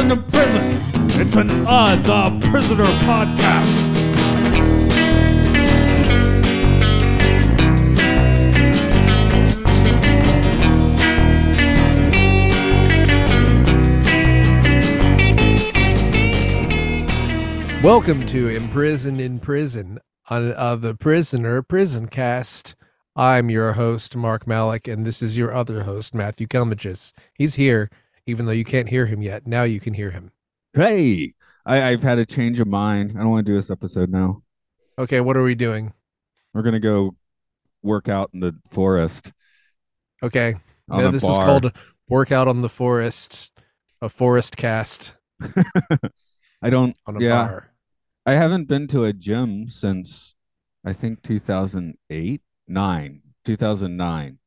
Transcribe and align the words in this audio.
In 0.00 0.22
Prison. 0.22 0.80
It's 1.20 1.36
an 1.36 1.50
Uh 1.66 1.94
the 1.96 2.48
Prisoner 2.48 2.86
podcast. 3.04 3.68
Welcome 17.84 18.24
to 18.28 18.48
Imprisoned 18.48 19.20
in 19.20 19.38
Prison 19.38 19.98
on 20.30 20.54
uh, 20.54 20.76
the 20.76 20.94
Prisoner 20.94 21.60
Prison 21.60 22.08
Cast. 22.08 22.74
I'm 23.14 23.50
your 23.50 23.74
host, 23.74 24.16
Mark 24.16 24.46
Malik, 24.46 24.88
and 24.88 25.06
this 25.06 25.20
is 25.20 25.36
your 25.36 25.52
other 25.52 25.82
host, 25.82 26.14
Matthew 26.14 26.46
Kelmages. 26.46 27.12
He's 27.34 27.56
here, 27.56 27.90
even 28.26 28.46
though 28.46 28.52
you 28.52 28.64
can't 28.64 28.88
hear 28.88 29.06
him 29.06 29.22
yet. 29.22 29.46
Now 29.46 29.62
you 29.64 29.80
can 29.80 29.94
hear 29.94 30.10
him. 30.10 30.32
Hey, 30.74 31.34
I, 31.66 31.82
I've 31.90 32.02
had 32.02 32.18
a 32.18 32.26
change 32.26 32.60
of 32.60 32.68
mind. 32.68 33.12
I 33.16 33.20
don't 33.20 33.30
want 33.30 33.46
to 33.46 33.52
do 33.52 33.56
this 33.56 33.70
episode 33.70 34.10
now. 34.10 34.42
Okay, 34.98 35.20
what 35.20 35.36
are 35.36 35.42
we 35.42 35.54
doing? 35.54 35.92
We're 36.52 36.62
gonna 36.62 36.80
go 36.80 37.14
work 37.82 38.08
out 38.08 38.30
in 38.34 38.40
the 38.40 38.54
forest. 38.70 39.32
Okay, 40.22 40.56
On 40.90 41.02
now 41.02 41.10
this 41.10 41.22
bar. 41.22 41.32
is 41.32 41.38
called 41.38 41.72
Workout 42.08 42.48
on 42.48 42.60
the 42.62 42.68
Forest, 42.68 43.50
a 44.02 44.08
forest 44.08 44.56
cast 44.56 45.12
I 46.62 46.70
don't. 46.70 46.96
on 47.06 47.16
a 47.16 47.20
yeah, 47.20 47.46
bar. 47.46 47.70
I 48.26 48.32
haven't 48.32 48.68
been 48.68 48.86
to 48.88 49.04
a 49.04 49.12
gym 49.12 49.68
since 49.70 50.34
I 50.84 50.92
think 50.92 51.22
2008, 51.22 52.42
nine, 52.68 53.22
2009. 53.44 54.38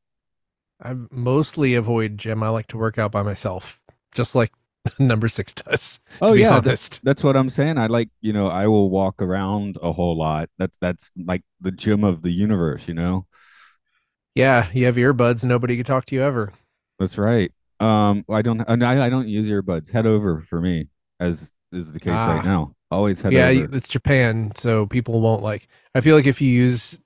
I 0.84 0.94
mostly 1.10 1.74
avoid 1.74 2.18
gym. 2.18 2.42
I 2.42 2.48
like 2.48 2.66
to 2.68 2.76
work 2.78 2.98
out 2.98 3.10
by 3.12 3.22
myself, 3.22 3.80
just 4.14 4.34
like 4.34 4.52
number 4.98 5.28
six 5.28 5.52
does. 5.52 5.98
Oh 6.20 6.34
yeah, 6.34 6.60
that's, 6.60 6.98
that's 7.02 7.24
what 7.24 7.36
I'm 7.36 7.48
saying. 7.48 7.78
I 7.78 7.86
like, 7.86 8.10
you 8.20 8.32
know, 8.32 8.48
I 8.48 8.66
will 8.66 8.90
walk 8.90 9.22
around 9.22 9.78
a 9.82 9.92
whole 9.92 10.16
lot. 10.16 10.50
That's 10.58 10.76
that's 10.80 11.10
like 11.16 11.42
the 11.60 11.72
gym 11.72 12.04
of 12.04 12.22
the 12.22 12.30
universe, 12.30 12.86
you 12.86 12.94
know. 12.94 13.26
Yeah, 14.34 14.68
you 14.72 14.86
have 14.86 14.96
earbuds. 14.96 15.44
Nobody 15.44 15.76
can 15.76 15.84
talk 15.84 16.04
to 16.06 16.14
you 16.14 16.22
ever. 16.22 16.52
That's 16.98 17.18
right. 17.18 17.52
Um, 17.80 18.24
I 18.28 18.42
don't. 18.42 18.60
I, 18.68 19.06
I 19.06 19.08
don't 19.08 19.28
use 19.28 19.46
earbuds. 19.46 19.90
Head 19.90 20.06
over 20.06 20.40
for 20.42 20.60
me, 20.60 20.88
as 21.20 21.50
is 21.72 21.92
the 21.92 22.00
case 22.00 22.14
Ah. 22.16 22.36
right 22.36 22.44
now. 22.44 22.74
Always 22.90 23.20
head 23.20 23.32
yeah, 23.32 23.46
over. 23.46 23.52
Yeah, 23.60 23.66
it's 23.72 23.88
Japan, 23.88 24.52
so 24.56 24.86
people 24.86 25.20
won't 25.20 25.42
like. 25.42 25.68
I 25.94 26.00
feel 26.00 26.14
like 26.14 26.26
if 26.26 26.40
you 26.40 26.48
use 26.48 26.98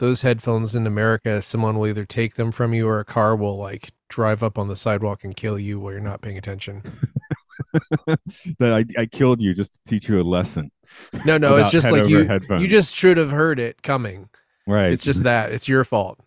those 0.00 0.22
headphones 0.22 0.74
in 0.74 0.86
America, 0.86 1.40
someone 1.40 1.78
will 1.78 1.86
either 1.86 2.04
take 2.04 2.34
them 2.34 2.50
from 2.50 2.74
you 2.74 2.88
or 2.88 2.98
a 2.98 3.04
car 3.04 3.36
will 3.36 3.56
like 3.56 3.92
drive 4.08 4.42
up 4.42 4.58
on 4.58 4.66
the 4.66 4.76
sidewalk 4.76 5.22
and 5.22 5.36
kill 5.36 5.58
you 5.58 5.78
while 5.78 5.92
you're 5.92 6.00
not 6.00 6.22
paying 6.22 6.36
attention. 6.36 6.82
that 8.58 8.72
I, 8.72 8.84
I 8.98 9.06
killed 9.06 9.40
you 9.40 9.54
just 9.54 9.74
to 9.74 9.80
teach 9.86 10.08
you 10.08 10.20
a 10.20 10.24
lesson. 10.24 10.72
No, 11.24 11.38
no, 11.38 11.56
it's 11.56 11.70
just 11.70 11.90
like 11.90 12.08
you. 12.08 12.24
headphones. 12.24 12.62
You 12.62 12.68
just 12.68 12.94
should 12.94 13.16
have 13.16 13.30
heard 13.30 13.60
it 13.60 13.82
coming. 13.82 14.28
right. 14.66 14.92
It's 14.92 15.04
just 15.04 15.22
that 15.22 15.52
it's 15.52 15.68
your 15.68 15.84
fault 15.84 16.18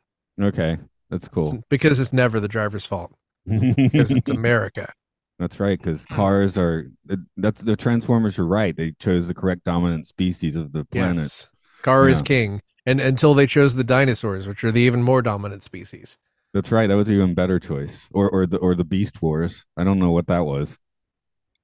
okay. 0.42 0.78
That's 1.10 1.28
cool. 1.28 1.64
because 1.70 2.00
it's 2.00 2.14
never 2.14 2.40
the 2.40 2.48
driver's 2.48 2.86
fault 2.86 3.12
because 3.46 4.12
it's 4.12 4.30
America. 4.30 4.92
that's 5.38 5.60
right. 5.60 5.78
Because 5.78 6.06
cars 6.06 6.58
are. 6.58 6.90
That's 7.38 7.62
the 7.64 7.76
Transformers 7.76 8.40
are 8.40 8.48
right. 8.48 8.76
They 8.76 8.94
chose 9.00 9.28
the 9.28 9.34
correct 9.34 9.64
dominant 9.64 10.08
species 10.08 10.56
of 10.56 10.72
the 10.72 10.86
planet. 10.86 11.18
Yes, 11.18 11.50
car 11.84 12.08
is 12.10 12.22
king, 12.22 12.62
and 12.86 13.00
until 13.00 13.34
they 13.34 13.48
chose 13.48 13.76
the 13.76 13.84
dinosaurs, 13.84 14.48
which 14.48 14.64
are 14.64 14.72
the 14.72 14.82
even 14.82 15.02
more 15.04 15.22
dominant 15.22 15.64
species. 15.64 16.18
That's 16.54 16.72
right. 16.72 16.88
That 16.88 16.98
was 16.98 17.10
an 17.10 17.16
even 17.16 17.34
better 17.34 17.60
choice. 17.60 18.08
Or 18.14 18.30
or 18.30 18.46
the 18.46 18.58
or 18.58 18.76
the 18.76 18.84
Beast 18.84 19.22
Wars. 19.22 19.66
I 19.78 19.84
don't 19.84 20.00
know 20.00 20.12
what 20.12 20.28
that 20.28 20.46
was. 20.46 20.78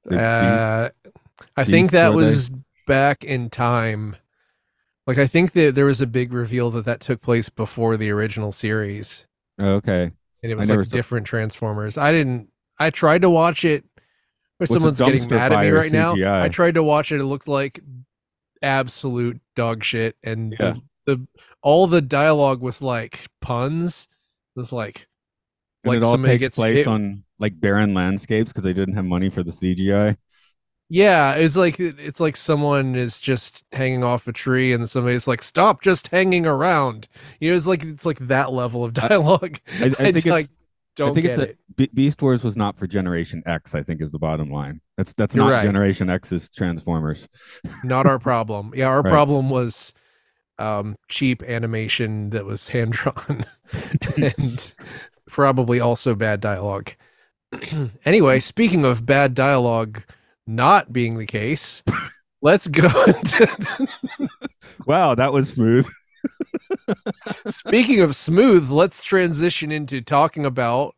Beast- 0.08 0.20
Uh, 0.22 0.90
I 1.56 1.64
think 1.64 1.92
that 1.92 2.14
were 2.14 2.22
they? 2.22 2.30
was 2.30 2.50
back 2.88 3.24
in 3.24 3.50
time. 3.50 4.16
Like 5.06 5.18
I 5.18 5.28
think 5.28 5.54
that 5.54 5.76
there 5.76 5.86
was 5.86 6.02
a 6.02 6.08
big 6.08 6.34
reveal 6.34 6.70
that 6.72 6.86
that 6.86 7.00
took 7.02 7.22
place 7.22 7.50
before 7.50 7.98
the 7.98 8.10
original 8.12 8.52
series, 8.52 9.26
Oh, 9.60 9.74
okay. 9.74 10.12
and 10.44 10.52
it 10.52 10.56
was 10.56 10.68
never 10.70 10.82
like 10.82 10.90
saw- 10.90 10.96
different 10.96 11.26
Transformers. 11.28 11.98
I 11.98 12.12
didn't. 12.12 12.50
I 12.80 12.90
tried 12.92 13.22
to 13.24 13.30
watch 13.30 13.66
it. 13.66 13.84
Or 14.62 14.66
What's 14.66 14.74
someone's 14.74 15.00
getting 15.00 15.28
mad 15.30 15.54
at 15.54 15.62
me 15.62 15.70
right 15.70 15.92
now. 15.92 16.16
CGI? 16.16 16.42
I 16.44 16.48
tried 16.50 16.76
to 16.76 16.84
watch 16.84 17.12
it. 17.12 17.20
It 17.22 17.26
looked 17.26 17.48
like 17.48 17.80
absolute 18.62 19.40
dog 19.56 19.84
shit, 19.84 20.16
and 20.24 20.54
Yeah. 20.60 20.74
the, 20.74 20.82
the 21.16 21.28
all 21.62 21.88
the 21.88 22.02
dialogue 22.02 22.62
was 22.62 22.82
like 22.82 23.28
puns. 23.42 24.08
It 24.56 24.60
was 24.60 24.72
like 24.72 25.08
And 25.84 25.94
like 25.94 25.96
it 25.96 26.04
all 26.04 26.18
takes 26.18 26.40
gets 26.40 26.56
place 26.56 26.88
on 26.88 27.24
like 27.40 27.60
barren 27.60 27.94
landscapes 27.94 28.52
because 28.52 28.64
they 28.64 28.74
didn't 28.74 28.96
have 28.96 29.06
money 29.06 29.30
for 29.30 29.44
the 29.44 29.52
CGI. 29.52 30.18
Yeah, 30.92 31.34
it's 31.36 31.56
like 31.56 31.80
it's 31.80 32.20
like 32.20 32.36
someone 32.36 32.96
is 32.96 33.20
just 33.20 33.64
hanging 33.72 34.04
off 34.04 34.28
a 34.28 34.32
tree 34.34 34.74
and 34.74 34.90
somebody's 34.90 35.28
like, 35.28 35.44
"Stop 35.44 35.82
just 35.84 36.08
hanging 36.08 36.48
around." 36.48 37.08
You 37.40 37.52
know, 37.52 37.58
it's 37.58 37.68
like 37.68 37.84
it's 37.84 38.06
like 38.06 38.18
that 38.28 38.52
level 38.52 38.84
of 38.84 38.94
dialogue. 38.94 39.60
I, 39.80 39.96
I 40.00 40.08
think 40.12 40.26
it's. 40.26 40.26
like 40.26 40.50
don't 40.96 41.12
I 41.12 41.12
think 41.12 41.26
get 41.26 41.28
it's 41.28 41.38
a 41.38 41.50
it. 41.52 41.60
Beast 41.96 42.22
Wars 42.22 42.44
was 42.44 42.58
not 42.58 42.78
for 42.78 42.88
Generation 42.88 43.42
X. 43.46 43.76
I 43.76 43.84
think 43.84 44.02
is 44.02 44.12
the 44.12 44.20
bottom 44.20 44.52
line. 44.52 44.82
That's 44.98 45.14
that's 45.14 45.36
You're 45.36 45.46
not 45.46 45.48
right. 45.48 45.60
Generation 45.60 46.10
X's 46.10 46.50
Transformers. 46.50 47.28
Not 47.84 48.06
our 48.08 48.20
problem. 48.20 48.74
Yeah, 48.76 48.88
our 48.88 49.04
Right. 49.04 49.04
problem 49.04 49.50
was 49.50 49.94
um 50.60 50.96
cheap 51.08 51.42
animation 51.44 52.30
that 52.32 52.46
was 52.46 52.70
hand 52.70 52.94
drawn 52.94 53.46
and 54.18 54.74
probably 55.28 55.80
also 55.80 56.16
bad 56.16 56.42
dialogue. 56.42 56.92
anyway, 58.06 58.40
speaking 58.40 58.86
of 58.86 59.06
bad 59.06 59.34
dialogue 59.34 60.04
not 60.46 60.92
being 60.94 61.18
the 61.18 61.26
case, 61.26 61.82
let's 62.42 62.68
go 62.68 62.88
into 63.08 63.88
Wow, 64.86 65.16
that 65.16 65.34
was 65.34 65.54
smooth. 65.54 65.88
Speaking 67.48 68.02
of 68.02 68.16
smooth, 68.16 68.70
let's 68.70 69.04
transition 69.04 69.72
into 69.72 70.02
talking 70.02 70.46
about 70.46 70.96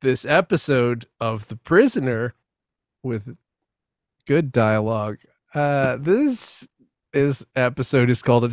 this 0.00 0.24
episode 0.24 1.06
of 1.20 1.48
The 1.48 1.56
Prisoner 1.56 2.34
with 3.02 3.36
good 4.26 4.52
dialogue. 4.52 5.18
Uh, 5.54 5.96
this 5.96 6.68
is 7.12 7.44
episode 7.56 8.10
is 8.10 8.22
called 8.22 8.44
a 8.44 8.52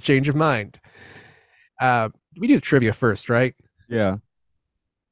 change 0.00 0.28
of 0.28 0.36
mind. 0.36 0.78
Uh, 1.80 2.08
we 2.38 2.46
do 2.46 2.60
trivia 2.60 2.92
first, 2.92 3.28
right? 3.28 3.54
Yeah, 3.88 4.16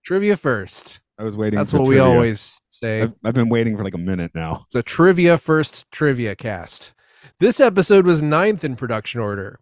Trivia 0.04 0.36
first. 0.36 1.00
I 1.18 1.24
was 1.24 1.36
waiting. 1.36 1.56
That's 1.56 1.72
what 1.72 1.86
we 1.86 1.98
always 1.98 2.60
say. 2.68 3.02
I've, 3.02 3.14
I've 3.24 3.34
been 3.34 3.48
waiting 3.48 3.76
for 3.76 3.84
like 3.84 3.94
a 3.94 3.98
minute 3.98 4.32
now. 4.34 4.64
It's 4.66 4.74
a 4.74 4.82
trivia 4.82 5.38
first 5.38 5.90
trivia 5.90 6.36
cast. 6.36 6.92
This 7.40 7.58
episode 7.58 8.04
was 8.04 8.22
ninth 8.22 8.64
in 8.64 8.76
production 8.76 9.20
order 9.20 9.60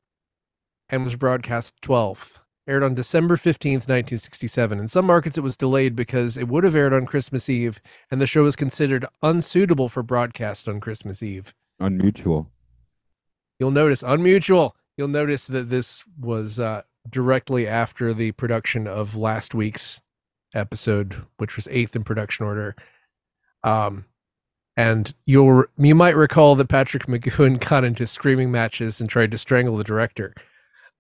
and 0.88 1.04
was 1.04 1.14
broadcast 1.14 1.74
12th. 1.82 2.40
Aired 2.66 2.82
on 2.82 2.94
December 2.94 3.36
15th, 3.36 3.88
1967. 3.88 4.78
In 4.78 4.88
some 4.88 5.06
markets, 5.06 5.36
it 5.38 5.42
was 5.42 5.56
delayed 5.56 5.94
because 5.96 6.36
it 6.36 6.48
would 6.48 6.64
have 6.64 6.76
aired 6.76 6.92
on 6.92 7.06
Christmas 7.06 7.48
Eve, 7.48 7.80
and 8.10 8.20
the 8.20 8.26
show 8.26 8.44
was 8.44 8.54
considered 8.56 9.04
unsuitable 9.22 9.88
for 9.88 10.02
broadcast 10.02 10.68
on 10.68 10.80
Christmas 10.80 11.22
Eve. 11.22 11.54
Unmutual. 11.80 12.46
You'll 13.58 13.72
notice, 13.72 14.02
unmutual, 14.02 14.72
you'll 14.96 15.08
notice 15.08 15.46
that 15.46 15.68
this 15.68 16.04
was 16.18 16.58
uh, 16.58 16.82
directly 17.08 17.66
after 17.66 18.12
the 18.14 18.32
production 18.32 18.86
of 18.86 19.16
last 19.16 19.54
week's 19.54 20.00
episode, 20.54 21.24
which 21.38 21.56
was 21.56 21.68
eighth 21.70 21.96
in 21.96 22.04
production 22.04 22.46
order. 22.46 22.76
Um, 23.64 24.06
and 24.76 25.14
you'll 25.26 25.64
you 25.76 25.94
might 25.94 26.16
recall 26.16 26.54
that 26.54 26.68
Patrick 26.68 27.06
McGoohan 27.06 27.60
got 27.68 27.84
into 27.84 28.06
screaming 28.06 28.50
matches 28.50 29.00
and 29.00 29.08
tried 29.08 29.30
to 29.32 29.38
strangle 29.38 29.76
the 29.76 29.84
director. 29.84 30.34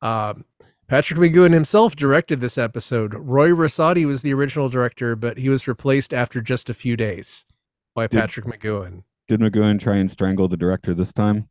Um, 0.02 0.44
Patrick 0.88 1.18
McGoohan 1.18 1.54
himself 1.54 1.96
directed 1.96 2.40
this 2.40 2.58
episode. 2.58 3.14
Roy 3.14 3.48
Rossotti 3.48 4.04
was 4.04 4.20
the 4.20 4.34
original 4.34 4.68
director, 4.68 5.16
but 5.16 5.38
he 5.38 5.48
was 5.48 5.66
replaced 5.66 6.12
after 6.12 6.42
just 6.42 6.68
a 6.68 6.74
few 6.74 6.96
days 6.96 7.44
by 7.94 8.06
Did- 8.06 8.20
Patrick 8.20 8.46
McGoohan. 8.46 9.04
Did 9.28 9.40
McGoohan 9.40 9.80
try 9.80 9.96
and 9.96 10.10
strangle 10.10 10.48
the 10.48 10.56
director 10.56 10.92
this 10.92 11.12
time, 11.12 11.48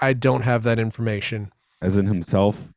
I 0.00 0.12
don't 0.12 0.42
have 0.42 0.62
that 0.64 0.78
information. 0.78 1.52
as 1.80 1.96
in 1.96 2.06
himself? 2.06 2.72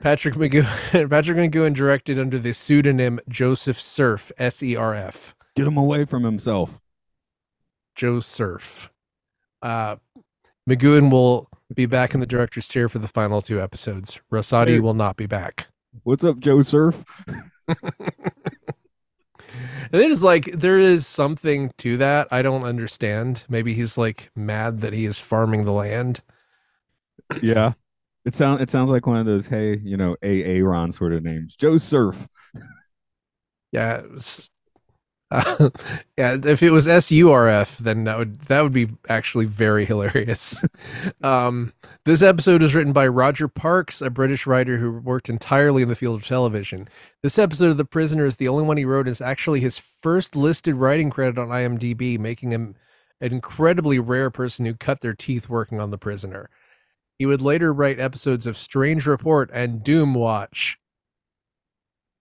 Patrick 0.00 0.34
McGoohan 0.34 1.08
Patrick 1.10 1.38
McGoohan 1.38 1.74
directed 1.74 2.18
under 2.18 2.38
the 2.38 2.52
pseudonym 2.52 3.20
Joseph 3.28 3.80
Serf, 3.80 4.32
S 4.36 4.62
E 4.62 4.74
R 4.76 4.94
F. 4.94 5.34
Get 5.54 5.66
him 5.66 5.76
away 5.76 6.04
from 6.04 6.24
himself. 6.24 6.80
Joe 7.94 8.20
Serf. 8.20 8.90
Uh, 9.60 9.96
McGoohan 10.68 11.10
will 11.10 11.48
be 11.72 11.86
back 11.86 12.14
in 12.14 12.20
the 12.20 12.26
director's 12.26 12.66
chair 12.68 12.88
for 12.88 12.98
the 12.98 13.08
final 13.08 13.40
two 13.42 13.60
episodes. 13.60 14.20
Rossotti 14.32 14.68
Hey. 14.74 14.80
will 14.80 14.94
not 14.94 15.16
be 15.16 15.26
back. 15.26 15.68
What's 16.02 16.24
up, 16.24 16.40
Joe 16.40 16.62
Serf? 16.62 17.04
And 19.92 20.00
it 20.00 20.10
is 20.10 20.22
like 20.22 20.50
there 20.52 20.78
is 20.78 21.06
something 21.06 21.70
to 21.78 21.96
that. 21.98 22.28
I 22.30 22.42
don't 22.42 22.62
understand. 22.64 23.42
Maybe 23.48 23.74
he's 23.74 23.98
like 23.98 24.30
mad 24.34 24.80
that 24.80 24.92
he 24.92 25.04
is 25.04 25.18
farming 25.18 25.64
the 25.64 25.72
land. 25.72 26.22
yeah. 27.42 27.72
It 28.24 28.34
sounds 28.34 28.62
it 28.62 28.70
sounds 28.70 28.90
like 28.90 29.06
one 29.06 29.16
of 29.18 29.26
those 29.26 29.46
hey, 29.46 29.78
you 29.82 29.96
know, 29.96 30.16
A 30.22 30.44
Aaron 30.44 30.92
sort 30.92 31.12
of 31.12 31.22
names. 31.24 31.56
Joe 31.56 31.76
Serf. 31.76 32.28
Yeah. 33.72 34.02
was- 34.02 34.48
Uh, 35.32 35.70
yeah, 36.18 36.36
if 36.44 36.62
it 36.62 36.70
was 36.70 36.84
SURF, 36.84 37.78
then 37.78 38.04
that 38.04 38.18
would 38.18 38.38
that 38.42 38.60
would 38.60 38.72
be 38.72 38.88
actually 39.08 39.46
very 39.46 39.86
hilarious. 39.86 40.62
um, 41.22 41.72
this 42.04 42.20
episode 42.20 42.60
was 42.60 42.74
written 42.74 42.92
by 42.92 43.06
Roger 43.06 43.48
Parkes, 43.48 44.02
a 44.02 44.10
British 44.10 44.46
writer 44.46 44.76
who 44.76 44.92
worked 44.92 45.30
entirely 45.30 45.82
in 45.82 45.88
the 45.88 45.96
field 45.96 46.20
of 46.20 46.26
television. 46.26 46.86
This 47.22 47.38
episode 47.38 47.70
of 47.70 47.78
The 47.78 47.86
Prisoner 47.86 48.26
is 48.26 48.36
the 48.36 48.48
only 48.48 48.64
one 48.64 48.76
he 48.76 48.84
wrote. 48.84 49.08
Is 49.08 49.22
actually 49.22 49.60
his 49.60 49.78
first 49.78 50.36
listed 50.36 50.74
writing 50.74 51.08
credit 51.08 51.38
on 51.38 51.48
IMDb, 51.48 52.18
making 52.18 52.52
him 52.52 52.76
an 53.22 53.32
incredibly 53.32 53.98
rare 53.98 54.30
person 54.30 54.66
who 54.66 54.74
cut 54.74 55.00
their 55.00 55.14
teeth 55.14 55.48
working 55.48 55.80
on 55.80 55.90
The 55.90 55.98
Prisoner. 55.98 56.50
He 57.18 57.24
would 57.24 57.40
later 57.40 57.72
write 57.72 57.98
episodes 57.98 58.46
of 58.46 58.58
Strange 58.58 59.06
Report 59.06 59.48
and 59.54 59.82
Doom 59.82 60.12
Watch. 60.12 60.78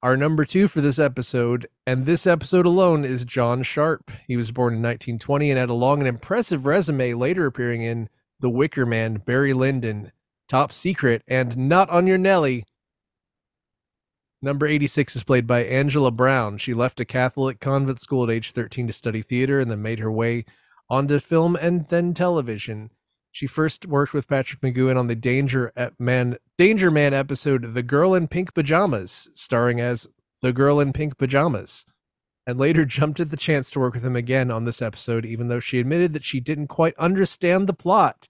Our 0.03 0.17
number 0.17 0.45
two 0.45 0.67
for 0.67 0.81
this 0.81 0.97
episode, 0.97 1.67
and 1.85 2.07
this 2.07 2.25
episode 2.25 2.65
alone, 2.65 3.05
is 3.05 3.23
John 3.23 3.61
Sharp. 3.61 4.09
He 4.27 4.35
was 4.35 4.49
born 4.49 4.73
in 4.73 4.81
1920 4.81 5.51
and 5.51 5.59
had 5.59 5.69
a 5.69 5.75
long 5.75 5.99
and 5.99 6.07
impressive 6.07 6.65
resume, 6.65 7.13
later 7.13 7.45
appearing 7.45 7.83
in 7.83 8.09
The 8.39 8.49
Wicker 8.49 8.83
Man, 8.87 9.17
Barry 9.23 9.53
Lyndon, 9.53 10.11
Top 10.49 10.73
Secret, 10.73 11.21
and 11.27 11.55
Not 11.55 11.87
on 11.91 12.07
Your 12.07 12.17
Nelly. 12.17 12.65
Number 14.41 14.65
86 14.65 15.17
is 15.17 15.23
played 15.23 15.45
by 15.45 15.65
Angela 15.65 16.09
Browne. 16.09 16.57
She 16.57 16.73
left 16.73 16.99
a 16.99 17.05
Catholic 17.05 17.59
convent 17.59 18.01
school 18.01 18.23
at 18.23 18.31
age 18.31 18.53
13 18.53 18.87
to 18.87 18.93
study 18.93 19.21
theater 19.21 19.59
and 19.59 19.69
then 19.69 19.83
made 19.83 19.99
her 19.99 20.11
way 20.11 20.45
onto 20.89 21.19
film 21.19 21.55
and 21.55 21.87
then 21.89 22.15
television. 22.15 22.89
She 23.31 23.47
first 23.47 23.85
worked 23.85 24.13
with 24.13 24.27
Patrick 24.27 24.61
McGoohan 24.61 24.97
on 24.97 25.07
the 25.07 25.15
Danger 25.15 25.71
Man 25.99 26.37
Danger 26.57 26.91
Man 26.91 27.13
episode 27.13 27.73
The 27.73 27.83
Girl 27.83 28.13
in 28.13 28.27
Pink 28.27 28.53
Pajamas, 28.53 29.29
starring 29.33 29.79
as 29.79 30.07
the 30.41 30.51
girl 30.51 30.79
in 30.79 30.91
pink 30.91 31.17
pajamas, 31.17 31.85
and 32.45 32.59
later 32.59 32.83
jumped 32.85 33.19
at 33.19 33.29
the 33.29 33.37
chance 33.37 33.71
to 33.71 33.79
work 33.79 33.93
with 33.93 34.03
him 34.05 34.15
again 34.15 34.51
on 34.51 34.65
this 34.65 34.81
episode, 34.81 35.25
even 35.25 35.47
though 35.47 35.59
she 35.59 35.79
admitted 35.79 36.13
that 36.13 36.25
she 36.25 36.39
didn't 36.39 36.67
quite 36.67 36.95
understand 36.97 37.67
the 37.67 37.73
plot. 37.73 38.27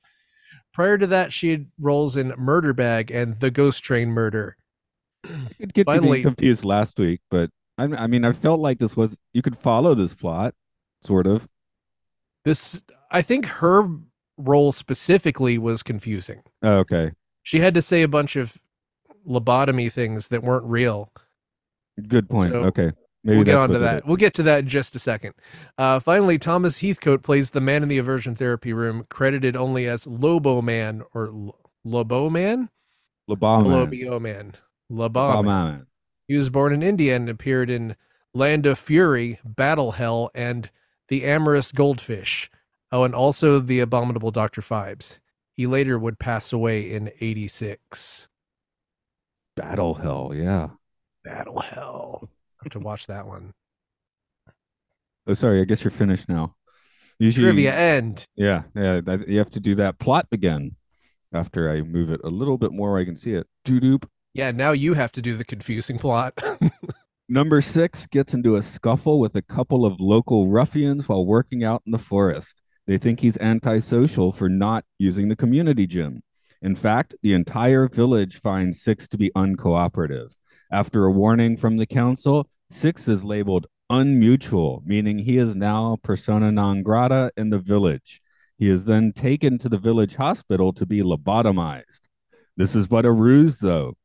Prior 0.73 0.97
to 0.97 1.07
that, 1.07 1.33
she 1.33 1.49
had 1.51 1.67
roles 1.79 2.15
in 2.15 2.33
Murder 2.37 2.73
Bag 2.73 3.11
and 3.11 3.39
The 3.39 3.51
Ghost 3.51 3.83
Train 3.83 4.09
Murder. 4.09 4.57
I 5.23 5.49
could 5.59 5.73
get 5.73 5.85
Finally- 5.85 6.07
Finally, 6.07 6.21
confused 6.23 6.65
last 6.65 6.99
week, 6.99 7.21
but 7.29 7.49
I, 7.77 7.83
I 7.83 8.07
mean, 8.07 8.25
I 8.25 8.33
felt 8.33 8.59
like 8.59 8.79
this 8.79 8.95
was 8.95 9.17
you 9.33 9.41
could 9.41 9.57
follow 9.57 9.95
this 9.95 10.13
plot, 10.13 10.53
sort 11.03 11.27
of. 11.27 11.47
This, 12.43 12.81
I 13.09 13.21
think, 13.21 13.45
her 13.45 13.87
role 14.47 14.71
specifically 14.71 15.57
was 15.57 15.83
confusing. 15.83 16.41
Oh, 16.63 16.77
okay, 16.79 17.11
She 17.43 17.59
had 17.59 17.73
to 17.75 17.81
say 17.81 18.01
a 18.01 18.07
bunch 18.07 18.35
of 18.35 18.57
lobotomy 19.27 19.91
things 19.91 20.27
that 20.29 20.43
weren't 20.43 20.65
real. 20.65 21.11
good 22.07 22.29
point. 22.29 22.51
So, 22.51 22.63
okay, 22.63 22.91
maybe 23.23 23.37
we'll 23.37 23.45
get 23.45 23.55
on 23.55 23.69
to 23.69 23.79
that. 23.79 24.05
We'll 24.05 24.17
get 24.17 24.33
to 24.35 24.43
that 24.43 24.59
in 24.59 24.67
just 24.69 24.95
a 24.95 24.99
second. 24.99 25.33
Uh, 25.77 25.99
finally, 25.99 26.37
Thomas 26.39 26.79
Heathcote 26.79 27.21
plays 27.23 27.51
the 27.51 27.61
man 27.61 27.83
in 27.83 27.89
the 27.89 27.97
aversion 27.99 28.35
therapy 28.35 28.73
room, 28.73 29.05
credited 29.09 29.55
only 29.55 29.87
as 29.87 30.07
Lobo 30.07 30.61
Man 30.61 31.03
or 31.13 31.27
L- 31.27 31.59
Lobo 31.83 32.29
Man. 32.29 32.69
Lobio 33.29 34.19
Man, 34.21 34.55
Lobo 34.89 35.41
Man. 35.43 35.45
Labama. 35.45 35.85
He 36.27 36.35
was 36.35 36.49
born 36.49 36.73
in 36.73 36.83
India 36.83 37.15
and 37.15 37.29
appeared 37.29 37.69
in 37.69 37.95
Land 38.33 38.65
of 38.65 38.79
Fury, 38.79 39.39
Battle 39.45 39.91
Hell, 39.93 40.31
and 40.33 40.69
The 41.07 41.23
Amorous 41.25 41.71
Goldfish. 41.71 42.49
Oh, 42.91 43.03
and 43.03 43.15
also 43.15 43.59
The 43.59 43.79
Abominable 43.79 44.31
Dr. 44.31 44.61
Phibes. 44.61 45.19
He 45.53 45.65
later 45.67 45.97
would 45.97 46.19
pass 46.19 46.51
away 46.51 46.91
in 46.91 47.11
86. 47.21 48.27
Battle 49.55 49.93
Hell. 49.95 50.31
Yeah. 50.33 50.69
Battle 51.23 51.59
Hell. 51.59 52.29
I 52.59 52.63
have 52.65 52.71
to 52.73 52.79
watch 52.79 53.07
that 53.07 53.27
one. 53.27 53.53
Oh, 55.27 55.33
sorry. 55.33 55.61
I 55.61 55.65
guess 55.65 55.83
you're 55.83 55.91
finished 55.91 56.27
now. 56.27 56.55
Usually, 57.19 57.45
Trivia 57.45 57.75
end. 57.75 58.25
Yeah, 58.35 58.63
yeah. 58.75 59.01
You 59.27 59.37
have 59.37 59.51
to 59.51 59.59
do 59.59 59.75
that 59.75 59.99
plot 59.99 60.27
again 60.31 60.75
after 61.31 61.69
I 61.71 61.81
move 61.81 62.09
it 62.09 62.19
a 62.23 62.29
little 62.29 62.57
bit 62.57 62.71
more. 62.71 62.93
where 62.93 63.01
I 63.01 63.05
can 63.05 63.15
see 63.15 63.33
it. 63.33 63.47
Doo 63.63 63.79
doop. 63.79 64.05
Yeah, 64.33 64.51
now 64.51 64.71
you 64.71 64.95
have 64.95 65.11
to 65.13 65.21
do 65.21 65.37
the 65.37 65.43
confusing 65.43 65.99
plot. 65.99 66.33
Number 67.29 67.61
six 67.61 68.07
gets 68.07 68.33
into 68.33 68.55
a 68.55 68.61
scuffle 68.61 69.19
with 69.19 69.35
a 69.35 69.41
couple 69.41 69.85
of 69.85 69.99
local 69.99 70.47
ruffians 70.47 71.07
while 71.07 71.25
working 71.25 71.63
out 71.63 71.83
in 71.85 71.91
the 71.91 71.99
forest. 71.99 72.60
They 72.87 72.97
think 72.97 73.19
he's 73.19 73.37
antisocial 73.37 74.31
for 74.31 74.49
not 74.49 74.85
using 74.97 75.29
the 75.29 75.35
community 75.35 75.87
gym. 75.87 76.23
In 76.61 76.75
fact, 76.75 77.15
the 77.21 77.33
entire 77.33 77.87
village 77.87 78.39
finds 78.39 78.81
Six 78.81 79.07
to 79.09 79.17
be 79.17 79.31
uncooperative. 79.35 80.35
After 80.71 81.05
a 81.05 81.11
warning 81.11 81.57
from 81.57 81.77
the 81.77 81.85
council, 81.85 82.47
Six 82.69 83.07
is 83.07 83.23
labeled 83.23 83.67
unmutual, 83.91 84.85
meaning 84.85 85.19
he 85.19 85.37
is 85.37 85.55
now 85.55 85.97
persona 86.01 86.51
non 86.51 86.81
grata 86.81 87.31
in 87.35 87.49
the 87.49 87.59
village. 87.59 88.21
He 88.57 88.69
is 88.69 88.85
then 88.85 89.11
taken 89.11 89.57
to 89.59 89.69
the 89.69 89.77
village 89.77 90.15
hospital 90.15 90.71
to 90.73 90.85
be 90.85 91.01
lobotomized. 91.01 92.01
This 92.55 92.75
is 92.75 92.87
but 92.87 93.05
a 93.05 93.11
ruse, 93.11 93.57
though. 93.57 93.95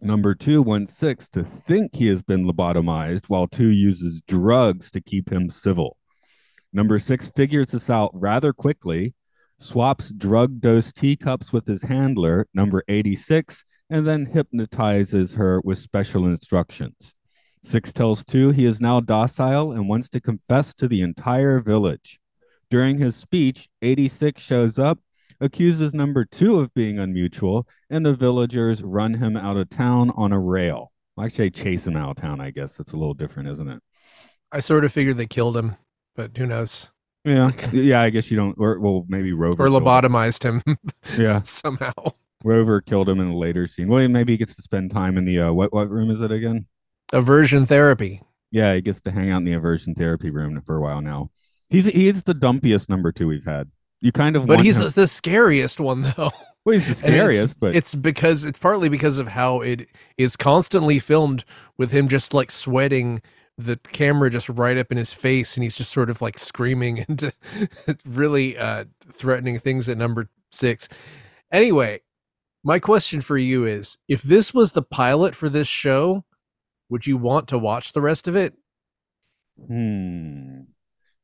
Number 0.00 0.34
two 0.34 0.62
wants 0.62 0.96
Six 0.96 1.28
to 1.30 1.44
think 1.44 1.94
he 1.94 2.06
has 2.08 2.22
been 2.22 2.44
lobotomized, 2.44 3.26
while 3.26 3.46
two 3.46 3.68
uses 3.68 4.20
drugs 4.26 4.90
to 4.92 5.00
keep 5.00 5.30
him 5.30 5.50
civil. 5.50 5.96
Number 6.76 6.98
six 6.98 7.30
figures 7.34 7.68
this 7.68 7.88
out 7.88 8.10
rather 8.12 8.52
quickly, 8.52 9.14
swaps 9.58 10.10
drug 10.10 10.60
dose 10.60 10.92
teacups 10.92 11.50
with 11.50 11.66
his 11.66 11.84
handler, 11.84 12.48
number 12.52 12.84
86, 12.86 13.64
and 13.88 14.06
then 14.06 14.26
hypnotizes 14.26 15.32
her 15.36 15.62
with 15.64 15.78
special 15.78 16.26
instructions. 16.26 17.14
Six 17.62 17.94
tells 17.94 18.26
two 18.26 18.50
he 18.50 18.66
is 18.66 18.78
now 18.78 19.00
docile 19.00 19.72
and 19.72 19.88
wants 19.88 20.10
to 20.10 20.20
confess 20.20 20.74
to 20.74 20.86
the 20.86 21.00
entire 21.00 21.60
village. 21.60 22.20
During 22.68 22.98
his 22.98 23.16
speech, 23.16 23.70
86 23.80 24.42
shows 24.42 24.78
up, 24.78 24.98
accuses 25.40 25.94
number 25.94 26.26
two 26.26 26.60
of 26.60 26.74
being 26.74 26.96
unmutual, 26.96 27.64
and 27.88 28.04
the 28.04 28.12
villagers 28.12 28.82
run 28.82 29.14
him 29.14 29.34
out 29.34 29.56
of 29.56 29.70
town 29.70 30.12
on 30.14 30.30
a 30.30 30.38
rail. 30.38 30.92
Actually, 31.18 31.52
chase 31.52 31.86
him 31.86 31.96
out 31.96 32.10
of 32.10 32.16
town, 32.16 32.42
I 32.42 32.50
guess. 32.50 32.76
That's 32.76 32.92
a 32.92 32.98
little 32.98 33.14
different, 33.14 33.48
isn't 33.48 33.66
it? 33.66 33.82
I 34.52 34.60
sort 34.60 34.84
of 34.84 34.92
figured 34.92 35.16
they 35.16 35.26
killed 35.26 35.56
him, 35.56 35.76
but 36.16 36.36
who 36.36 36.46
knows? 36.46 36.90
Yeah. 37.24 37.50
Yeah, 37.72 38.00
I 38.02 38.10
guess 38.10 38.30
you 38.30 38.36
don't, 38.36 38.54
or 38.58 38.78
well, 38.78 39.04
maybe 39.08 39.32
Rover. 39.32 39.64
Or 39.64 39.66
killed 39.68 39.82
him. 39.82 39.88
lobotomized 39.88 40.42
him 40.44 40.62
Yeah. 41.18 41.42
somehow. 41.42 41.92
Rover 42.44 42.80
killed 42.80 43.08
him 43.08 43.18
in 43.20 43.28
a 43.28 43.36
later 43.36 43.66
scene. 43.66 43.88
Well, 43.88 44.06
maybe 44.08 44.32
he 44.34 44.36
gets 44.36 44.54
to 44.56 44.62
spend 44.62 44.90
time 44.92 45.18
in 45.18 45.24
the, 45.24 45.40
uh, 45.40 45.52
what, 45.52 45.72
what 45.72 45.90
room 45.90 46.10
is 46.10 46.20
it 46.20 46.30
again? 46.30 46.66
Aversion 47.12 47.66
therapy. 47.66 48.22
Yeah, 48.52 48.74
he 48.74 48.80
gets 48.80 49.00
to 49.02 49.10
hang 49.10 49.30
out 49.30 49.38
in 49.38 49.44
the 49.44 49.52
aversion 49.54 49.94
therapy 49.94 50.30
room 50.30 50.60
for 50.64 50.76
a 50.76 50.80
while 50.80 51.00
now. 51.00 51.30
He's 51.68 51.86
he's 51.86 52.22
the 52.22 52.34
dumpiest 52.34 52.88
number 52.88 53.10
two 53.10 53.26
we've 53.26 53.44
had. 53.44 53.70
You 54.00 54.12
kind 54.12 54.36
of 54.36 54.46
But 54.46 54.60
he's 54.60 54.78
him- 54.78 54.88
the 54.90 55.08
scariest 55.08 55.80
one, 55.80 56.02
though. 56.02 56.30
well, 56.64 56.72
he's 56.72 56.86
the 56.86 56.90
And 57.06 57.14
it's- 57.14 57.24
scariest, 57.24 57.60
but 57.60 57.74
it's 57.74 57.94
because 57.94 58.44
it's 58.44 58.58
partly 58.60 58.88
because 58.88 59.18
of 59.18 59.26
how 59.28 59.60
it 59.62 59.88
is 60.16 60.36
constantly 60.36 61.00
filmed 61.00 61.44
with 61.76 61.90
him 61.90 62.06
just 62.06 62.32
like 62.34 62.52
sweating 62.52 63.20
the 63.58 63.76
camera 63.92 64.28
just 64.30 64.48
right 64.48 64.76
up 64.76 64.92
in 64.92 64.98
his 64.98 65.12
face 65.12 65.56
and 65.56 65.64
he's 65.64 65.76
just 65.76 65.90
sort 65.92 66.10
of 66.10 66.20
like 66.20 66.38
screaming 66.38 67.00
and 67.08 67.32
really 68.04 68.56
uh 68.58 68.84
threatening 69.10 69.58
things 69.58 69.88
at 69.88 69.96
number 69.96 70.28
six 70.52 70.88
anyway 71.50 72.00
my 72.62 72.78
question 72.78 73.20
for 73.20 73.38
you 73.38 73.64
is 73.64 73.96
if 74.08 74.22
this 74.22 74.52
was 74.52 74.72
the 74.72 74.82
pilot 74.82 75.34
for 75.34 75.48
this 75.48 75.68
show 75.68 76.24
would 76.90 77.06
you 77.06 77.16
want 77.16 77.48
to 77.48 77.56
watch 77.58 77.92
the 77.92 78.02
rest 78.02 78.28
of 78.28 78.36
it 78.36 78.54
Hmm. 79.66 80.60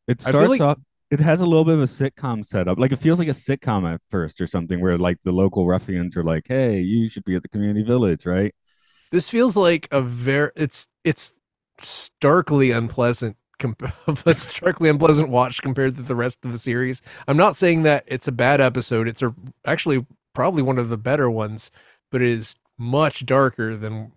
It 0.09 0.21
starts 0.23 0.49
like- 0.49 0.61
off. 0.61 0.79
It 1.11 1.21
has 1.21 1.43
a 1.43 1.45
little 1.45 1.67
bit 1.67 1.75
of 1.75 1.81
a 1.83 1.85
sitcom 1.85 2.43
setup. 2.43 2.79
Like 2.79 2.91
it 2.93 2.99
feels 2.99 3.19
like 3.19 3.29
a 3.29 3.33
sitcom 3.33 3.87
at 3.93 4.01
first 4.11 4.41
or 4.41 4.47
something, 4.47 4.81
where 4.81 4.97
like 4.97 5.19
the 5.25 5.33
local 5.33 5.67
ruffians 5.67 6.17
are 6.17 6.25
like, 6.25 6.45
"Hey, 6.49 6.81
you 6.81 7.11
should 7.11 7.25
be 7.25 7.37
at 7.37 7.43
the 7.43 7.51
community 7.51 7.83
village, 7.83 8.25
right?" 8.25 8.55
this 9.11 9.29
feels 9.29 9.55
like 9.55 9.87
a 9.91 10.01
very 10.01 10.51
it's 10.57 10.87
it's 11.05 11.35
starkly 11.85 12.71
unpleasant 12.71 13.37
a 14.27 14.35
starkly 14.35 14.89
unpleasant 14.89 15.29
watch 15.29 15.63
compared 15.63 15.95
to 15.95 16.03
the 16.03 16.17
rest 16.17 16.45
of 16.45 16.51
the 16.51 16.59
series. 16.59 17.01
I'm 17.29 17.37
not 17.37 17.55
saying 17.55 17.85
that 17.85 18.03
it's 18.09 18.27
a 18.27 18.33
bad 18.33 18.61
episode. 18.61 19.07
It's 19.07 19.23
a 19.23 19.33
actually 19.65 20.05
probably 20.35 20.63
one 20.63 20.79
of 20.79 20.89
the 20.89 20.97
better 20.97 21.31
ones 21.31 21.71
but 22.13 22.23
it 22.23 22.29
is 22.29 22.55
much 22.79 23.27
darker 23.27 23.77
than 23.77 24.13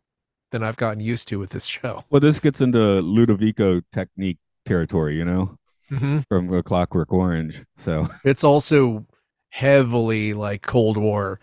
than 0.51 0.61
i've 0.61 0.77
gotten 0.77 0.99
used 0.99 1.27
to 1.29 1.39
with 1.39 1.49
this 1.49 1.65
show. 1.65 2.03
Well, 2.11 2.19
this 2.19 2.39
gets 2.39 2.61
into 2.61 2.77
Ludovico 2.77 3.81
technique 3.91 4.37
territory, 4.65 5.17
you 5.17 5.25
know, 5.25 5.57
hmm 5.89 6.19
from 6.29 6.53
A 6.53 6.61
Clockwork 6.61 7.11
Orange. 7.11 7.63
So. 7.77 8.07
It's 8.23 8.43
also 8.43 9.05
heavily 9.49 10.33
like 10.33 10.61
cold 10.61 10.97
war 10.97 11.39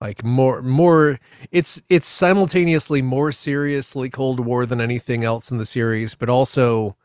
like 0.00 0.24
more 0.24 0.60
more 0.62 1.18
it's 1.50 1.80
it's 1.88 2.08
simultaneously 2.08 3.00
more 3.00 3.32
seriously 3.32 4.10
cold 4.10 4.40
war 4.40 4.66
than 4.66 4.80
anything 4.80 5.24
else 5.24 5.50
in 5.50 5.58
the 5.58 5.66
series 5.66 6.14
but 6.14 6.28
also 6.28 6.96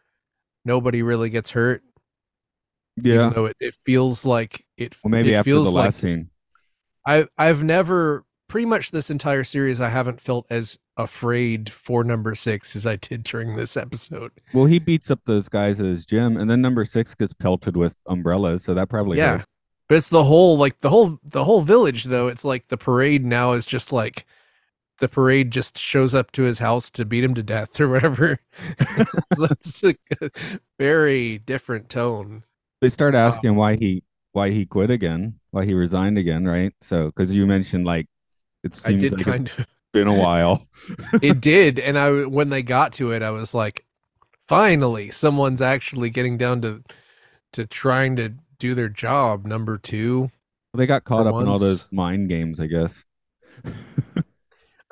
nobody 0.65 1.01
really 1.01 1.29
gets 1.29 1.51
hurt 1.51 1.84
yeah. 3.03 3.15
even 3.15 3.29
though 3.31 3.46
it, 3.46 3.58
it 3.60 3.75
feels 3.75 4.25
like 4.25 4.65
it 4.77 4.96
Well, 5.03 5.12
maybe 5.12 5.34
it 5.34 5.38
after 5.38 5.51
feels 5.51 5.67
the 5.67 5.72
like 5.72 5.86
last 5.86 6.00
scene. 6.00 6.29
I 7.05 7.27
I've 7.38 7.63
never 7.63 8.25
pretty 8.48 8.65
much 8.65 8.91
this 8.91 9.10
entire 9.10 9.43
series, 9.43 9.79
I 9.79 9.89
haven't 9.89 10.19
felt 10.19 10.46
as 10.50 10.79
afraid 10.98 11.72
for 11.72 12.03
number 12.03 12.36
six 12.36 12.75
as 12.75 12.86
I 12.86 12.96
did 12.96 13.24
during 13.24 13.55
this 13.55 13.77
episode. 13.77 14.31
Well, 14.53 14.65
he 14.65 14.79
beats 14.79 15.12
up 15.12 15.22
those 15.25 15.48
guys 15.48 15.79
at 15.79 15.86
his 15.86 16.05
gym, 16.05 16.36
and 16.36 16.50
then 16.50 16.62
number 16.62 16.84
six 16.84 17.15
gets 17.15 17.34
pelted 17.34 17.77
with 17.77 17.96
umbrellas, 18.08 18.63
so 18.63 18.74
that 18.74 18.89
probably 18.89 19.17
yeah, 19.19 19.38
hurt. 19.38 19.46
But 19.89 19.98
it's 19.98 20.08
the 20.08 20.24
whole 20.24 20.58
like 20.58 20.79
the 20.79 20.89
whole 20.89 21.19
the 21.24 21.43
whole 21.43 21.62
village 21.62 22.05
though. 22.05 22.27
It's 22.27 22.46
like 22.46 22.69
the 22.69 22.77
parade 22.77 23.25
now 23.25 23.53
is 23.53 23.65
just 23.65 23.91
like 23.91 24.25
the 25.00 25.10
parade 25.10 25.50
just 25.51 25.77
shows 25.77 26.13
up 26.13 26.31
to 26.34 26.43
his 26.43 26.60
house 26.60 26.89
to 26.91 27.05
beat 27.05 27.24
him 27.24 27.34
to 27.34 27.43
death 27.43 27.81
or 27.81 27.89
whatever. 27.89 28.39
so 29.36 29.48
it's 29.50 29.84
a 29.84 29.96
very 30.77 31.39
different 31.39 31.89
tone. 31.89 32.43
They 32.81 32.89
start 32.89 33.15
asking 33.15 33.55
why 33.55 33.75
he 33.75 34.03
why 34.31 34.51
he 34.51 34.65
quit 34.65 34.91
again, 34.91 35.39
why 35.50 35.65
he 35.65 35.74
resigned 35.74 36.19
again, 36.19 36.46
right? 36.46 36.74
So 36.81 37.08
because 37.08 37.34
you 37.34 37.48
mentioned 37.48 37.86
like 37.86 38.05
it 38.63 38.75
seems 38.75 39.12
like 39.12 39.25
kind 39.25 39.48
it's 39.48 39.60
of 39.60 39.67
been 39.91 40.08
a 40.08 40.13
while. 40.13 40.67
it 41.24 41.41
did 41.41 41.79
and 41.79 41.98
i 41.98 42.12
when 42.25 42.50
they 42.50 42.62
got 42.62 42.93
to 42.93 43.12
it 43.12 43.24
i 43.24 43.31
was 43.31 43.53
like 43.55 43.86
finally 44.48 45.10
someone's 45.10 45.62
actually 45.62 46.10
getting 46.10 46.38
down 46.38 46.62
to 46.62 46.84
to 47.51 47.65
trying 47.65 48.15
to 48.15 48.34
do 48.60 48.75
their 48.75 48.89
job 48.89 49.46
number 49.46 49.78
two 49.78 50.30
they 50.75 50.86
got 50.86 51.04
caught 51.04 51.25
up 51.25 51.42
in 51.42 51.48
all 51.48 51.58
those 51.58 51.89
mind 51.92 52.30
games, 52.30 52.60
I 52.60 52.68
guess. 52.68 53.04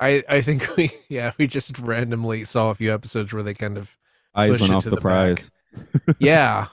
i 0.00 0.22
i 0.28 0.40
think 0.40 0.76
we 0.76 0.90
yeah 1.08 1.32
we 1.38 1.46
just 1.46 1.78
randomly 1.78 2.44
saw 2.44 2.70
a 2.70 2.74
few 2.74 2.92
episodes 2.92 3.32
where 3.32 3.42
they 3.42 3.54
kind 3.54 3.78
of 3.78 3.96
Eyes 4.34 4.60
went 4.60 4.72
off 4.72 4.84
the, 4.84 4.90
the 4.90 4.96
prize. 4.96 5.50
yeah 6.18 6.66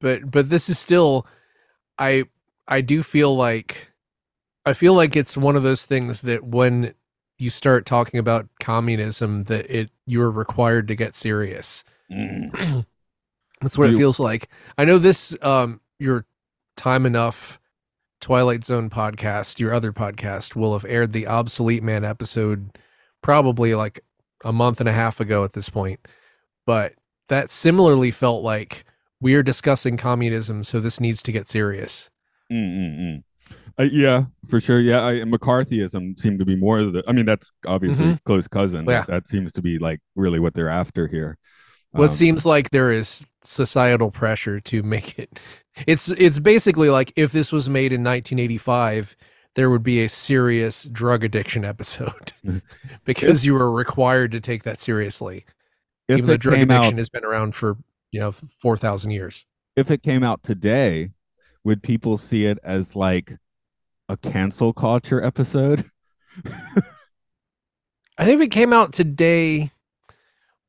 but 0.00 0.30
but 0.30 0.50
this 0.50 0.68
is 0.68 0.78
still 0.78 1.26
i 1.98 2.24
i 2.66 2.80
do 2.80 3.02
feel 3.02 3.36
like 3.36 3.88
i 4.64 4.72
feel 4.72 4.94
like 4.94 5.14
it's 5.14 5.36
one 5.36 5.54
of 5.54 5.62
those 5.62 5.86
things 5.86 6.22
that 6.22 6.44
when 6.44 6.94
you 7.38 7.50
start 7.50 7.86
talking 7.86 8.18
about 8.18 8.48
communism 8.60 9.42
that 9.42 9.70
it 9.70 9.90
you're 10.06 10.30
required 10.30 10.88
to 10.88 10.96
get 10.96 11.14
serious 11.14 11.84
Mm. 12.10 12.86
That's 13.60 13.78
what 13.78 13.88
Do 13.88 13.94
it 13.94 13.98
feels 13.98 14.20
like. 14.20 14.48
I 14.76 14.84
know 14.84 14.98
this 14.98 15.36
um 15.42 15.80
your 15.98 16.26
time 16.76 17.06
enough 17.06 17.60
Twilight 18.20 18.64
Zone 18.64 18.90
podcast, 18.90 19.58
your 19.58 19.72
other 19.72 19.92
podcast 19.92 20.56
will 20.56 20.72
have 20.72 20.86
aired 20.88 21.12
the 21.12 21.26
obsolete 21.26 21.82
man 21.82 22.04
episode 22.04 22.78
probably 23.22 23.74
like 23.74 24.00
a 24.44 24.52
month 24.52 24.80
and 24.80 24.88
a 24.88 24.92
half 24.92 25.20
ago 25.20 25.44
at 25.44 25.52
this 25.52 25.68
point. 25.68 26.00
But 26.66 26.94
that 27.28 27.50
similarly 27.50 28.10
felt 28.10 28.42
like 28.42 28.84
we 29.20 29.34
are 29.34 29.42
discussing 29.42 29.96
communism, 29.96 30.62
so 30.64 30.80
this 30.80 31.00
needs 31.00 31.22
to 31.22 31.32
get 31.32 31.48
serious. 31.48 32.10
Mm-mm-mm. 32.52 33.22
Uh, 33.78 33.84
yeah, 33.84 34.24
for 34.48 34.60
sure. 34.60 34.80
Yeah, 34.80 35.04
I, 35.04 35.12
McCarthyism 35.20 36.18
seemed 36.18 36.38
to 36.38 36.44
be 36.44 36.56
more 36.56 36.78
of 36.78 36.92
the. 36.92 37.02
I 37.06 37.12
mean, 37.12 37.26
that's 37.26 37.52
obviously 37.66 38.18
close 38.24 38.48
cousin. 38.48 38.80
Mm-hmm. 38.80 38.90
Yeah. 38.90 39.00
That, 39.00 39.08
that 39.08 39.28
seems 39.28 39.52
to 39.52 39.62
be 39.62 39.78
like 39.78 40.00
really 40.14 40.40
what 40.40 40.54
they're 40.54 40.68
after 40.68 41.06
here. 41.06 41.36
What 41.90 42.10
Um, 42.10 42.16
seems 42.16 42.46
like 42.46 42.70
there 42.70 42.90
is 42.90 43.26
societal 43.46 44.10
pressure 44.10 44.60
to 44.60 44.82
make 44.82 45.18
it. 45.18 45.38
It's 45.86 46.08
it's 46.08 46.38
basically 46.38 46.90
like 46.90 47.12
if 47.16 47.32
this 47.32 47.52
was 47.52 47.68
made 47.68 47.92
in 47.92 48.02
1985, 48.02 49.16
there 49.54 49.70
would 49.70 49.82
be 49.82 50.02
a 50.02 50.08
serious 50.08 50.84
drug 50.84 51.24
addiction 51.24 51.64
episode 51.64 52.32
because 53.04 53.44
you 53.44 53.54
were 53.54 53.70
required 53.70 54.32
to 54.32 54.40
take 54.40 54.62
that 54.64 54.80
seriously. 54.80 55.44
if 56.08 56.18
Even 56.18 56.26
though 56.26 56.36
drug 56.36 56.60
addiction 56.60 56.94
out, 56.94 56.98
has 56.98 57.08
been 57.08 57.24
around 57.24 57.54
for 57.54 57.76
you 58.12 58.20
know 58.20 58.32
4,000 58.32 59.10
years. 59.10 59.46
if 59.74 59.90
it 59.90 60.02
came 60.02 60.22
out 60.22 60.42
today, 60.42 61.10
would 61.64 61.82
people 61.82 62.16
see 62.16 62.46
it 62.46 62.58
as 62.62 62.94
like 62.94 63.36
a 64.08 64.16
cancel 64.16 64.72
culture 64.72 65.22
episode? 65.22 65.90
I 68.18 68.24
think 68.24 68.40
if 68.40 68.46
it 68.46 68.50
came 68.50 68.72
out 68.72 68.92
today, 68.92 69.72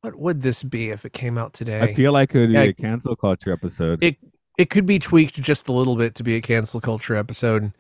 what 0.02 0.16
would 0.16 0.42
this 0.42 0.64
be 0.64 0.90
if 0.90 1.06
it 1.06 1.14
came 1.14 1.38
out 1.38 1.54
today? 1.54 1.82
I 1.82 1.94
feel 1.94 2.12
like 2.12 2.34
it 2.36 2.40
would 2.40 2.48
be 2.50 2.54
Yeah. 2.54 2.62
a 2.62 2.74
cancel 2.74 3.16
culture 3.16 3.52
episode. 3.52 4.04
It- 4.04 4.18
it 4.58 4.70
could 4.72 4.86
be 4.88 4.98
tweaked 4.98 5.40
just 5.42 5.68
a 5.68 5.72
little 5.72 5.96
bit 5.96 6.16
to 6.16 6.24
be 6.24 6.36
a 6.36 6.42
cancel 6.42 6.82
culture 6.82 7.16
episode, 7.16 7.74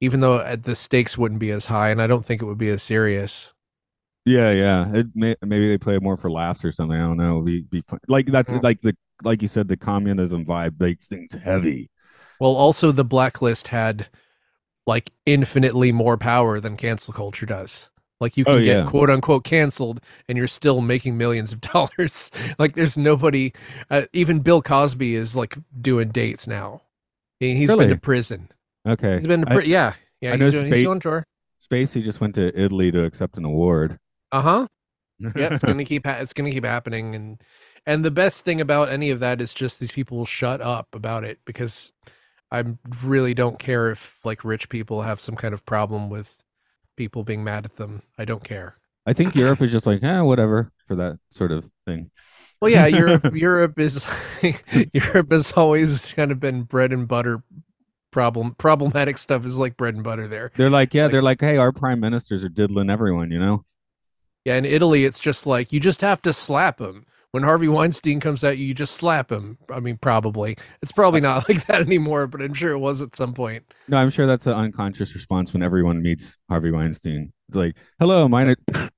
even 0.00 0.20
though 0.20 0.34
uh, 0.36 0.54
the 0.56 0.76
stakes 0.76 1.18
wouldn't 1.18 1.40
be 1.40 1.50
as 1.50 1.66
high, 1.66 1.90
and 1.90 2.00
I 2.00 2.06
don't 2.06 2.24
think 2.24 2.40
it 2.40 2.44
would 2.44 2.58
be 2.58 2.68
as 2.68 2.82
serious. 2.84 3.52
yeah, 4.24 4.50
yeah. 4.52 4.90
It 4.94 5.06
may, 5.14 5.34
maybe 5.42 5.68
they 5.68 5.76
play 5.76 5.96
it 5.96 6.02
more 6.02 6.16
for 6.16 6.30
laughs 6.30 6.64
or 6.64 6.70
something. 6.72 6.96
I 6.98 7.02
don't 7.06 7.16
know. 7.18 7.40
Be 7.42 7.62
be 7.62 7.82
fun. 7.82 7.98
like 8.08 8.26
that's 8.26 8.50
Mm. 8.52 8.62
like 8.62 8.80
the 8.80 8.96
like 9.22 9.42
you 9.42 9.48
said, 9.48 9.68
the 9.68 9.76
communism 9.76 10.44
vibe 10.46 10.78
makes 10.80 11.06
things 11.06 11.32
heavy. 11.34 11.90
Well, 12.40 12.54
also 12.54 12.90
the 12.92 13.04
blacklist 13.04 13.68
had 13.68 14.06
like 14.86 15.10
infinitely 15.26 15.92
more 15.92 16.16
power 16.16 16.58
than 16.60 16.76
cancel 16.76 17.12
culture 17.12 17.44
does. 17.46 17.88
Like 18.20 18.36
you 18.36 18.44
can 18.44 18.54
Oh, 18.54 18.58
get 18.58 18.66
yeah. 18.84 18.86
quote 18.88 19.10
unquote 19.10 19.44
canceled 19.44 20.00
and 20.28 20.38
you're 20.38 20.46
still 20.46 20.80
making 20.80 21.16
millions 21.18 21.52
of 21.52 21.60
dollars. 21.72 22.30
like 22.58 22.74
there's 22.74 22.96
nobody 22.96 23.52
uh, 23.90 24.02
even 24.12 24.40
Bill 24.40 24.62
Cosby 24.62 25.14
is 25.14 25.34
like 25.36 25.56
doing 25.80 26.08
dates 26.08 26.46
now. 26.46 26.82
He, 27.40 27.54
he's 27.56 27.74
been 27.74 27.88
to 27.88 27.96
prison. 27.96 28.48
Okay. 28.86 29.18
He's 29.18 29.26
been 29.26 29.44
to 29.44 29.52
I- 29.52 29.60
yeah. 29.62 29.94
Yeah, 30.20 30.30
I 30.30 30.32
he's 30.36 30.40
know 30.40 30.50
doing, 30.52 30.72
he's 30.72 30.82
Spa- 30.82 30.90
on 30.90 31.00
tour. 31.00 31.24
Spacey 31.70 32.02
just 32.02 32.20
went 32.20 32.34
to 32.36 32.58
Italy 32.58 32.90
to 32.92 33.04
accept 33.04 33.36
an 33.36 33.44
award. 33.44 33.98
Uh-huh. 34.32 34.66
Yeah, 35.36 35.54
it's 35.54 35.64
going 35.64 35.78
to 35.78 35.84
keep 35.84 36.06
ha- 36.06 36.18
it's 36.20 36.32
to 36.32 36.50
keep 36.50 36.64
happening 36.64 37.14
and 37.14 37.40
and 37.86 38.04
the 38.04 38.10
best 38.10 38.44
thing 38.44 38.60
about 38.60 38.90
any 38.90 39.10
of 39.10 39.20
that 39.20 39.40
is 39.40 39.54
just 39.54 39.78
these 39.78 39.92
people 39.92 40.16
will 40.18 40.24
shut 40.24 40.60
up 40.60 40.88
about 40.92 41.22
it 41.24 41.38
because 41.44 41.92
I 42.50 42.64
really 43.04 43.32
don't 43.34 43.58
care 43.58 43.90
if 43.90 44.18
like 44.24 44.44
rich 44.44 44.68
people 44.68 45.02
have 45.02 45.20
some 45.20 45.36
kind 45.36 45.54
of 45.54 45.64
problem 45.66 46.10
with 46.10 46.42
people 46.96 47.24
being 47.24 47.44
mad 47.44 47.64
at 47.64 47.76
them. 47.76 48.02
I 48.18 48.24
don't 48.24 48.44
care. 48.44 48.76
I 49.06 49.12
think 49.12 49.34
Europe 49.44 49.62
is 49.62 49.72
just 49.72 49.86
like, 49.86 50.02
eh, 50.02 50.20
whatever 50.20 50.72
for 50.86 50.96
that 50.96 51.18
sort 51.30 51.52
of 51.52 51.64
thing. 51.86 52.10
Well, 52.60 52.70
yeah, 52.70 52.86
Europe 52.86 53.30
Europe 53.34 53.78
is 53.78 54.06
Europe 54.92 55.32
has 55.32 55.52
always 55.52 56.12
kind 56.12 56.30
of 56.32 56.40
been 56.40 56.62
bread 56.62 56.92
and 56.92 57.06
butter 57.06 57.42
problem 58.10 58.54
problematic 58.54 59.18
stuff 59.18 59.44
is 59.44 59.58
like 59.58 59.76
bread 59.76 59.94
and 59.94 60.04
butter 60.04 60.28
there. 60.28 60.52
They're 60.56 60.70
like, 60.70 60.94
yeah, 60.94 61.04
Like- 61.04 61.12
they're 61.12 61.22
like, 61.22 61.40
hey, 61.40 61.56
our 61.56 61.72
prime 61.72 62.00
ministers 62.00 62.44
are 62.44 62.48
diddling 62.48 62.88
everyone, 62.90 63.30
you 63.30 63.40
know? 63.40 63.64
Yeah, 64.44 64.56
in 64.56 64.64
Italy 64.64 65.04
it's 65.04 65.18
just 65.20 65.46
like 65.46 65.72
you 65.72 65.80
just 65.80 66.00
have 66.02 66.22
to 66.22 66.32
slap 66.32 66.80
him. 66.80 67.06
When 67.34 67.42
Harvey 67.42 67.66
Weinstein 67.66 68.20
comes 68.20 68.44
at 68.44 68.58
you, 68.58 68.66
you 68.66 68.74
just 68.74 68.94
slap 68.94 69.32
him. 69.32 69.58
I 69.68 69.80
mean, 69.80 69.96
probably. 69.96 70.56
It's 70.82 70.92
probably 70.92 71.20
not 71.20 71.48
like 71.48 71.66
that 71.66 71.80
anymore, 71.80 72.28
but 72.28 72.40
I'm 72.40 72.54
sure 72.54 72.70
it 72.70 72.78
was 72.78 73.02
at 73.02 73.16
some 73.16 73.34
point. 73.34 73.64
No, 73.88 73.96
I'm 73.96 74.10
sure 74.10 74.24
that's 74.28 74.46
an 74.46 74.52
unconscious 74.52 75.16
response 75.16 75.52
when 75.52 75.60
everyone 75.60 76.00
meets 76.00 76.38
Harvey 76.48 76.70
Weinstein. 76.70 77.32
It's 77.48 77.56
like, 77.56 77.76
hello, 77.98 78.28
mine. 78.28 78.54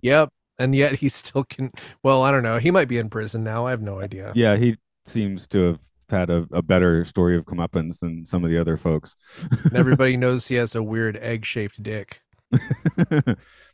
Yep. 0.00 0.30
And 0.58 0.74
yet 0.74 0.94
he 0.94 1.10
still 1.10 1.44
can 1.44 1.70
well, 2.02 2.22
I 2.22 2.30
don't 2.30 2.42
know. 2.42 2.56
He 2.56 2.70
might 2.70 2.88
be 2.88 2.96
in 2.96 3.10
prison 3.10 3.44
now. 3.44 3.66
I 3.66 3.72
have 3.72 3.82
no 3.82 4.00
idea. 4.00 4.32
yeah, 4.34 4.56
he 4.56 4.78
seems 5.04 5.46
to 5.48 5.58
have 5.66 5.78
had 6.08 6.30
a, 6.30 6.46
a 6.50 6.62
better 6.62 7.04
story 7.04 7.36
of 7.36 7.44
comeuppance 7.44 7.98
than 7.98 8.24
some 8.24 8.42
of 8.42 8.48
the 8.48 8.58
other 8.58 8.78
folks. 8.78 9.16
And 9.64 9.76
everybody 9.76 10.16
knows 10.16 10.46
he 10.46 10.54
has 10.54 10.74
a 10.74 10.82
weird 10.82 11.18
egg-shaped 11.18 11.82
dick. 11.82 12.22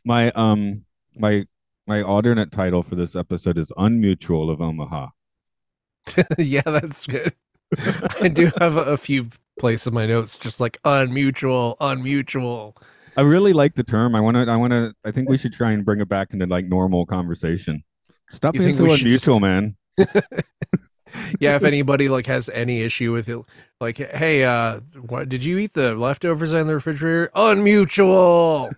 my 0.03 0.31
um 0.31 0.83
my 1.15 1.45
my 1.87 2.01
alternate 2.01 2.51
title 2.51 2.83
for 2.83 2.95
this 2.95 3.15
episode 3.15 3.57
is 3.57 3.71
Unmutual 3.77 4.51
of 4.51 4.61
Omaha. 4.61 5.07
yeah, 6.37 6.61
that's 6.65 7.05
good. 7.05 7.33
I 8.21 8.27
do 8.27 8.51
have 8.57 8.77
a, 8.77 8.97
few 8.97 9.29
places 9.59 9.87
in 9.87 9.93
my 9.93 10.05
notes 10.05 10.37
just 10.37 10.59
like 10.59 10.79
unmutual, 10.83 11.77
unmutual. 11.79 12.75
I 13.17 13.21
really 13.21 13.53
like 13.53 13.75
the 13.75 13.83
term. 13.83 14.15
I 14.15 14.19
want 14.19 14.35
to. 14.35 14.51
I 14.51 14.55
want 14.55 14.71
to. 14.71 14.93
I 15.03 15.11
think 15.11 15.29
we 15.29 15.37
should 15.37 15.53
try 15.53 15.71
and 15.71 15.85
bring 15.85 16.01
it 16.01 16.09
back 16.09 16.33
into 16.33 16.45
like 16.45 16.65
normal 16.65 17.05
conversation. 17.05 17.83
Stop 18.29 18.55
You 18.55 18.61
being 18.61 18.75
so 18.75 18.95
should 18.95 19.07
just- 19.07 19.25
unmutual, 19.25 19.41
man. 19.41 19.75
yeah, 21.39 21.55
if 21.55 21.63
anybody 21.63 22.09
like 22.09 22.27
has 22.27 22.49
any 22.49 22.81
issue 22.81 23.13
with 23.13 23.29
it, 23.29 23.39
like, 23.79 23.97
hey, 23.97 24.43
uh, 24.43 24.81
what 24.99 25.29
did 25.29 25.43
you 25.43 25.57
eat 25.57 25.73
the 25.73 25.95
leftovers 25.95 26.51
in 26.51 26.67
the 26.67 26.75
refrigerator? 26.75 27.31
Unmutual. 27.35 28.73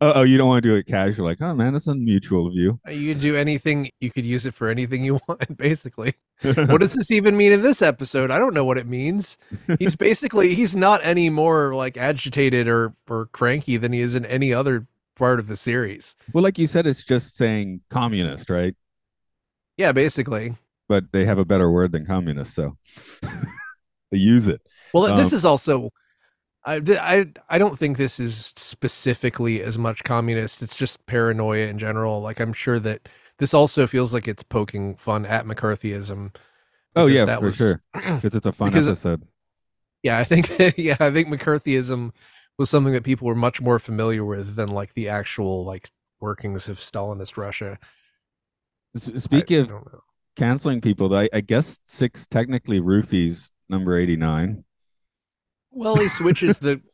Uh 0.00 0.12
oh, 0.16 0.22
you 0.22 0.36
don't 0.38 0.48
want 0.48 0.62
to 0.62 0.68
do 0.68 0.74
it 0.76 0.86
casual, 0.86 1.24
like, 1.26 1.40
oh 1.40 1.54
man, 1.54 1.72
that's 1.72 1.88
unmutual 1.88 2.46
of 2.48 2.54
you. 2.54 2.78
you 2.88 3.12
can 3.12 3.20
do 3.22 3.36
anything. 3.36 3.90
You 4.00 4.10
could 4.10 4.24
use 4.24 4.46
it 4.46 4.54
for 4.54 4.68
anything 4.68 5.04
you 5.04 5.18
want, 5.28 5.56
basically. 5.56 6.14
What 6.42 6.80
does 6.80 6.92
this 6.94 7.10
even 7.10 7.36
mean 7.36 7.52
in 7.52 7.62
this 7.62 7.80
episode? 7.80 8.30
I 8.30 8.38
don't 8.38 8.54
know 8.54 8.64
what 8.64 8.76
it 8.78 8.86
means. 8.86 9.38
He's 9.78 9.96
basically 10.08 10.54
he's 10.54 10.74
not 10.76 11.00
any 11.04 11.30
more 11.30 11.74
like 11.74 11.96
agitated 11.96 12.68
or 12.68 12.94
or 13.08 13.26
cranky 13.26 13.76
than 13.76 13.92
he 13.92 14.00
is 14.00 14.14
in 14.14 14.24
any 14.26 14.52
other 14.52 14.86
part 15.16 15.38
of 15.38 15.46
the 15.48 15.56
series. 15.56 16.14
well, 16.32 16.42
like 16.44 16.58
you 16.58 16.66
said, 16.66 16.86
it's 16.86 17.04
just 17.04 17.36
saying 17.36 17.80
communist, 17.88 18.50
right? 18.50 18.74
Yeah, 19.76 19.92
basically. 19.92 20.56
But 20.88 21.04
they 21.12 21.24
have 21.24 21.38
a 21.38 21.44
better 21.44 21.70
word 21.70 21.92
than 21.92 22.04
communist, 22.04 22.54
so 22.54 22.76
they 24.10 24.18
use 24.18 24.48
it. 24.48 24.60
Well, 24.92 25.16
this 25.16 25.32
Um, 25.32 25.36
is 25.36 25.44
also. 25.44 25.90
I, 26.66 26.76
I 26.76 27.26
I 27.48 27.58
don't 27.58 27.78
think 27.78 27.96
this 27.96 28.18
is 28.18 28.52
specifically 28.56 29.62
as 29.62 29.76
much 29.78 30.02
communist. 30.04 30.62
It's 30.62 30.76
just 30.76 31.04
paranoia 31.06 31.66
in 31.66 31.78
general. 31.78 32.20
Like 32.22 32.40
I'm 32.40 32.52
sure 32.52 32.78
that 32.80 33.08
this 33.38 33.52
also 33.52 33.86
feels 33.86 34.14
like 34.14 34.26
it's 34.28 34.42
poking 34.42 34.96
fun 34.96 35.26
at 35.26 35.44
McCarthyism. 35.46 36.34
Oh 36.96 37.06
yeah, 37.06 37.24
that 37.24 37.40
for 37.40 37.46
was- 37.46 37.56
sure, 37.56 37.82
because 37.94 38.34
it's 38.34 38.46
a 38.46 38.52
fun 38.52 38.70
because- 38.70 38.88
episode. 38.88 39.22
Yeah, 40.02 40.18
I 40.18 40.24
think 40.24 40.50
yeah, 40.78 40.96
I 41.00 41.10
think 41.10 41.28
McCarthyism 41.28 42.12
was 42.58 42.70
something 42.70 42.92
that 42.92 43.04
people 43.04 43.26
were 43.26 43.34
much 43.34 43.60
more 43.60 43.78
familiar 43.78 44.24
with 44.24 44.54
than 44.54 44.68
like 44.68 44.94
the 44.94 45.08
actual 45.08 45.64
like 45.64 45.88
workings 46.20 46.68
of 46.68 46.78
Stalinist 46.78 47.36
Russia. 47.36 47.78
Speaking 48.96 49.58
I 49.58 49.60
of 49.62 49.68
don't 49.68 49.88
canceling 50.36 50.80
people, 50.80 51.14
I, 51.14 51.28
I 51.32 51.40
guess 51.40 51.80
six 51.86 52.26
technically 52.26 52.80
roofies 52.80 53.50
number 53.68 53.98
89. 53.98 54.64
Well, 55.74 55.96
he 55.96 56.08
switches 56.08 56.58
the. 56.58 56.80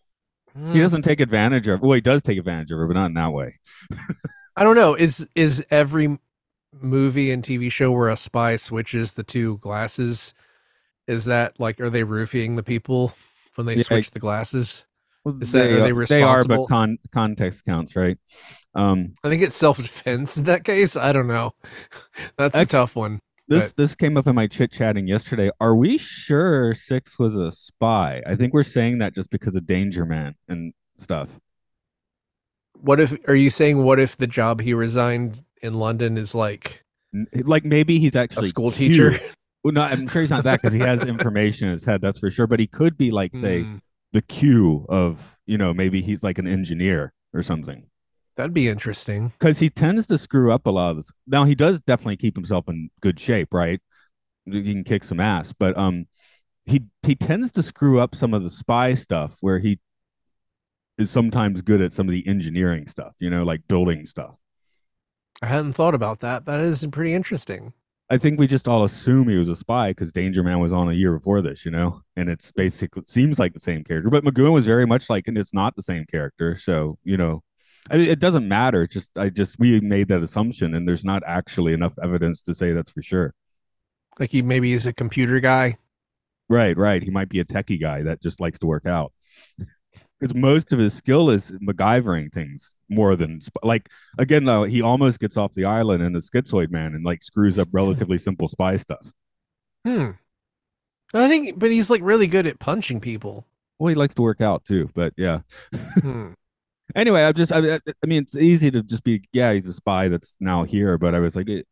He 0.72 0.78
Hmm. 0.78 0.80
doesn't 0.80 1.02
take 1.02 1.20
advantage 1.20 1.68
of 1.68 1.80
well, 1.80 1.92
he 1.92 2.00
does 2.00 2.22
take 2.22 2.36
advantage 2.38 2.72
of 2.72 2.78
her, 2.78 2.86
but 2.88 2.94
not 2.94 3.06
in 3.06 3.14
that 3.14 3.32
way. 3.32 3.58
I 4.56 4.64
don't 4.64 4.76
know. 4.76 4.94
Is 4.94 5.26
is 5.34 5.64
every 5.70 6.18
movie 6.80 7.30
and 7.30 7.42
TV 7.44 7.70
show 7.70 7.92
where 7.92 8.08
a 8.08 8.16
spy 8.16 8.56
switches 8.56 9.14
the 9.14 9.22
two 9.22 9.58
glasses? 9.58 10.34
Is 11.08 11.24
that 11.26 11.60
like 11.60 11.80
are 11.80 11.90
they 11.90 12.04
roofing 12.04 12.56
the 12.56 12.62
people 12.62 13.14
when 13.56 13.66
they 13.66 13.76
Yeah, 13.76 13.84
switch 13.84 14.10
the 14.12 14.20
glasses? 14.20 14.86
Is 15.40 15.52
they, 15.52 15.60
that- 15.60 15.70
are 15.72 15.80
they 15.80 16.06
they 16.06 16.22
are, 16.22 16.44
but 16.44 16.66
con- 16.66 16.98
context 17.12 17.64
counts, 17.64 17.96
right? 17.96 18.18
Um, 18.74 19.14
I 19.22 19.28
think 19.28 19.42
it's 19.42 19.56
self 19.56 19.76
defense 19.76 20.36
in 20.36 20.44
that 20.44 20.64
case. 20.64 20.96
I 20.96 21.12
don't 21.12 21.26
know. 21.28 21.52
That's 22.38 22.56
a 22.56 22.66
tough 22.66 22.96
one. 22.96 23.20
This 23.50 23.72
this 23.72 23.94
came 23.94 24.16
up 24.16 24.26
in 24.26 24.34
my 24.34 24.46
chit 24.46 24.72
chatting 24.72 25.06
yesterday. 25.06 25.50
Are 25.60 25.74
we 25.74 25.98
sure 25.98 26.74
Six 26.74 27.18
was 27.18 27.36
a 27.36 27.52
spy? 27.52 28.22
I 28.26 28.36
think 28.36 28.54
we're 28.54 28.62
saying 28.62 28.98
that 28.98 29.14
just 29.14 29.30
because 29.30 29.56
of 29.56 29.66
Danger 29.66 30.06
Man 30.06 30.34
and 30.48 30.72
stuff. 30.98 31.28
What 32.80 33.00
if 33.00 33.16
are 33.28 33.34
you 33.34 33.50
saying 33.50 33.84
what 33.84 34.00
if 34.00 34.16
the 34.16 34.26
job 34.26 34.60
he 34.60 34.72
resigned 34.72 35.44
in 35.62 35.74
London 35.74 36.16
is 36.16 36.34
like 36.34 36.84
Like 37.34 37.64
maybe 37.64 37.98
he's 37.98 38.16
actually 38.16 38.46
a 38.46 38.50
school 38.50 38.72
Q. 38.72 38.88
teacher? 38.88 39.18
Well, 39.62 39.74
no, 39.74 39.82
I'm 39.82 40.08
sure 40.08 40.22
he's 40.22 40.30
not 40.30 40.44
that 40.44 40.62
because 40.62 40.72
he 40.72 40.80
has 40.80 41.04
information 41.04 41.66
in 41.66 41.72
his 41.72 41.84
head. 41.84 42.00
That's 42.00 42.18
for 42.18 42.30
sure. 42.30 42.46
But 42.46 42.60
he 42.60 42.66
could 42.66 42.96
be 42.96 43.10
like, 43.10 43.34
say, 43.34 43.64
Hmm, 43.64 43.76
the 44.12 44.22
Q 44.22 44.86
of 44.88 45.36
you 45.44 45.58
know 45.58 45.74
maybe 45.74 46.00
he's 46.00 46.22
like 46.22 46.38
an 46.38 46.46
engineer 46.46 47.12
or 47.34 47.42
something. 47.42 47.84
That'd 48.36 48.54
be 48.54 48.68
interesting. 48.68 49.32
because 49.38 49.58
he 49.58 49.68
tends 49.68 50.06
to 50.06 50.16
screw 50.18 50.52
up 50.52 50.66
a 50.66 50.70
lot 50.70 50.90
of 50.90 50.96
this. 50.96 51.10
Now 51.26 51.44
he 51.44 51.54
does 51.54 51.80
definitely 51.80 52.16
keep 52.16 52.36
himself 52.36 52.68
in 52.68 52.90
good 53.00 53.20
shape, 53.20 53.52
right? 53.52 53.80
He 54.46 54.62
can 54.62 54.84
kick 54.84 55.04
some 55.04 55.20
ass, 55.20 55.52
but 55.58 55.76
um, 55.76 56.06
he 56.64 56.84
he 57.02 57.14
tends 57.14 57.52
to 57.52 57.62
screw 57.62 58.00
up 58.00 58.14
some 58.14 58.32
of 58.32 58.42
the 58.42 58.50
spy 58.50 58.94
stuff 58.94 59.36
where 59.40 59.58
he 59.58 59.78
is 60.98 61.10
sometimes 61.10 61.62
good 61.62 61.80
at 61.80 61.92
some 61.92 62.06
of 62.08 62.12
the 62.12 62.26
engineering 62.26 62.86
stuff, 62.86 63.14
you 63.18 63.30
know, 63.30 63.42
like 63.42 63.66
building 63.68 64.06
stuff. 64.06 64.34
I 65.42 65.46
hadn't 65.46 65.72
thought 65.72 65.94
about 65.94 66.20
that. 66.20 66.44
That 66.46 66.60
is 66.60 66.86
pretty 66.92 67.14
interesting. 67.14 67.72
I 68.10 68.18
think 68.18 68.40
we 68.40 68.46
just 68.48 68.66
all 68.66 68.82
assume 68.84 69.28
he 69.28 69.36
was 69.36 69.48
a 69.48 69.54
spy 69.56 69.90
because 69.90 70.12
Danger 70.12 70.42
Man 70.42 70.58
was 70.58 70.72
on 70.72 70.88
a 70.88 70.92
year 70.92 71.12
before 71.16 71.40
this, 71.42 71.64
you 71.64 71.70
know, 71.70 72.02
and 72.16 72.28
it's 72.28 72.50
basically 72.50 73.02
seems 73.06 73.38
like 73.38 73.52
the 73.54 73.60
same 73.60 73.84
character, 73.84 74.10
but 74.10 74.24
McGoohan 74.24 74.52
was 74.52 74.66
very 74.66 74.86
much 74.86 75.08
like, 75.08 75.28
and 75.28 75.38
it's 75.38 75.54
not 75.54 75.76
the 75.76 75.82
same 75.82 76.04
character. 76.06 76.56
So 76.58 76.98
you 77.04 77.16
know, 77.16 77.42
I 77.88 77.96
mean, 77.96 78.10
it 78.10 78.20
doesn't 78.20 78.46
matter. 78.46 78.82
It's 78.82 78.94
just 78.94 79.16
I 79.16 79.30
just 79.30 79.58
we 79.58 79.80
made 79.80 80.08
that 80.08 80.22
assumption, 80.22 80.74
and 80.74 80.86
there's 80.86 81.04
not 81.04 81.22
actually 81.26 81.72
enough 81.72 81.94
evidence 82.02 82.42
to 82.42 82.54
say 82.54 82.72
that's 82.72 82.90
for 82.90 83.02
sure. 83.02 83.34
Like 84.18 84.30
he 84.30 84.42
maybe 84.42 84.72
is 84.72 84.86
a 84.86 84.92
computer 84.92 85.40
guy. 85.40 85.78
Right, 86.48 86.76
right. 86.76 87.02
He 87.02 87.10
might 87.10 87.28
be 87.28 87.40
a 87.40 87.44
techie 87.44 87.80
guy 87.80 88.02
that 88.02 88.20
just 88.20 88.40
likes 88.40 88.58
to 88.60 88.66
work 88.66 88.86
out. 88.86 89.12
Because 90.18 90.34
most 90.34 90.74
of 90.74 90.78
his 90.78 90.92
skill 90.92 91.30
is 91.30 91.50
MacGyvering 91.50 92.30
things 92.30 92.74
more 92.90 93.16
than 93.16 93.40
like 93.62 93.88
again 94.18 94.44
though 94.44 94.64
he 94.64 94.82
almost 94.82 95.18
gets 95.18 95.38
off 95.38 95.54
the 95.54 95.64
island 95.64 96.02
in 96.02 96.12
the 96.12 96.18
Schizoid 96.18 96.70
Man 96.70 96.94
and 96.94 97.02
like 97.02 97.22
screws 97.22 97.58
up 97.58 97.68
relatively 97.72 98.18
simple 98.28 98.46
spy 98.46 98.76
stuff. 98.76 99.14
Hmm. 99.86 100.10
I 101.14 101.26
think, 101.26 101.58
but 101.58 101.70
he's 101.70 101.88
like 101.88 102.02
really 102.04 102.26
good 102.26 102.46
at 102.46 102.58
punching 102.58 103.00
people. 103.00 103.46
Well, 103.78 103.88
he 103.88 103.94
likes 103.94 104.14
to 104.16 104.22
work 104.22 104.42
out 104.42 104.64
too, 104.66 104.90
but 104.94 105.14
yeah. 105.16 105.40
Hmm. 106.02 106.32
Anyway, 106.94 107.22
I'm 107.22 107.34
just 107.34 107.52
I, 107.52 107.74
I 107.76 107.80
I 108.02 108.06
mean 108.06 108.22
it's 108.22 108.36
easy 108.36 108.70
to 108.70 108.82
just 108.82 109.04
be 109.04 109.22
yeah 109.32 109.52
he's 109.52 109.66
a 109.66 109.72
spy 109.72 110.08
that's 110.08 110.36
now 110.40 110.64
here, 110.64 110.98
but 110.98 111.14
I 111.14 111.18
was 111.20 111.36
like 111.36 111.48
it, 111.48 111.66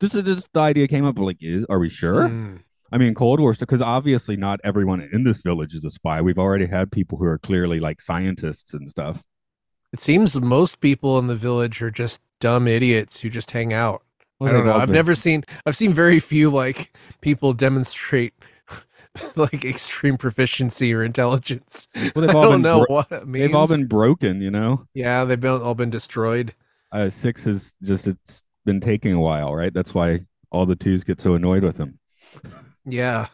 this 0.00 0.14
is 0.14 0.22
just 0.22 0.48
the 0.52 0.60
idea 0.60 0.88
came 0.88 1.04
up 1.04 1.18
like 1.18 1.38
is 1.40 1.64
are 1.68 1.78
we 1.78 1.88
sure? 1.88 2.28
Hmm. 2.28 2.56
I 2.92 2.98
mean, 2.98 3.14
Cold 3.14 3.38
War 3.38 3.54
stuff, 3.54 3.68
because 3.68 3.80
obviously 3.82 4.36
not 4.36 4.58
everyone 4.64 5.08
in 5.12 5.22
this 5.22 5.42
village 5.42 5.74
is 5.74 5.84
a 5.84 5.90
spy. 5.90 6.20
We've 6.20 6.40
already 6.40 6.66
had 6.66 6.90
people 6.90 7.18
who 7.18 7.24
are 7.24 7.38
clearly 7.38 7.78
like 7.78 8.00
scientists 8.00 8.74
and 8.74 8.90
stuff. 8.90 9.22
It 9.92 10.00
seems 10.00 10.40
most 10.40 10.80
people 10.80 11.16
in 11.20 11.28
the 11.28 11.36
village 11.36 11.82
are 11.82 11.92
just 11.92 12.20
dumb 12.40 12.66
idiots 12.66 13.20
who 13.20 13.30
just 13.30 13.52
hang 13.52 13.72
out. 13.72 14.02
I 14.40 14.46
don't 14.46 14.54
they've 14.54 14.64
know. 14.64 14.72
I've 14.72 14.86
been- 14.88 14.94
never 14.94 15.14
seen. 15.14 15.44
I've 15.66 15.76
seen 15.76 15.92
very 15.92 16.18
few 16.18 16.50
like 16.50 16.92
people 17.20 17.52
demonstrate 17.52 18.34
like 19.36 19.64
extreme 19.64 20.16
proficiency 20.16 20.92
or 20.94 21.02
intelligence. 21.02 21.88
Well, 21.94 22.26
they've 22.26 22.30
I 22.30 22.32
all 22.34 22.42
don't 22.44 22.52
been 22.54 22.62
know 22.62 22.86
bro- 22.86 22.96
what 22.96 23.12
it 23.12 23.26
means. 23.26 23.46
They've 23.46 23.54
all 23.54 23.66
been 23.66 23.86
broken, 23.86 24.40
you 24.40 24.50
know. 24.50 24.86
Yeah, 24.94 25.24
they've 25.24 25.40
been 25.40 25.62
all 25.62 25.74
been 25.74 25.90
destroyed. 25.90 26.54
Uh, 26.92 27.10
six 27.10 27.46
is 27.46 27.74
just 27.82 28.06
it's 28.08 28.42
been 28.64 28.80
taking 28.80 29.12
a 29.12 29.20
while, 29.20 29.54
right? 29.54 29.72
That's 29.72 29.94
why 29.94 30.20
all 30.50 30.66
the 30.66 30.76
twos 30.76 31.04
get 31.04 31.20
so 31.20 31.34
annoyed 31.34 31.62
with 31.62 31.76
him. 31.76 31.98
Yeah. 32.84 33.28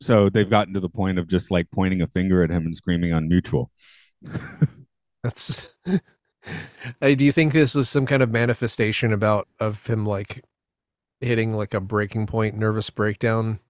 So 0.00 0.28
they've 0.28 0.50
gotten 0.50 0.74
to 0.74 0.80
the 0.80 0.88
point 0.88 1.18
of 1.18 1.28
just 1.28 1.50
like 1.50 1.70
pointing 1.70 2.02
a 2.02 2.08
finger 2.08 2.42
at 2.42 2.50
him 2.50 2.66
and 2.66 2.74
screaming 2.74 3.12
on 3.12 3.28
mutual. 3.28 3.70
That's. 5.22 5.68
Hey, 7.00 7.14
do 7.14 7.24
you 7.24 7.30
think 7.30 7.52
this 7.52 7.72
was 7.72 7.88
some 7.88 8.04
kind 8.04 8.20
of 8.20 8.32
manifestation 8.32 9.12
about 9.12 9.46
of 9.60 9.86
him 9.86 10.04
like 10.04 10.44
hitting 11.20 11.52
like 11.52 11.72
a 11.72 11.80
breaking 11.80 12.26
point, 12.26 12.56
nervous 12.56 12.90
breakdown? 12.90 13.60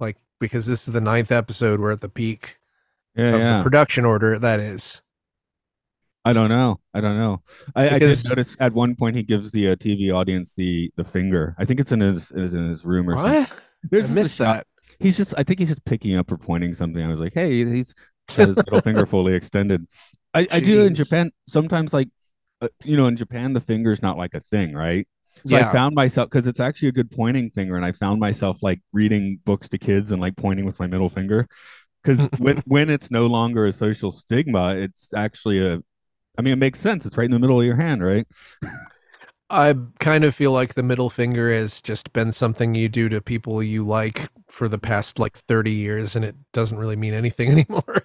Like 0.00 0.16
because 0.40 0.66
this 0.66 0.86
is 0.88 0.94
the 0.94 1.00
ninth 1.00 1.30
episode, 1.32 1.80
we're 1.80 1.92
at 1.92 2.00
the 2.00 2.08
peak 2.08 2.58
Yeah, 3.14 3.34
of 3.34 3.40
yeah. 3.40 3.56
the 3.58 3.62
production 3.62 4.04
order. 4.04 4.38
That 4.38 4.60
is. 4.60 5.02
I 6.24 6.32
don't 6.32 6.50
know. 6.50 6.78
I 6.94 7.00
don't 7.00 7.18
know. 7.18 7.42
I, 7.74 7.96
I 7.96 7.98
did 7.98 8.18
notice 8.28 8.56
at 8.60 8.72
one 8.72 8.94
point 8.94 9.16
he 9.16 9.24
gives 9.24 9.50
the 9.50 9.70
uh, 9.70 9.76
TV 9.76 10.14
audience 10.14 10.54
the 10.54 10.92
the 10.96 11.04
finger. 11.04 11.54
I 11.58 11.64
think 11.64 11.80
it's 11.80 11.90
in 11.92 12.00
his 12.00 12.30
is 12.30 12.54
in 12.54 12.68
his 12.68 12.84
room 12.84 13.10
or 13.10 13.16
something. 13.16 13.46
There's 13.90 14.10
I 14.12 14.14
missed 14.14 14.38
that. 14.38 14.66
He's 15.00 15.16
just. 15.16 15.34
I 15.36 15.42
think 15.42 15.58
he's 15.58 15.68
just 15.68 15.84
picking 15.84 16.14
up 16.16 16.30
or 16.30 16.36
pointing 16.36 16.74
something. 16.74 17.02
I 17.02 17.08
was 17.08 17.18
like, 17.18 17.34
hey, 17.34 17.64
he's 17.64 17.94
got 18.36 18.46
his 18.46 18.56
middle 18.56 18.80
finger 18.80 19.04
fully 19.04 19.34
extended. 19.34 19.86
I, 20.32 20.46
I 20.50 20.60
do 20.60 20.82
in 20.86 20.94
Japan 20.94 21.32
sometimes 21.48 21.92
like, 21.92 22.08
uh, 22.60 22.68
you 22.84 22.96
know, 22.96 23.06
in 23.06 23.16
Japan 23.16 23.52
the 23.52 23.60
finger's 23.60 24.00
not 24.00 24.16
like 24.16 24.34
a 24.34 24.40
thing, 24.40 24.74
right? 24.74 25.06
So 25.46 25.56
Yeah. 25.56 25.68
I 25.68 25.72
found 25.72 25.94
myself 25.94 26.30
because 26.30 26.46
it's 26.46 26.60
actually 26.60 26.88
a 26.88 26.92
good 26.92 27.10
pointing 27.10 27.50
finger, 27.50 27.76
and 27.76 27.84
I 27.84 27.92
found 27.92 28.20
myself 28.20 28.62
like 28.62 28.80
reading 28.92 29.40
books 29.44 29.68
to 29.70 29.78
kids 29.78 30.12
and 30.12 30.20
like 30.20 30.36
pointing 30.36 30.64
with 30.66 30.78
my 30.78 30.86
middle 30.86 31.08
finger. 31.08 31.48
Because 32.02 32.28
when 32.38 32.58
when 32.66 32.90
it's 32.90 33.10
no 33.10 33.26
longer 33.26 33.66
a 33.66 33.72
social 33.72 34.12
stigma, 34.12 34.76
it's 34.76 35.12
actually 35.14 35.64
a. 35.64 35.80
I 36.38 36.42
mean, 36.42 36.54
it 36.54 36.56
makes 36.56 36.80
sense. 36.80 37.04
It's 37.06 37.16
right 37.16 37.26
in 37.26 37.30
the 37.30 37.38
middle 37.38 37.60
of 37.60 37.66
your 37.66 37.76
hand, 37.76 38.02
right? 38.02 38.26
I 39.50 39.74
kind 40.00 40.24
of 40.24 40.34
feel 40.34 40.50
like 40.50 40.74
the 40.74 40.82
middle 40.82 41.10
finger 41.10 41.52
has 41.52 41.82
just 41.82 42.12
been 42.14 42.32
something 42.32 42.74
you 42.74 42.88
do 42.88 43.10
to 43.10 43.20
people 43.20 43.62
you 43.62 43.84
like 43.86 44.30
for 44.48 44.66
the 44.66 44.78
past 44.78 45.18
like 45.18 45.36
30 45.36 45.72
years, 45.72 46.16
and 46.16 46.24
it 46.24 46.36
doesn't 46.52 46.78
really 46.78 46.96
mean 46.96 47.12
anything 47.12 47.50
anymore. 47.52 48.04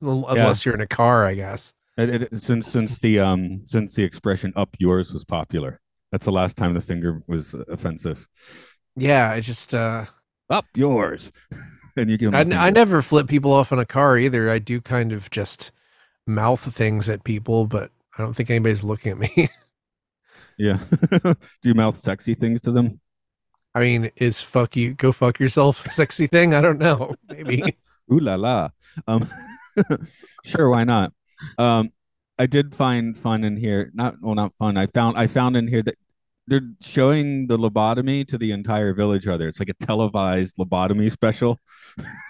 Unless 0.00 0.64
you're 0.64 0.74
in 0.74 0.80
a 0.80 0.86
car, 0.86 1.24
I 1.26 1.34
guess. 1.34 1.72
It, 1.96 2.22
it, 2.22 2.40
since 2.40 2.66
since 2.66 2.98
the 2.98 3.20
um 3.20 3.62
since 3.66 3.94
the 3.94 4.02
expression 4.02 4.52
"up 4.56 4.74
yours" 4.78 5.12
was 5.12 5.24
popular, 5.24 5.80
that's 6.12 6.26
the 6.26 6.32
last 6.32 6.56
time 6.56 6.74
the 6.74 6.80
finger 6.80 7.22
was 7.26 7.54
offensive. 7.68 8.26
Yeah, 8.96 9.30
I 9.30 9.40
just, 9.40 9.74
uh, 9.74 10.06
Up 10.48 10.66
yours, 10.74 11.32
and 11.96 12.10
you 12.10 12.18
give. 12.18 12.34
I, 12.34 12.40
I 12.40 12.70
never 12.70 13.02
flip 13.02 13.28
people 13.28 13.52
off 13.52 13.72
in 13.72 13.78
a 13.78 13.86
car 13.86 14.18
either. 14.18 14.50
I 14.50 14.58
do 14.58 14.80
kind 14.80 15.12
of 15.12 15.30
just 15.30 15.70
mouth 16.26 16.60
things 16.74 17.08
at 17.08 17.24
people, 17.24 17.66
but 17.66 17.90
I 18.18 18.22
don't 18.22 18.34
think 18.34 18.50
anybody's 18.50 18.84
looking 18.84 19.12
at 19.12 19.18
me. 19.18 19.48
Yeah. 20.58 20.80
Do 21.22 21.36
you 21.62 21.74
mouth 21.74 21.96
sexy 21.96 22.34
things 22.34 22.60
to 22.62 22.72
them? 22.72 23.00
I 23.74 23.80
mean, 23.80 24.10
is 24.16 24.40
fuck 24.40 24.76
you, 24.76 24.94
go 24.94 25.12
fuck 25.12 25.38
yourself 25.40 25.86
a 25.86 25.90
sexy 25.90 26.26
thing? 26.26 26.54
I 26.54 26.60
don't 26.60 26.78
know. 26.78 27.14
Maybe. 27.28 27.76
Ooh 28.12 28.18
la 28.20 28.34
la. 28.34 28.70
Um, 29.06 29.28
sure, 30.44 30.68
why 30.68 30.84
not? 30.84 31.12
Um, 31.56 31.92
I 32.40 32.46
did 32.46 32.74
find 32.74 33.14
fun 33.14 33.44
in 33.44 33.58
here. 33.58 33.90
Not 33.92 34.14
well, 34.22 34.34
not 34.34 34.54
fun. 34.58 34.78
I 34.78 34.86
found 34.86 35.18
I 35.18 35.26
found 35.26 35.58
in 35.58 35.68
here 35.68 35.82
that 35.82 35.96
they're 36.46 36.62
showing 36.80 37.48
the 37.48 37.58
lobotomy 37.58 38.26
to 38.28 38.38
the 38.38 38.52
entire 38.52 38.94
village. 38.94 39.28
Other, 39.28 39.46
it's 39.46 39.60
like 39.60 39.68
a 39.68 39.84
televised 39.84 40.56
lobotomy 40.56 41.10
special. 41.10 41.58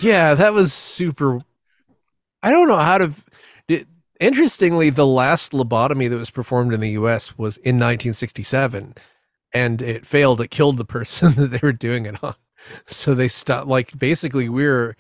Yeah, 0.01 0.35
that 0.35 0.53
was 0.55 0.73
super. 0.73 1.43
I 2.43 2.51
don't 2.51 2.67
know 2.67 2.79
how 2.79 2.99
to. 2.99 3.13
Did, 3.69 3.87
interestingly, 4.19 4.91
the 4.91 5.07
last 5.07 5.53
lobotomy 5.53 6.09
that 6.09 6.17
was 6.17 6.31
performed 6.31 6.73
in 6.73 6.81
the 6.81 6.91
U.S. 6.93 7.39
was 7.39 7.59
in 7.59 7.77
1967, 7.77 8.95
and 9.53 9.83
it 9.83 10.07
failed. 10.07 10.41
It 10.41 10.51
killed 10.51 10.79
the 10.79 10.85
person 10.85 11.35
that 11.37 11.51
they 11.53 11.61
were 11.63 11.75
doing 11.75 12.07
it 12.07 12.17
on. 12.25 12.35
So 12.87 13.15
they 13.15 13.29
stopped. 13.29 13.69
Like 13.69 13.97
basically, 13.97 14.49
we're 14.49 14.97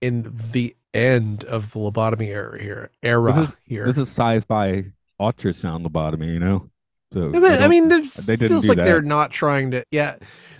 in 0.00 0.32
the 0.52 0.76
end 0.96 1.44
of 1.44 1.72
the 1.72 1.78
lobotomy 1.78 2.28
era 2.28 2.60
here. 2.60 2.90
Era 3.02 3.32
This 3.32 3.48
is- 3.48 3.54
here. 3.64 3.84
This 3.86 3.98
is 3.98 4.08
sci-fi 4.08 4.92
ultrasound 5.20 5.86
lobotomy, 5.86 6.28
you 6.32 6.40
know. 6.40 6.70
So 7.12 7.30
Yeah, 7.32 7.38
mean, 7.40 7.52
I 7.62 7.68
mean 7.68 7.88
they 7.88 8.36
didn't 8.36 8.48
feels 8.48 8.66
like 8.68 8.78
that. 8.78 8.84
they're 8.84 9.02
not 9.02 9.30
trying 9.30 9.70
to. 9.72 9.84
Yeah, 9.90 10.16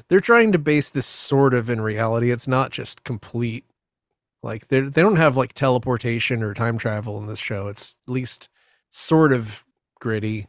they're 0.09 0.21
trying 0.21 0.53
to 0.53 0.59
base 0.59 0.91
this 0.91 1.07
sort 1.07 1.55
of 1.55 1.69
in 1.69 1.81
reality. 1.81 2.31
It's 2.31 2.49
not 2.49 2.71
just 2.71 3.05
complete 3.05 3.65
Like 4.43 4.69
they 4.69 4.81
they 4.81 5.03
don't 5.03 5.17
have 5.17 5.37
like 5.37 5.55
teleportation 5.55 6.43
or 6.43 6.55
time 6.55 6.79
travel 6.79 7.19
in 7.19 7.27
this 7.27 7.39
show. 7.41 7.69
It's 7.69 7.97
at 8.07 8.13
least 8.13 8.49
sort 8.91 9.33
of 9.33 9.65
gritty. 10.01 10.47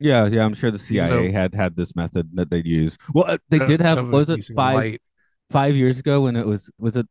Yeah, 0.00 0.26
yeah, 0.26 0.44
I'm 0.44 0.54
sure 0.54 0.70
the 0.70 0.78
CIA 0.78 1.32
had 1.32 1.54
had 1.54 1.74
this 1.74 1.96
method 1.96 2.30
that 2.34 2.50
they'd 2.50 2.66
use. 2.66 2.96
Well, 3.12 3.24
uh, 3.26 3.38
they 3.48 3.58
uh, 3.60 3.66
did 3.66 3.80
have. 3.80 4.06
was 4.08 4.30
it 4.30 4.44
five 4.54 4.76
light. 4.76 5.02
five 5.50 5.74
years 5.74 5.98
ago 5.98 6.20
when 6.22 6.36
it 6.36 6.46
was 6.46 6.70
was 6.78 6.94
it 6.96 7.08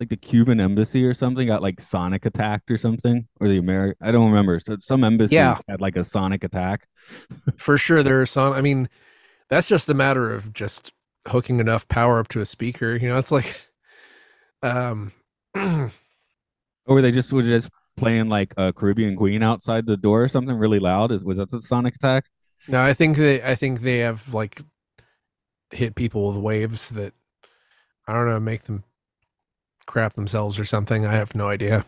like 0.00 0.08
the 0.08 0.16
Cuban 0.16 0.60
embassy 0.60 1.04
or 1.04 1.14
something 1.14 1.46
got 1.46 1.62
like 1.62 1.80
sonic 1.80 2.24
attacked 2.26 2.70
or 2.70 2.78
something 2.78 3.28
or 3.40 3.48
the 3.48 3.58
American 3.58 3.96
I 4.06 4.12
don't 4.12 4.30
remember. 4.30 4.60
So 4.66 4.76
some 4.80 5.04
embassy 5.04 5.36
Yeah. 5.36 5.58
had 5.68 5.80
like 5.80 5.96
a 5.96 6.04
sonic 6.04 6.42
attack. 6.44 6.86
For 7.58 7.76
sure, 7.78 8.02
there 8.02 8.20
are 8.20 8.26
some. 8.26 8.52
I 8.52 8.60
mean, 8.60 8.88
that's 9.48 9.68
just 9.68 9.88
a 9.88 9.94
matter 9.94 10.30
of 10.32 10.52
just 10.52 10.92
hooking 11.28 11.60
enough 11.60 11.88
power 11.88 12.18
up 12.18 12.28
to 12.28 12.40
a 12.40 12.46
speaker. 12.46 12.96
You 12.96 13.08
know, 13.08 13.18
it's 13.18 13.30
like, 13.32 13.56
um, 14.62 15.12
Or 15.54 15.92
were 16.86 17.02
they 17.02 17.12
just 17.12 17.32
were 17.32 17.42
just 17.42 17.68
playing 17.96 18.28
like 18.28 18.54
a 18.56 18.72
Caribbean 18.72 19.16
Queen 19.16 19.42
outside 19.42 19.86
the 19.86 19.96
door 19.96 20.22
or 20.22 20.28
something 20.28 20.56
really 20.56 20.78
loud? 20.78 21.12
Is 21.12 21.24
was 21.24 21.36
that 21.36 21.50
the 21.50 21.60
sonic 21.62 21.94
attack? 21.96 22.24
no, 22.68 22.82
I 22.82 22.92
think 22.94 23.16
they, 23.16 23.42
I 23.42 23.54
think 23.54 23.80
they 23.80 23.98
have 23.98 24.32
like 24.34 24.62
hit 25.72 25.94
people 25.94 26.28
with 26.28 26.36
waves 26.36 26.88
that 26.90 27.14
I 28.06 28.12
don't 28.12 28.26
know 28.26 28.40
make 28.40 28.64
them 28.64 28.84
crap 29.90 30.14
themselves 30.14 30.58
or 30.58 30.64
something. 30.64 31.04
I 31.04 31.12
have 31.12 31.34
no 31.34 31.48
idea. 31.48 31.84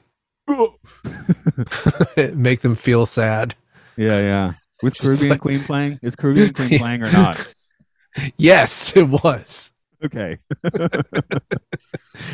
make 2.34 2.60
them 2.60 2.74
feel 2.74 3.06
sad. 3.06 3.54
Yeah, 3.96 4.18
yeah. 4.18 4.52
Was 4.82 4.94
Just 4.94 5.02
Caribbean 5.02 5.30
like- 5.30 5.40
Queen 5.40 5.64
playing? 5.64 5.98
Is 6.02 6.16
Caribbean 6.16 6.52
Queen 6.52 6.78
playing 6.78 7.02
or 7.02 7.12
not? 7.12 7.46
Yes, 8.36 8.94
it 8.96 9.08
was. 9.08 9.70
Okay. 10.04 10.38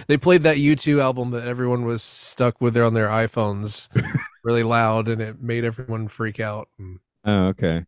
They 0.09 0.17
played 0.17 0.43
that 0.43 0.57
U2 0.57 1.01
album 1.01 1.31
that 1.31 1.47
everyone 1.47 1.85
was 1.85 2.03
stuck 2.03 2.61
with 2.61 2.77
on 2.77 2.95
their 2.95 3.07
iPhones 3.09 3.89
really 4.43 4.65
loud 4.65 5.07
and 5.09 5.21
it 5.23 5.41
made 5.41 5.65
everyone 5.65 6.09
freak 6.09 6.41
out. 6.41 6.69
Mm. 6.81 6.99
Oh, 7.25 7.47
okay. 7.49 7.85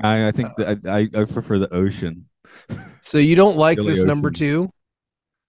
I 0.00 0.28
I 0.28 0.30
think 0.30 0.50
Uh, 0.50 0.74
that 0.74 0.86
I, 0.86 1.08
I 1.20 1.24
prefer 1.24 1.58
the 1.58 1.72
ocean. 1.74 2.28
So 3.00 3.18
you 3.18 3.34
don't 3.34 3.56
like 3.56 3.78
Billy 3.78 3.94
this 3.94 4.04
number 4.04 4.28
Ocean. 4.28 4.70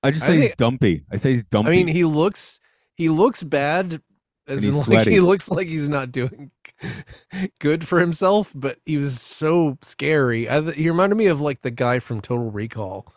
2? 0.07 0.09
I 0.09 0.11
just 0.11 0.23
I 0.23 0.27
say 0.27 0.41
he's 0.41 0.55
dumpy. 0.57 1.03
I 1.11 1.15
say 1.17 1.31
he's 1.31 1.43
dumpy. 1.45 1.69
I 1.69 1.71
mean, 1.71 1.87
he 1.87 2.03
looks 2.03 2.59
he 2.95 3.09
looks 3.09 3.43
bad 3.43 4.01
as 4.47 4.63
in 4.63 4.73
he's 4.73 4.87
like 4.87 5.07
he 5.07 5.19
looks 5.19 5.49
like 5.49 5.67
he's 5.67 5.89
not 5.89 6.11
doing 6.11 6.51
good 7.59 7.87
for 7.87 7.99
himself, 7.99 8.51
but 8.55 8.77
he 8.85 8.97
was 8.97 9.19
so 9.21 9.77
scary. 9.83 10.47
I, 10.49 10.61
he 10.71 10.89
reminded 10.89 11.15
me 11.15 11.27
of 11.27 11.41
like 11.41 11.61
the 11.61 11.71
guy 11.71 11.99
from 11.99 12.21
Total 12.21 12.49
Recall. 12.49 13.11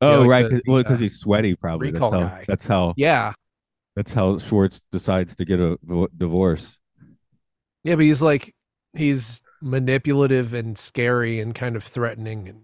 oh, 0.00 0.20
like 0.20 0.28
right. 0.28 0.42
the- 0.44 0.50
'cause- 0.50 0.62
well, 0.66 0.82
because 0.82 1.00
he's 1.00 1.18
sweaty, 1.18 1.54
probably. 1.54 1.90
That's 1.90 1.94
recall 2.00 2.12
how. 2.12 2.20
guy. 2.26 2.44
That's 2.46 2.66
how. 2.66 2.94
Yeah. 2.96 3.32
That's 3.96 4.12
how 4.12 4.38
Schwartz 4.38 4.80
decides 4.90 5.36
to 5.36 5.44
get 5.44 5.60
a 5.60 5.78
divorce. 6.16 6.78
Yeah, 7.84 7.94
but 7.94 8.04
he's 8.04 8.20
like 8.20 8.54
he's 8.92 9.40
manipulative 9.62 10.52
and 10.52 10.76
scary 10.76 11.38
and 11.40 11.54
kind 11.54 11.76
of 11.76 11.84
threatening 11.84 12.48
and 12.48 12.62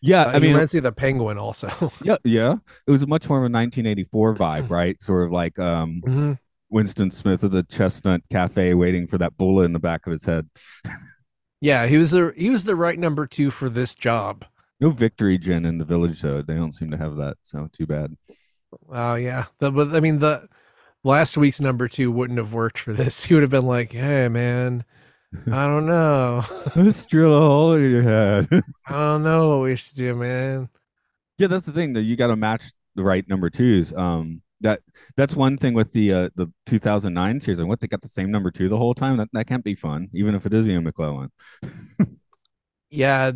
Yeah, 0.00 0.22
uh, 0.24 0.30
I 0.32 0.38
mean, 0.38 0.52
reminds 0.52 0.72
me 0.74 0.78
of 0.78 0.84
the 0.84 0.92
penguin 0.92 1.38
also. 1.38 1.92
yeah, 2.02 2.16
yeah. 2.24 2.56
It 2.86 2.90
was 2.90 3.06
much 3.06 3.28
more 3.28 3.38
of 3.38 3.42
a 3.42 3.52
1984 3.52 4.34
vibe, 4.36 4.70
right? 4.70 5.02
Sort 5.02 5.24
of 5.26 5.32
like 5.32 5.58
um, 5.58 6.02
Mhm. 6.06 6.38
Winston 6.70 7.10
Smith 7.10 7.44
of 7.44 7.50
the 7.52 7.62
Chestnut 7.64 8.22
Cafe, 8.30 8.74
waiting 8.74 9.06
for 9.06 9.18
that 9.18 9.36
bullet 9.36 9.64
in 9.64 9.72
the 9.72 9.78
back 9.78 10.06
of 10.06 10.12
his 10.12 10.24
head. 10.24 10.48
Yeah, 11.60 11.86
he 11.86 11.96
was 11.96 12.10
the 12.10 12.34
he 12.36 12.50
was 12.50 12.64
the 12.64 12.76
right 12.76 12.98
number 12.98 13.26
two 13.26 13.50
for 13.50 13.70
this 13.70 13.94
job. 13.94 14.44
No 14.80 14.90
victory 14.90 15.38
gin 15.38 15.64
in 15.64 15.78
the 15.78 15.84
village, 15.86 16.20
though. 16.20 16.42
They 16.42 16.54
don't 16.54 16.72
seem 16.74 16.90
to 16.90 16.98
have 16.98 17.16
that, 17.16 17.38
so 17.42 17.70
too 17.72 17.86
bad. 17.86 18.16
Oh 18.90 19.14
yeah, 19.14 19.46
the, 19.60 19.70
but 19.70 19.94
I 19.94 20.00
mean 20.00 20.18
the 20.18 20.46
last 21.04 21.38
week's 21.38 21.62
number 21.62 21.88
two 21.88 22.10
wouldn't 22.12 22.38
have 22.38 22.52
worked 22.52 22.76
for 22.76 22.92
this. 22.92 23.24
He 23.26 23.32
would 23.32 23.42
have 23.42 23.50
been 23.50 23.64
like, 23.66 23.92
"Hey 23.92 24.28
man, 24.28 24.84
I 25.50 25.66
don't 25.66 25.86
know, 25.86 26.42
Let's 26.76 27.04
drill 27.06 27.34
a 27.34 27.40
hole 27.40 27.74
in 27.74 27.90
your 27.90 28.02
head. 28.02 28.48
I 28.86 28.92
don't 28.92 29.22
know 29.22 29.50
what 29.50 29.64
we 29.64 29.76
should 29.76 29.96
do, 29.96 30.14
man." 30.14 30.68
Yeah, 31.38 31.48
that's 31.48 31.66
the 31.66 31.72
thing 31.72 31.94
that 31.94 32.02
you 32.02 32.16
got 32.16 32.28
to 32.28 32.36
match 32.36 32.70
the 32.94 33.02
right 33.02 33.28
number 33.28 33.50
twos. 33.50 33.92
Um, 33.92 34.42
that 34.60 34.80
that's 35.16 35.36
one 35.36 35.58
thing 35.58 35.74
with 35.74 35.92
the 35.92 36.12
uh 36.12 36.28
the 36.36 36.50
2009 36.66 37.40
series. 37.40 37.58
And 37.58 37.68
what 37.68 37.80
they 37.80 37.86
got 37.86 38.02
the 38.02 38.08
same 38.08 38.30
number 38.30 38.50
two 38.50 38.68
the 38.68 38.76
whole 38.78 38.94
time. 38.94 39.16
That 39.16 39.28
that 39.32 39.46
can't 39.46 39.64
be 39.64 39.74
fun, 39.74 40.08
even 40.14 40.34
if 40.34 40.46
it 40.46 40.54
is 40.54 40.68
Ian 40.68 40.90
McKellen. 40.90 41.28
Yeah, 42.90 43.32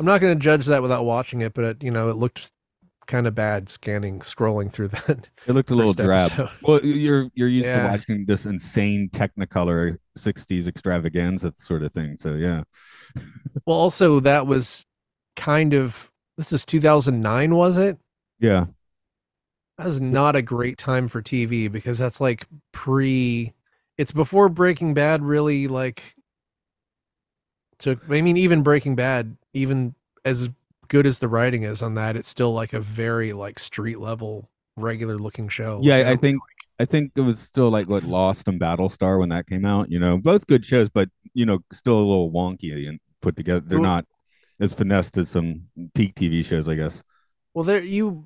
I'm 0.00 0.06
not 0.06 0.20
going 0.20 0.34
to 0.38 0.42
judge 0.42 0.66
that 0.66 0.82
without 0.82 1.06
watching 1.06 1.40
it, 1.40 1.54
but 1.54 1.64
it, 1.64 1.82
you 1.82 1.90
know, 1.90 2.10
it 2.10 2.16
looked 2.16 2.50
kind 3.10 3.26
of 3.26 3.34
bad 3.34 3.68
scanning, 3.68 4.20
scrolling 4.20 4.72
through 4.72 4.88
that. 4.88 5.28
It 5.46 5.52
looked 5.52 5.70
a 5.70 5.74
little 5.74 5.92
drab. 5.92 6.30
episode. 6.32 6.50
Well, 6.62 6.84
you're 6.84 7.28
you're 7.34 7.48
used 7.48 7.66
Yeah. 7.68 7.82
to 7.82 7.88
watching 7.88 8.24
this 8.26 8.46
insane 8.46 9.10
Technicolor 9.12 9.98
60s 10.18 10.66
extravaganza 10.68 11.52
sort 11.58 11.82
of 11.82 11.92
thing. 11.92 12.16
So 12.18 12.34
yeah, 12.34 12.62
Well, 13.66 13.76
also 13.76 14.20
that 14.20 14.46
was 14.46 14.86
kind 15.36 15.74
of 15.74 16.10
this 16.38 16.52
is 16.52 16.64
2009, 16.64 17.54
was 17.54 17.76
it? 17.76 17.98
yeah, 18.38 18.66
That 19.78 19.86
was 19.86 20.00
not 20.00 20.36
a 20.36 20.42
great 20.42 20.78
time 20.78 21.08
for 21.08 21.20
TV 21.22 21.70
because 21.70 21.98
that's 21.98 22.20
like 22.20 22.46
pre. 22.72 23.52
It's 23.98 24.12
before 24.12 24.48
Breaking 24.48 24.94
Bad 24.94 25.22
really 25.22 25.68
like. 25.68 26.14
took. 27.78 27.98
I 28.10 28.20
mean, 28.22 28.36
even 28.38 28.62
Breaking 28.62 28.94
Bad, 28.96 29.36
even 29.52 29.94
as 30.24 30.50
good 30.90 31.06
as 31.06 31.18
the 31.20 31.28
writing 31.28 31.62
is 31.62 31.80
on 31.80 31.94
that, 31.94 32.16
it's 32.16 32.28
still 32.28 32.52
like 32.52 32.74
a 32.74 32.80
very 32.80 33.32
like 33.32 33.58
street 33.58 33.98
level, 33.98 34.50
regular 34.76 35.16
looking 35.18 35.48
show. 35.48 35.80
yeah. 35.82 35.96
Like, 35.96 36.06
I 36.06 36.08
don't- 36.10 36.20
think 36.20 36.42
I 36.78 36.84
think 36.86 37.12
it 37.14 37.20
was 37.20 37.38
still 37.38 37.68
like 37.70 37.88
what 37.88 38.04
Lost 38.04 38.48
and 38.48 38.58
Battlestar 38.60 39.18
when 39.18 39.28
that 39.30 39.46
came 39.46 39.64
out. 39.66 39.90
You 39.90 39.98
know, 39.98 40.16
both 40.18 40.46
good 40.46 40.64
shows, 40.66 40.88
but 40.88 41.08
you 41.34 41.44
know, 41.46 41.58
still 41.72 41.96
a 41.98 42.00
little 42.10 42.30
wonky 42.32 42.88
and 42.88 42.98
put 43.22 43.36
together. 43.36 43.60
They're 43.60 43.78
Well- 43.80 43.90
not 43.96 44.06
as 44.60 44.74
finessed 44.74 45.16
as 45.18 45.28
some 45.30 45.68
peak 45.94 46.14
TV 46.14 46.42
shows, 46.44 46.68
I 46.68 46.74
guess. 46.74 47.02
Well, 47.54 47.64
there 47.64 47.82
you 47.82 48.24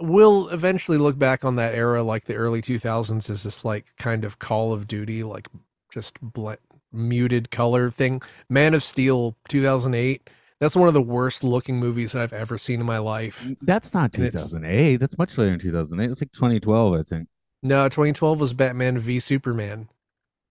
will 0.00 0.48
eventually 0.48 0.98
look 0.98 1.18
back 1.18 1.44
on 1.44 1.56
that 1.56 1.74
era, 1.74 2.02
like 2.02 2.24
the 2.24 2.34
early 2.34 2.60
2000s, 2.62 3.30
as 3.30 3.42
this 3.44 3.64
like 3.64 3.86
kind 3.98 4.24
of 4.24 4.38
Call 4.38 4.72
of 4.72 4.86
Duty, 4.88 5.22
like 5.22 5.48
just 5.92 6.18
bl- 6.20 6.52
muted 6.92 7.50
color 7.50 7.90
thing. 7.90 8.20
Man 8.48 8.72
of 8.74 8.82
Steel, 8.82 9.36
2008. 9.48 10.28
That's 10.64 10.76
one 10.76 10.88
of 10.88 10.94
the 10.94 11.02
worst 11.02 11.44
looking 11.44 11.78
movies 11.78 12.12
that 12.12 12.22
I've 12.22 12.32
ever 12.32 12.56
seen 12.56 12.80
in 12.80 12.86
my 12.86 12.96
life. 12.96 13.46
That's 13.60 13.92
not 13.92 14.14
2008. 14.14 14.96
That's 14.96 15.18
much 15.18 15.36
later 15.36 15.52
in 15.52 15.58
2008. 15.58 16.10
It's 16.10 16.22
like 16.22 16.32
2012, 16.32 16.94
I 16.94 17.02
think. 17.02 17.28
No, 17.62 17.86
2012 17.86 18.40
was 18.40 18.54
Batman 18.54 18.96
v 18.96 19.20
Superman. 19.20 19.90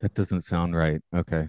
That 0.01 0.13
doesn't 0.13 0.43
sound 0.43 0.75
right. 0.75 1.01
Okay. 1.15 1.47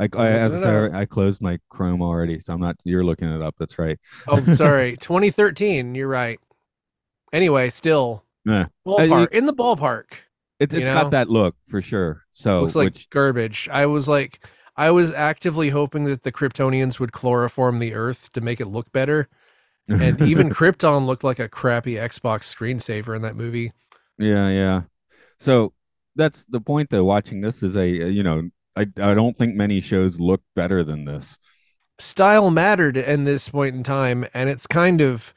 I, 0.00 0.08
I 0.16 0.28
as 0.30 0.52
I 0.52 0.60
said. 0.60 0.94
I 0.96 1.04
closed 1.04 1.40
my 1.40 1.60
Chrome 1.68 2.02
already, 2.02 2.40
so 2.40 2.52
I'm 2.52 2.60
not. 2.60 2.74
You're 2.82 3.04
looking 3.04 3.32
it 3.32 3.40
up. 3.40 3.54
That's 3.56 3.78
right. 3.78 4.00
Oh, 4.26 4.42
sorry, 4.54 4.96
2013. 4.96 5.94
You're 5.94 6.08
right. 6.08 6.40
Anyway, 7.32 7.70
still 7.70 8.24
Yeah. 8.44 8.62
Uh, 8.84 8.90
ballpark 8.90 9.30
in 9.30 9.46
the 9.46 9.54
ballpark. 9.54 10.06
It's 10.58 10.74
You 10.74 10.80
it's 10.80 10.88
know? 10.88 11.02
got 11.02 11.12
that 11.12 11.30
look 11.30 11.54
for 11.68 11.80
sure. 11.80 12.24
So 12.32 12.62
looks 12.62 12.74
like 12.74 12.86
which 12.86 13.10
garbage. 13.10 13.68
I 13.70 13.86
was 13.86 14.08
like, 14.08 14.44
I 14.76 14.90
was 14.90 15.12
actively 15.12 15.70
hoping 15.70 16.04
that 16.04 16.22
the 16.22 16.32
Kryptonians 16.32 16.98
would 17.00 17.12
chloroform 17.12 17.78
the 17.78 17.94
Earth 17.94 18.32
to 18.32 18.40
make 18.40 18.60
it 18.60 18.66
look 18.66 18.92
better, 18.92 19.28
and 19.98 20.20
even 20.20 20.50
Krypton 20.50 21.06
looked 21.06 21.24
like 21.24 21.38
a 21.40 21.48
crappy 21.48 21.94
Xbox 21.96 22.44
screensaver 22.54 23.16
in 23.16 23.22
that 23.22 23.36
movie. 23.36 23.72
yeah, 24.18 24.48
yeah. 24.48 24.82
So 25.38 25.74
that's 26.16 26.44
the 26.46 26.60
point 26.60 26.90
though. 26.90 27.04
Watching 27.04 27.40
this 27.40 27.62
is 27.62 27.76
a 27.76 27.82
uh, 28.04 28.06
you 28.06 28.22
know 28.22 28.50
I 28.76 28.82
I 28.82 29.14
don't 29.14 29.36
think 29.38 29.54
many 29.56 29.80
shows 29.80 30.20
look 30.20 30.42
better 30.56 30.84
than 30.84 31.04
this. 31.04 31.38
Style 31.98 32.50
mattered 32.50 32.96
in 32.98 33.24
this 33.24 33.48
point 33.48 33.74
in 33.74 33.82
time, 33.82 34.26
and 34.34 34.48
it's 34.50 34.66
kind 34.66 35.00
of 35.00 35.32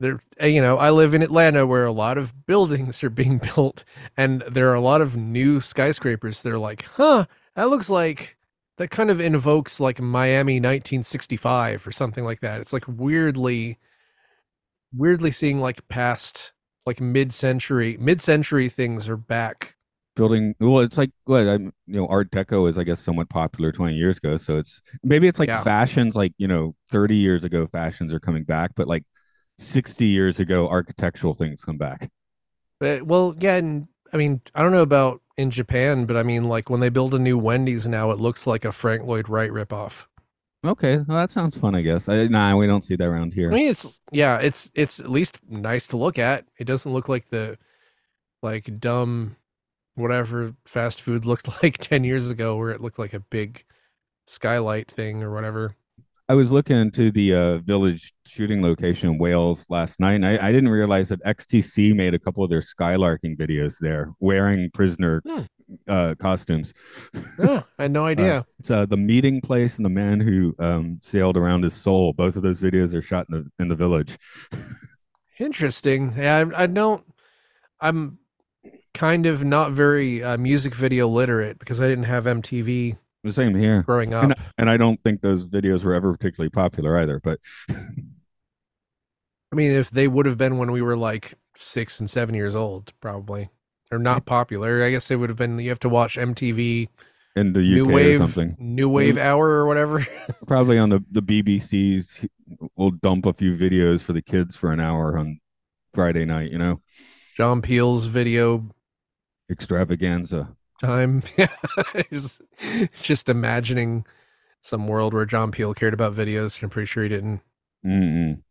there. 0.00 0.20
uh, 0.40 0.46
You 0.46 0.60
know, 0.60 0.78
I 0.78 0.90
live 0.90 1.14
in 1.14 1.22
Atlanta 1.22 1.66
where 1.66 1.84
a 1.84 1.92
lot 1.92 2.18
of 2.18 2.46
buildings 2.46 3.02
are 3.04 3.10
being 3.10 3.38
built, 3.54 3.84
and 4.16 4.42
there 4.50 4.70
are 4.70 4.74
a 4.74 4.80
lot 4.80 5.00
of 5.00 5.16
new 5.16 5.60
skyscrapers. 5.60 6.42
They're 6.42 6.58
like, 6.58 6.82
huh, 6.96 7.26
that 7.56 7.70
looks 7.70 7.90
like 7.90 8.36
that 8.78 8.90
kind 8.90 9.10
of 9.10 9.20
invokes 9.20 9.80
like 9.80 10.00
Miami 10.00 10.60
1965 10.60 11.86
or 11.86 11.92
something 11.92 12.24
like 12.24 12.40
that. 12.40 12.60
It's 12.60 12.72
like 12.72 12.84
weirdly, 12.88 13.78
weirdly 14.94 15.30
seeing 15.30 15.58
like 15.58 15.86
past 15.88 16.52
like 16.86 17.00
mid-century, 17.00 17.96
mid-century 18.00 18.68
things 18.68 19.08
are 19.08 19.16
back. 19.16 19.76
Building 20.14 20.54
well, 20.60 20.80
it's 20.80 20.98
like 20.98 21.10
what 21.24 21.48
I'm 21.48 21.72
you 21.86 21.94
know 21.96 22.06
Art 22.06 22.30
Deco 22.30 22.68
is 22.68 22.76
I 22.76 22.84
guess 22.84 23.00
somewhat 23.00 23.30
popular 23.30 23.72
20 23.72 23.94
years 23.94 24.18
ago. 24.18 24.36
So 24.36 24.58
it's 24.58 24.82
maybe 25.02 25.26
it's 25.26 25.38
like 25.38 25.48
Yeah. 25.48 25.54
fashions 25.54 26.14
like 26.14 26.34
you 26.36 26.46
know 26.46 26.74
30 26.90 27.16
years 27.16 27.44
ago 27.46 27.66
fashions 27.66 28.12
are 28.12 28.20
coming 28.20 28.44
back, 28.44 28.72
but 28.76 28.86
like 28.86 29.04
60 29.58 30.04
years 30.06 30.38
ago 30.38 30.68
architectural 30.68 31.34
things 31.34 31.64
come 31.64 31.78
back. 31.78 32.10
But 32.78 33.04
well, 33.04 33.34
yeah, 33.38 33.56
and 33.56 33.88
I 34.12 34.16
mean, 34.16 34.40
I 34.54 34.62
don't 34.62 34.72
know 34.72 34.82
about 34.82 35.21
in 35.36 35.50
Japan, 35.50 36.04
but 36.04 36.16
I 36.16 36.22
mean, 36.22 36.44
like 36.44 36.70
when 36.70 36.80
they 36.80 36.88
build 36.88 37.14
a 37.14 37.18
new 37.18 37.38
Wendy's 37.38 37.86
now, 37.86 38.10
it 38.10 38.18
looks 38.18 38.46
like 38.46 38.64
a 38.64 38.72
Frank 38.72 39.04
Lloyd 39.04 39.28
Wright 39.28 39.50
ripoff. 39.50 40.06
Okay, 40.64 40.98
well, 40.98 41.18
that 41.18 41.30
sounds 41.30 41.58
fun. 41.58 41.74
I 41.74 41.82
guess. 41.82 42.08
I, 42.08 42.28
nah, 42.28 42.56
we 42.56 42.66
don't 42.66 42.84
see 42.84 42.94
that 42.94 43.04
around 43.04 43.34
here. 43.34 43.50
I 43.50 43.54
mean, 43.54 43.68
it's 43.68 43.98
yeah, 44.12 44.38
it's 44.38 44.70
it's 44.74 45.00
at 45.00 45.10
least 45.10 45.38
nice 45.48 45.86
to 45.88 45.96
look 45.96 46.18
at. 46.18 46.44
It 46.58 46.64
doesn't 46.64 46.92
look 46.92 47.08
like 47.08 47.30
the 47.30 47.58
like 48.42 48.78
dumb 48.78 49.36
whatever 49.94 50.54
fast 50.64 51.02
food 51.02 51.24
looked 51.24 51.48
like 51.62 51.78
10 51.78 52.04
years 52.04 52.30
ago 52.30 52.56
where 52.56 52.70
it 52.70 52.80
looked 52.80 52.98
like 52.98 53.12
a 53.12 53.20
big 53.20 53.64
skylight 54.26 54.90
thing 54.90 55.22
or 55.22 55.32
whatever. 55.32 55.76
I 56.32 56.34
was 56.34 56.50
looking 56.50 56.78
into 56.78 57.10
the 57.10 57.34
uh, 57.34 57.58
village 57.58 58.14
shooting 58.24 58.62
location 58.62 59.10
in 59.10 59.18
Wales 59.18 59.66
last 59.68 60.00
night, 60.00 60.14
and 60.14 60.24
I, 60.24 60.48
I, 60.48 60.50
didn't 60.50 60.70
realize 60.70 61.10
that 61.10 61.22
XTC 61.24 61.94
made 61.94 62.14
a 62.14 62.18
couple 62.18 62.42
of 62.42 62.48
their 62.48 62.62
skylarking 62.62 63.36
videos 63.36 63.74
there, 63.78 64.14
wearing 64.18 64.70
prisoner 64.70 65.20
hmm. 65.26 65.42
uh, 65.86 66.14
costumes. 66.18 66.72
Oh, 67.38 67.62
I 67.78 67.82
had 67.82 67.92
no 67.92 68.04
uh, 68.06 68.08
idea. 68.08 68.38
Uh, 68.38 68.42
it's 68.58 68.70
uh, 68.70 68.86
the 68.86 68.96
meeting 68.96 69.42
place 69.42 69.76
and 69.76 69.84
the 69.84 69.90
man 69.90 70.20
who 70.20 70.54
um, 70.58 71.00
sailed 71.02 71.36
around 71.36 71.64
his 71.64 71.74
soul. 71.74 72.14
Both 72.14 72.36
of 72.36 72.42
those 72.42 72.62
videos 72.62 72.94
are 72.94 73.02
shot 73.02 73.26
in 73.30 73.36
the 73.36 73.62
in 73.62 73.68
the 73.68 73.76
village. 73.76 74.16
Interesting. 75.38 76.14
Yeah, 76.16 76.46
I, 76.54 76.62
I 76.62 76.66
don't. 76.66 77.04
I'm 77.78 78.20
kind 78.94 79.26
of 79.26 79.44
not 79.44 79.72
very 79.72 80.22
uh, 80.22 80.38
music 80.38 80.74
video 80.74 81.08
literate 81.08 81.58
because 81.58 81.82
I 81.82 81.88
didn't 81.88 82.04
have 82.04 82.24
MTV. 82.24 82.96
The 83.24 83.32
same 83.32 83.54
here. 83.54 83.82
Growing 83.82 84.14
up, 84.14 84.24
and, 84.24 84.34
and 84.58 84.70
I 84.70 84.76
don't 84.76 85.00
think 85.02 85.20
those 85.20 85.46
videos 85.46 85.84
were 85.84 85.94
ever 85.94 86.12
particularly 86.12 86.50
popular 86.50 86.98
either. 86.98 87.20
But 87.20 87.38
I 87.70 89.54
mean, 89.54 89.72
if 89.72 89.90
they 89.90 90.08
would 90.08 90.26
have 90.26 90.38
been 90.38 90.58
when 90.58 90.72
we 90.72 90.82
were 90.82 90.96
like 90.96 91.34
six 91.56 92.00
and 92.00 92.10
seven 92.10 92.34
years 92.34 92.56
old, 92.56 92.92
probably, 93.00 93.50
they're 93.90 93.98
not 94.00 94.26
popular, 94.26 94.82
I 94.82 94.90
guess 94.90 95.06
they 95.06 95.14
would 95.14 95.28
have 95.28 95.38
been. 95.38 95.58
You 95.58 95.68
have 95.68 95.80
to 95.80 95.88
watch 95.88 96.16
MTV 96.16 96.88
in 97.36 97.52
the 97.52 97.60
UK 97.60 97.74
New 97.74 97.86
Wave, 97.86 98.20
or 98.20 98.24
something. 98.24 98.56
New 98.58 98.88
Wave 98.88 99.18
Hour 99.18 99.48
or 99.50 99.66
whatever. 99.66 100.04
Probably 100.46 100.78
on 100.78 100.90
the 100.90 101.04
the 101.10 101.22
BBC's. 101.22 102.26
We'll 102.76 102.90
dump 102.90 103.26
a 103.26 103.32
few 103.32 103.56
videos 103.56 104.02
for 104.02 104.12
the 104.12 104.22
kids 104.22 104.56
for 104.56 104.72
an 104.72 104.80
hour 104.80 105.16
on 105.16 105.38
Friday 105.94 106.24
night. 106.24 106.50
You 106.50 106.58
know, 106.58 106.80
John 107.36 107.62
Peel's 107.62 108.06
video 108.06 108.68
extravaganza 109.50 110.56
time. 110.82 111.22
just, 112.12 112.42
just 113.00 113.28
imagining 113.28 114.04
some 114.62 114.86
world 114.86 115.14
where 115.14 115.24
John 115.24 115.50
Peel 115.50 115.74
cared 115.74 115.94
about 115.94 116.14
videos. 116.14 116.62
I'm 116.62 116.70
pretty 116.70 116.86
sure 116.86 117.02
he 117.02 117.08
didn't. 117.08 117.40
Mm-mm. 117.84 118.42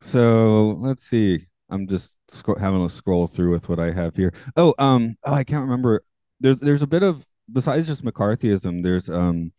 So 0.00 0.78
let's 0.80 1.04
see. 1.04 1.46
I'm 1.70 1.88
just 1.88 2.12
sc- 2.28 2.58
having 2.58 2.82
a 2.82 2.88
scroll 2.88 3.26
through 3.26 3.52
with 3.52 3.68
what 3.68 3.78
I 3.78 3.90
have 3.90 4.16
here. 4.16 4.32
Oh, 4.56 4.74
um, 4.78 5.16
oh, 5.24 5.34
I 5.34 5.44
can't 5.44 5.62
remember. 5.62 6.04
There's 6.40 6.58
there's 6.58 6.82
a 6.82 6.86
bit 6.86 7.02
of 7.02 7.26
besides 7.50 7.86
just 7.86 8.04
McCarthyism. 8.04 8.82
There's 8.82 9.08
um, 9.08 9.52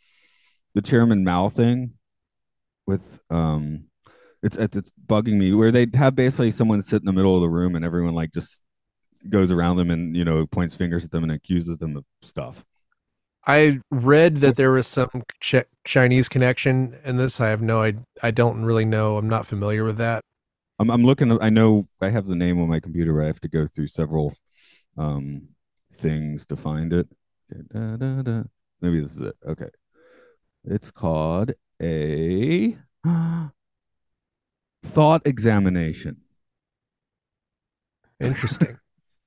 the 0.74 0.82
Chairman 0.82 1.24
Mao 1.24 1.50
thing 1.50 1.94
with 2.86 3.20
um, 3.30 3.86
it's 4.44 4.58
it's, 4.58 4.78
it's 4.78 4.92
bugging 5.08 5.38
me 5.38 5.54
where 5.54 5.72
they 5.72 5.88
have 5.96 6.16
basically 6.16 6.52
someone 6.52 6.82
sit 6.82 7.02
in 7.02 7.06
the 7.06 7.14
middle 7.14 7.36
of 7.36 7.42
the 7.42 7.50
room 7.50 7.76
and 7.76 7.84
everyone 7.84 8.14
like 8.14 8.32
just 8.32 8.62
goes 9.30 9.52
around 9.52 9.78
them 9.78 9.92
and 9.92 10.16
you 10.16 10.26
know 10.26 10.46
points 10.46 10.76
fingers 10.76 11.04
at 11.04 11.12
them 11.12 11.24
and 11.24 11.32
accuses 11.32 11.78
them 11.78 11.98
of 11.98 12.06
stuff. 12.22 12.64
I 13.48 13.80
read 13.92 14.38
that 14.38 14.56
there 14.56 14.72
was 14.72 14.88
some 14.88 15.24
ch- 15.40 15.66
Chinese 15.84 16.28
connection 16.28 16.98
in 17.04 17.18
this. 17.18 17.40
I 17.40 17.50
have 17.50 17.62
no, 17.62 17.84
I 17.84 17.96
I 18.24 18.32
don't 18.32 18.64
really 18.64 18.86
know. 18.86 19.18
I'm 19.18 19.30
not 19.30 19.46
familiar 19.46 19.84
with 19.84 19.98
that. 19.98 20.22
I'm 20.80 20.90
I'm 20.90 21.04
looking. 21.04 21.38
I 21.42 21.50
know 21.50 21.88
I 22.02 22.10
have 22.10 22.26
the 22.26 22.36
name 22.36 22.60
on 22.62 22.70
my 22.70 22.80
computer. 22.80 23.22
I 23.22 23.28
have 23.28 23.40
to 23.42 23.48
go 23.48 23.68
through 23.68 23.88
several 23.88 24.34
um 24.98 25.50
things 25.94 26.46
to 26.48 26.56
find 26.56 26.92
it. 26.92 27.08
Da, 27.72 27.98
da, 27.98 28.22
da. 28.22 28.44
Maybe 28.82 29.00
this 29.00 29.16
is 29.16 29.22
it. 29.22 29.36
Okay, 29.48 29.70
it's 30.64 30.92
called 30.92 31.54
a 31.82 32.78
thought 34.84 35.22
examination. 35.26 36.18
Interesting. 38.20 38.80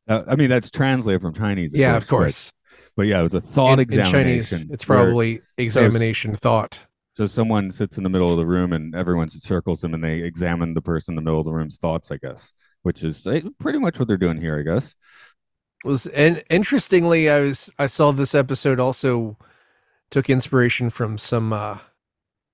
Uh, 0.08 0.22
I 0.26 0.36
mean, 0.36 0.50
that's 0.50 0.70
translated 0.70 1.20
from 1.20 1.34
Chinese. 1.34 1.74
Of 1.74 1.80
yeah, 1.80 1.92
course, 1.92 2.02
of 2.02 2.08
course. 2.08 2.52
But, 2.70 2.76
but, 2.96 3.06
yeah, 3.06 3.20
it 3.20 3.22
was 3.24 3.34
a 3.34 3.40
thought 3.40 3.74
in, 3.74 3.80
examination. 3.80 4.56
In 4.56 4.62
Chinese, 4.62 4.72
it's 4.72 4.84
probably 4.84 5.34
where, 5.34 5.42
examination 5.58 6.34
so, 6.34 6.38
thought. 6.38 6.80
So 7.16 7.26
someone 7.26 7.70
sits 7.70 7.96
in 7.98 8.04
the 8.04 8.08
middle 8.08 8.30
of 8.30 8.36
the 8.36 8.46
room 8.46 8.72
and 8.72 8.94
everyone 8.94 9.28
circles 9.28 9.80
them 9.80 9.92
and 9.92 10.02
they 10.02 10.20
examine 10.20 10.74
the 10.74 10.80
person 10.80 11.12
in 11.12 11.16
the 11.16 11.22
middle 11.22 11.40
of 11.40 11.44
the 11.44 11.52
room's 11.52 11.76
thoughts, 11.76 12.10
I 12.10 12.16
guess, 12.16 12.52
which 12.82 13.02
is 13.02 13.26
eh, 13.26 13.40
pretty 13.58 13.78
much 13.78 13.98
what 13.98 14.08
they're 14.08 14.16
doing 14.16 14.40
here, 14.40 14.58
I 14.58 14.62
guess. 14.62 14.94
Was 15.84 16.06
and 16.06 16.42
interestingly, 16.48 17.28
I 17.28 17.40
was 17.40 17.70
I 17.78 17.86
saw 17.86 18.12
this 18.12 18.34
episode 18.34 18.80
also 18.80 19.36
took 20.10 20.30
inspiration 20.30 20.90
from 20.90 21.18
some 21.18 21.52
uh, 21.52 21.78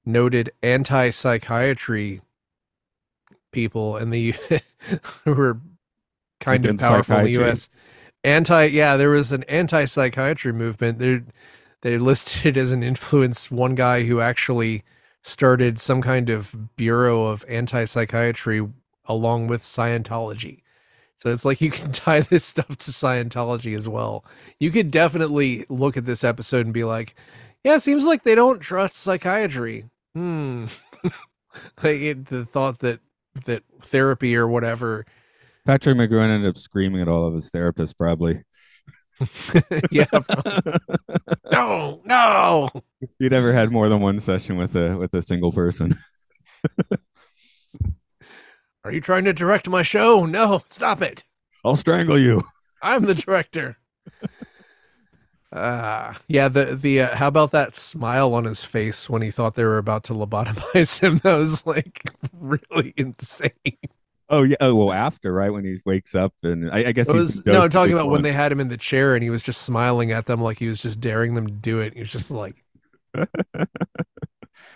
noted 0.04 0.50
anti-psychiatry 0.62 2.20
people 3.52 3.96
and 3.96 4.12
the 4.12 4.34
who 5.24 5.34
were 5.34 5.60
kind 6.44 6.66
of 6.66 6.78
powerful 6.78 7.16
in 7.16 7.24
the 7.24 7.30
U.S. 7.33 7.68
Anti, 8.22 8.66
yeah, 8.66 8.96
there 8.96 9.11
was 9.11 9.33
an 9.33 9.44
anti-psychiatry 9.44 10.52
movement. 10.52 10.98
They 10.98 11.22
they 11.83 11.98
listed 11.98 12.57
as 12.57 12.72
an 12.72 12.83
influence 12.83 13.50
one 13.50 13.74
guy 13.74 14.04
who 14.04 14.20
actually 14.20 14.85
started 15.22 15.78
some 15.78 16.00
kind 16.00 16.30
of 16.30 16.76
bureau 16.76 17.26
of 17.26 17.44
anti-psychiatry 17.48 18.66
along 19.07 19.46
with 19.48 19.62
Scientology. 19.62 20.62
So 21.18 21.30
it's 21.30 21.44
like 21.44 21.61
you 21.61 21.70
can 21.70 21.92
tie 21.92 22.20
this 22.20 22.44
stuff 22.44 22.76
to 22.78 22.90
Scientology 22.90 23.76
as 23.76 23.88
well. 23.88 24.24
You 24.59 24.70
could 24.70 24.90
definitely 24.90 25.64
look 25.68 25.96
at 25.96 26.07
this 26.07 26.24
episode 26.24 26.64
and 26.66 26.74
be 26.74 26.85
like, 26.85 27.14
"Yeah, 27.62 27.76
it 27.76 27.83
seems 27.83 28.04
like 28.04 28.22
they 28.22 28.35
don't 28.35 28.61
trust 28.61 28.96
psychiatry." 28.96 29.85
Hmm. 30.14 30.66
like 31.83 32.00
it, 32.00 32.26
the 32.26 32.44
thought 32.44 32.80
that 32.80 33.00
that 33.44 33.64
therapy 33.83 34.37
or 34.37 34.46
whatever 34.46 35.04
Patrick 35.66 35.96
McGoohan 35.96 36.31
ended 36.31 36.50
up 36.50 36.59
screaming 36.59 37.00
at 37.00 37.09
all 37.09 37.27
of 37.27 37.35
his 37.35 37.50
therapists, 37.50 37.96
probably. 37.96 38.42
yeah. 39.90 40.07
no, 41.50 42.03
no. 42.05 42.68
You 43.18 43.31
never 43.31 43.53
had 43.53 43.70
more 43.70 43.88
than 43.88 44.00
one 44.00 44.20
session 44.20 44.57
with 44.57 44.74
a 44.77 44.96
with 44.98 45.14
a 45.14 45.22
single 45.22 45.53
person. 45.53 45.98
Are 48.85 48.92
you 48.92 49.00
trying 49.00 49.24
to 49.24 49.33
direct 49.33 49.68
my 49.68 49.83
show? 49.83 50.27
No, 50.27 50.62
stop 50.66 51.00
it. 51.00 51.24
I'll 51.64 51.77
strangle 51.77 52.18
you. 52.18 52.42
I'm 52.83 53.05
the 53.05 53.14
director. 53.14 53.79
Uh, 55.50 56.12
yeah, 56.29 56.48
the 56.48 56.77
the 56.77 57.00
uh, 57.00 57.16
how 57.16 57.29
about 57.29 57.53
that 57.53 57.74
smile 57.74 58.35
on 58.35 58.44
his 58.44 58.62
face 58.62 59.09
when 59.09 59.22
he 59.22 59.31
thought 59.31 59.55
they 59.55 59.64
were 59.64 59.79
about 59.79 60.05
to 60.05 60.12
lobotomize 60.12 61.00
him? 61.00 61.18
That 61.24 61.38
was 61.38 61.64
like 61.66 62.03
really 62.38 62.92
insane. 62.96 63.53
Oh 64.35 64.42
yeah. 64.42 64.57
Oh 64.59 64.75
well, 64.75 64.92
after 64.92 65.33
right 65.33 65.53
when 65.53 65.64
he 65.64 65.81
wakes 65.85 66.16
up, 66.16 66.35
and 66.42 66.68
I, 66.68 66.87
I 66.87 66.92
guess 66.92 67.09
it 67.09 67.14
was 67.14 67.47
no. 67.47 67.62
I'm 67.62 67.70
talking 67.70 67.92
about 67.92 68.11
when 68.11 68.23
they 68.23 68.33
had 68.33 68.51
him 68.51 68.59
in 68.59 68.66
the 68.66 68.77
chair 68.77 69.14
and 69.14 69.23
he 69.23 69.31
was 69.31 69.44
just 69.44 69.62
smiling 69.62 70.11
at 70.11 70.27
them 70.27 70.40
like 70.40 70.59
he 70.59 70.66
was 70.66 70.83
just 70.83 71.01
daring 71.01 71.35
them 71.35 71.47
to 71.47 71.53
do 71.53 71.79
it. 71.79 71.94
He 71.94 72.01
was 72.01 72.11
just 72.11 72.33
like, 72.33 72.64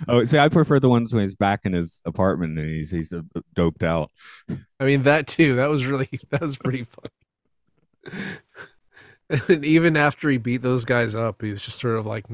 oh, 0.09 0.25
see, 0.27 0.39
I 0.39 0.49
prefer 0.49 0.79
the 0.79 0.89
ones 0.89 1.13
when 1.13 1.25
he's 1.25 1.35
back 1.35 1.63
in 1.65 1.73
his 1.73 2.01
apartment 2.05 2.57
and 2.57 2.69
he's 2.69 2.93
he's 2.93 3.13
uh, 3.13 3.23
doped 3.57 3.83
out. 3.83 4.13
I 4.79 4.85
mean 4.85 5.03
that 5.03 5.27
too. 5.27 5.57
That 5.57 5.71
was 5.71 5.85
really 5.85 6.09
that 6.31 6.41
was 6.41 6.57
pretty 6.57 6.87
funny. 6.87 8.39
and 9.49 9.65
even 9.65 9.97
after 9.97 10.29
he 10.29 10.37
beat 10.37 10.63
those 10.63 10.85
guys 10.85 11.17
up, 11.17 11.43
he 11.43 11.51
was 11.51 11.65
just 11.65 11.81
sort 11.81 11.99
of 11.99 12.07
like, 12.07 12.27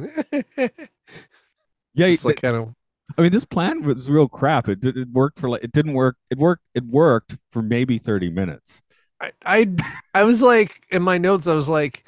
yeah, 1.95 2.11
just 2.11 2.27
like 2.27 2.43
kind 2.43 2.57
of 2.57 2.75
I 3.16 3.22
mean, 3.22 3.33
this 3.33 3.44
plan 3.44 3.83
was 3.83 4.11
real 4.11 4.29
crap. 4.29 4.68
It 4.68 4.85
it 4.85 5.09
worked 5.11 5.38
for 5.38 5.48
like 5.48 5.64
it 5.64 5.72
didn't 5.72 5.94
work. 5.94 6.16
It 6.31 6.38
worked. 6.38 6.62
It 6.74 6.85
worked 6.85 7.37
for 7.50 7.62
maybe 7.62 7.98
thirty 7.98 8.31
minutes. 8.31 8.83
I 9.20 9.33
I, 9.44 9.70
I 10.14 10.24
was 10.24 10.42
like 10.42 10.83
in 10.90 11.03
my 11.03 11.18
notes. 11.18 11.46
I 11.46 11.55
was 11.55 11.68
like, 11.68 12.05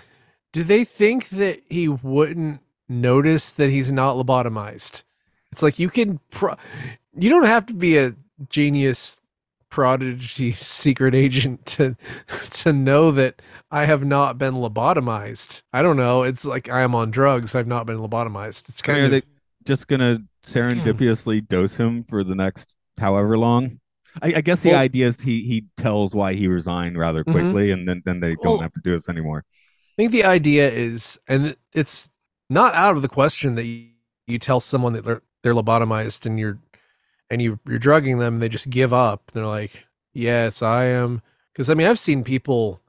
do 0.52 0.62
they 0.62 0.84
think 0.84 1.28
that 1.30 1.62
he 1.68 1.88
wouldn't 1.88 2.60
notice 2.88 3.52
that 3.52 3.70
he's 3.70 3.92
not 3.92 4.16
lobotomized? 4.16 5.02
It's 5.52 5.62
like 5.62 5.78
you 5.78 5.90
can. 5.90 6.20
Pro- 6.30 6.56
you 7.18 7.30
don't 7.30 7.46
have 7.46 7.66
to 7.66 7.74
be 7.74 7.96
a 7.96 8.14
genius 8.50 9.18
prodigy 9.70 10.52
secret 10.54 11.14
agent 11.14 11.66
to 11.66 11.96
to 12.50 12.72
know 12.72 13.10
that 13.12 13.40
I 13.70 13.84
have 13.84 14.04
not 14.04 14.38
been 14.38 14.54
lobotomized. 14.54 15.62
I 15.72 15.82
don't 15.82 15.96
know. 15.96 16.22
It's 16.24 16.44
like 16.44 16.68
I 16.68 16.82
am 16.82 16.94
on 16.94 17.10
drugs. 17.10 17.54
I've 17.54 17.66
not 17.66 17.86
been 17.86 17.98
lobotomized. 17.98 18.68
It's 18.68 18.82
kind 18.82 19.02
I 19.02 19.08
mean, 19.08 19.14
of 19.14 19.22
just 19.66 19.88
gonna 19.88 20.20
serendipitously 20.44 21.46
dose 21.46 21.76
him 21.76 22.04
for 22.04 22.24
the 22.24 22.34
next 22.34 22.74
however 22.98 23.36
long. 23.36 23.80
I, 24.22 24.34
I 24.36 24.40
guess 24.40 24.60
the 24.60 24.70
well, 24.70 24.80
idea 24.80 25.08
is 25.08 25.20
he 25.20 25.42
he 25.42 25.66
tells 25.76 26.14
why 26.14 26.34
he 26.34 26.48
resigned 26.48 26.98
rather 26.98 27.22
mm-hmm. 27.22 27.32
quickly, 27.32 27.68
mm-hmm. 27.68 27.80
and 27.80 27.88
then 27.88 28.02
then 28.04 28.20
they 28.20 28.34
don't 28.36 28.44
well, 28.44 28.60
have 28.60 28.72
to 28.72 28.80
do 28.82 28.92
this 28.92 29.08
anymore. 29.08 29.44
I 29.98 30.02
think 30.02 30.12
the 30.12 30.24
idea 30.24 30.70
is, 30.70 31.18
and 31.28 31.56
it's 31.72 32.08
not 32.48 32.74
out 32.74 32.96
of 32.96 33.02
the 33.02 33.08
question 33.08 33.54
that 33.56 33.64
you, 33.64 33.88
you 34.26 34.38
tell 34.38 34.60
someone 34.60 34.92
that 34.94 35.04
they're 35.04 35.22
they're 35.42 35.54
lobotomized 35.54 36.26
and 36.26 36.38
you're 36.38 36.58
and 37.30 37.42
you 37.42 37.58
you're 37.66 37.78
drugging 37.78 38.18
them, 38.18 38.38
they 38.38 38.48
just 38.48 38.70
give 38.70 38.92
up. 38.92 39.30
They're 39.32 39.46
like, 39.46 39.86
"Yes, 40.14 40.62
I 40.62 40.84
am." 40.84 41.22
Because 41.52 41.68
I 41.68 41.74
mean, 41.74 41.86
I've 41.86 41.98
seen 41.98 42.24
people, 42.24 42.80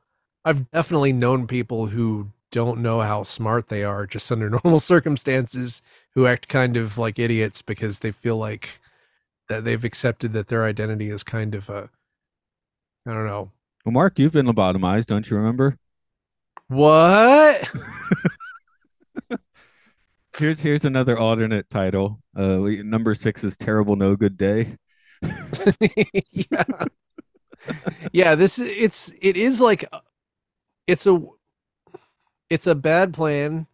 I've 0.46 0.70
definitely 0.72 1.14
known 1.14 1.48
people 1.48 1.88
who 1.88 2.32
don't 2.52 2.80
know 2.80 3.02
how 3.02 3.24
smart 3.24 3.68
they 3.68 3.84
are 3.84 4.06
just 4.06 4.32
under 4.32 4.50
normal 4.64 4.80
circumstances 4.80 5.82
who 6.18 6.26
act 6.26 6.48
kind 6.48 6.76
of 6.76 6.98
like 6.98 7.20
idiots 7.20 7.62
because 7.62 8.00
they 8.00 8.10
feel 8.10 8.38
like 8.38 8.82
that 9.50 9.64
they've 9.64 9.84
accepted 9.84 10.34
that 10.34 10.48
their 10.48 10.66
identity 10.66 11.12
is 11.12 11.22
kind 11.22 11.54
of 11.54 11.70
a 11.70 11.92
I 13.08 13.14
don't 13.14 13.28
know. 13.28 13.52
Well, 13.86 13.94
Mark, 13.94 14.18
you've 14.18 14.34
been 14.34 14.48
lobotomized, 14.48 15.06
don't 15.06 15.30
you 15.30 15.38
remember? 15.38 15.78
What? 16.70 17.70
Here's 20.40 20.60
here's 20.60 20.86
another 20.86 21.20
alternate 21.20 21.70
title. 21.70 22.20
Uh, 22.36 22.58
number 22.84 23.14
six 23.14 23.44
is 23.44 23.56
terrible, 23.56 23.96
no 23.96 24.16
good 24.16 24.38
day. 24.38 24.78
yeah. 25.22 26.64
yeah, 28.12 28.34
this 28.34 28.58
is 28.58 28.68
it's 28.68 29.14
it 29.22 29.38
is 29.38 29.62
like 29.62 29.86
it's 30.88 31.06
a 31.06 31.22
it's 32.50 32.66
a 32.66 32.74
bad 32.74 33.14
plan 33.14 33.68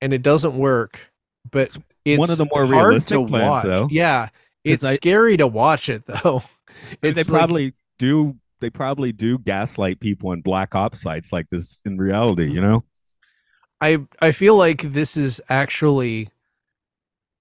and 0.00 0.14
it 0.14 0.22
doesn't 0.22 0.56
work, 0.56 1.11
but 1.50 1.76
it's 2.04 2.18
one 2.18 2.30
of 2.30 2.38
the 2.38 2.46
more 2.54 2.66
hard 2.66 2.70
realistic 2.88 3.18
to 3.18 3.26
plans, 3.26 3.48
watch. 3.50 3.64
though. 3.64 3.88
Yeah. 3.90 4.28
It's 4.64 4.84
I- 4.84 4.94
scary 4.96 5.36
to 5.38 5.46
watch 5.46 5.88
it 5.88 6.04
though. 6.06 6.42
They 7.00 7.10
It's 7.10 7.16
like- 7.18 7.26
probably 7.28 7.74
do. 7.98 8.36
They 8.60 8.70
probably 8.70 9.12
do 9.12 9.38
gaslight 9.38 9.98
people 10.00 10.32
in 10.32 10.40
black 10.40 10.74
ops 10.74 11.02
sites 11.02 11.32
like 11.32 11.48
this 11.50 11.80
in 11.84 11.96
reality. 11.98 12.50
You 12.50 12.60
know. 12.60 12.84
I 13.80 13.98
I 14.20 14.32
feel 14.32 14.56
like 14.56 14.92
this 14.92 15.16
is 15.16 15.40
actually 15.48 16.30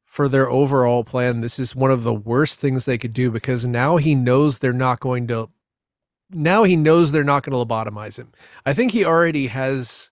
for 0.06 0.28
their 0.28 0.50
overall 0.50 1.04
plan 1.04 1.42
this 1.42 1.58
is 1.58 1.76
one 1.76 1.90
of 1.92 2.04
the 2.04 2.14
worst 2.14 2.60
things 2.60 2.84
they 2.86 2.98
could 2.98 3.14
do 3.14 3.32
because 3.32 3.66
now 3.66 3.98
he 3.98 4.14
knows 4.14 4.60
they're 4.60 4.74
not 4.74 5.00
going 5.00 5.26
to 5.28 5.50
now 6.32 6.64
he 6.64 6.76
knows 6.76 7.12
they're 7.12 7.24
not 7.24 7.44
going 7.44 7.54
to 7.58 7.66
lobotomize 7.74 8.18
him. 8.18 8.32
I 8.66 8.74
think 8.74 8.92
he 8.92 9.04
already 9.06 9.48
has 9.48 10.10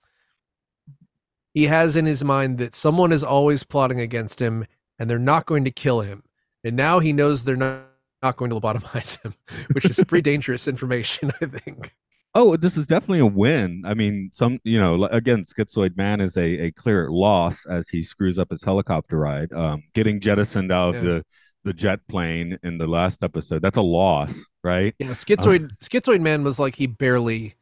he 1.59 1.65
has 1.67 1.97
in 1.97 2.05
his 2.05 2.23
mind 2.23 2.57
that 2.57 2.73
someone 2.73 3.11
is 3.11 3.21
always 3.21 3.63
plotting 3.63 3.99
against 3.99 4.39
him 4.41 4.65
and 4.97 5.09
they're 5.09 5.19
not 5.19 5.45
going 5.45 5.65
to 5.65 5.71
kill 5.71 5.99
him. 5.99 6.23
And 6.63 6.77
now 6.77 6.99
he 6.99 7.11
knows 7.11 7.43
they're 7.43 7.57
not 7.57 7.83
not 8.23 8.35
going 8.37 8.49
to 8.51 8.59
lobotomize 8.59 9.21
him, 9.21 9.33
which 9.73 9.85
is 9.85 10.01
pretty 10.07 10.21
dangerous 10.21 10.67
information, 10.67 11.31
I 11.41 11.45
think. 11.45 11.95
Oh, 12.35 12.55
this 12.55 12.77
is 12.77 12.85
definitely 12.87 13.19
a 13.19 13.25
win. 13.25 13.83
I 13.85 13.93
mean, 13.93 14.29
some 14.33 14.59
you 14.63 14.79
know, 14.79 15.03
again, 15.05 15.45
Schizoid 15.45 15.97
Man 15.97 16.21
is 16.21 16.37
a, 16.37 16.65
a 16.67 16.71
clear 16.71 17.09
loss 17.09 17.65
as 17.65 17.89
he 17.89 18.01
screws 18.03 18.37
up 18.39 18.51
his 18.51 18.63
helicopter 18.63 19.17
ride. 19.17 19.51
Um, 19.51 19.83
getting 19.93 20.19
jettisoned 20.21 20.71
out 20.71 20.93
Yeah. 20.93 20.99
of 20.99 21.05
the 21.05 21.25
the 21.65 21.73
jet 21.73 21.99
plane 22.07 22.57
in 22.63 22.77
the 22.77 22.87
last 22.87 23.21
episode, 23.21 23.61
that's 23.61 23.77
a 23.77 23.81
loss, 23.81 24.33
right? 24.63 24.95
Yeah, 24.99 25.09
schizoid 25.09 25.77
schizoid 25.79 26.21
man 26.21 26.43
was 26.43 26.57
like 26.59 26.75
he 26.75 26.87
barely 26.87 27.55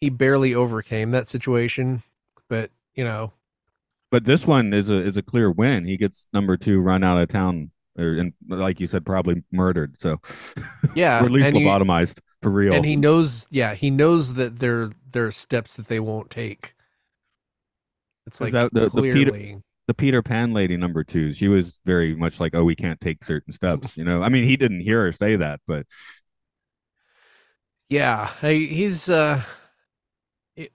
he 0.00 0.08
barely 0.10 0.54
overcame 0.54 1.10
that 1.10 1.28
situation, 1.28 2.02
but 2.48 2.70
you 2.98 3.04
know, 3.04 3.32
But 4.10 4.24
this 4.24 4.46
one 4.46 4.72
is 4.72 4.88
a 4.88 4.94
is 5.02 5.16
a 5.16 5.22
clear 5.22 5.50
win. 5.50 5.84
He 5.84 5.96
gets 5.96 6.26
number 6.32 6.56
two 6.56 6.80
run 6.80 7.04
out 7.04 7.20
of 7.20 7.28
town, 7.28 7.70
or 7.98 8.14
and 8.16 8.32
like 8.48 8.80
you 8.80 8.86
said, 8.86 9.04
probably 9.04 9.42
murdered. 9.52 9.96
So, 10.00 10.20
yeah, 10.94 11.20
or 11.20 11.26
at 11.26 11.30
least 11.32 11.52
lobotomized 11.52 12.18
for 12.42 12.50
real. 12.50 12.74
and 12.74 12.84
he 12.84 12.96
knows, 12.96 13.46
yeah, 13.50 13.74
he 13.74 13.90
knows 13.90 14.34
that 14.34 14.58
there 14.60 14.90
there 15.12 15.26
are 15.26 15.32
steps 15.32 15.76
that 15.76 15.88
they 15.88 16.00
won't 16.00 16.30
take. 16.30 16.74
It's 18.26 18.40
like 18.40 18.52
that 18.52 18.72
the- 18.72 18.90
the 18.90 19.02
Peter- 19.02 19.32
clearly, 19.32 19.62
the 19.86 19.94
Peter 19.94 20.22
Pan 20.22 20.52
lady 20.52 20.76
number 20.76 21.02
two, 21.04 21.32
she 21.32 21.48
was 21.48 21.78
very 21.86 22.14
much 22.14 22.40
like, 22.40 22.54
"Oh, 22.54 22.64
we 22.64 22.76
can't 22.76 23.00
take 23.00 23.24
certain 23.24 23.52
steps." 23.52 23.96
You 23.96 24.04
know, 24.04 24.22
I 24.22 24.28
mean, 24.28 24.44
he 24.44 24.56
didn't 24.56 24.80
hear 24.80 25.04
her 25.04 25.12
say 25.12 25.36
that, 25.36 25.60
but 25.66 25.86
yeah, 27.88 28.30
he's. 28.40 29.08
uh 29.08 29.42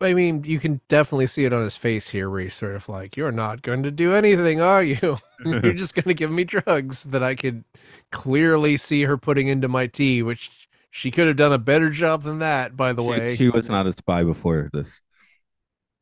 I- 0.01 0.13
mean, 0.13 0.43
you 0.45 0.59
can 0.59 0.79
definitely 0.87 1.27
see 1.27 1.45
it 1.45 1.53
on 1.53 1.61
his 1.61 1.75
face 1.75 2.09
here, 2.11 2.29
where 2.29 2.41
he's 2.41 2.53
sort 2.53 2.75
of 2.75 2.87
like, 2.87 3.17
"You're 3.17 3.31
not 3.31 3.61
going 3.61 3.83
to 3.83 3.91
do 3.91 4.13
anything, 4.13 4.61
are 4.61 4.83
you? 4.83 5.17
You're 5.45 5.73
just 5.73 5.93
going 5.95 6.05
to 6.05 6.13
give 6.13 6.31
me 6.31 6.43
drugs 6.45 7.03
that 7.03 7.21
I 7.23 7.35
could 7.35 7.63
clearly 8.11 8.77
see 8.77 9.03
her 9.03 9.17
putting 9.17 9.47
into 9.47 9.67
my 9.67 9.87
tea, 9.87 10.23
which 10.23 10.49
she 10.89 11.11
could 11.11 11.27
have 11.27 11.35
done 11.37 11.51
a 11.51 11.57
better 11.57 11.89
job 11.89 12.23
than 12.23 12.39
that, 12.39 12.77
by 12.77 12.93
the 12.93 13.01
she, 13.03 13.09
way. 13.09 13.35
she 13.35 13.49
was 13.49 13.69
not 13.69 13.87
a 13.87 13.91
spy 13.93 14.23
before 14.23 14.69
this. 14.71 15.01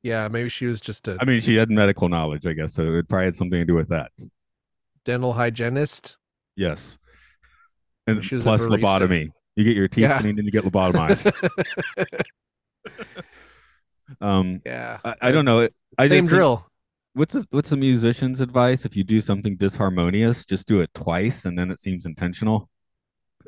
yeah, 0.03 0.27
maybe 0.27 0.49
she 0.49 0.65
was 0.65 0.79
just 0.81 1.07
a 1.07 1.17
I 1.19 1.25
mean, 1.25 1.39
she 1.39 1.55
had 1.55 1.69
medical 1.71 2.09
knowledge, 2.09 2.45
I 2.45 2.53
guess, 2.53 2.73
so 2.73 2.83
it 2.95 3.07
probably 3.09 3.25
had 3.25 3.35
something 3.35 3.59
to 3.59 3.65
do 3.65 3.73
with 3.75 3.89
that. 3.89 4.11
dental 5.05 5.33
hygienist. 5.33 6.17
Yes, 6.55 6.99
and 8.05 8.23
She 8.23 8.35
was 8.35 8.43
plus 8.43 8.61
lobotomy. 8.61 9.29
You 9.55 9.63
get 9.63 9.75
your 9.75 9.87
teeth 9.87 10.01
Yeah. 10.03 10.19
cleaned 10.19 10.37
and 10.39 10.45
you 10.45 10.51
get 10.51 10.65
lobotomized. 10.65 11.31
um, 14.19 14.61
yeah, 14.65 14.99
I, 15.03 15.15
I 15.21 15.31
don't 15.31 15.45
know. 15.45 15.69
I 15.97 16.07
same 16.07 16.09
think- 16.23 16.29
drill. 16.29 16.67
What's 17.13 17.35
a, 17.35 17.45
what's 17.49 17.73
a 17.73 17.77
musician's 17.77 18.39
advice? 18.39 18.85
If 18.85 18.95
you 18.95 19.03
do 19.03 19.19
something 19.19 19.57
disharmonious, 19.57 20.47
just 20.47 20.65
do 20.65 20.79
it 20.79 20.93
twice, 20.93 21.43
and 21.43 21.59
then 21.59 21.69
it 21.69 21.77
seems 21.77 22.05
intentional. 22.05 22.69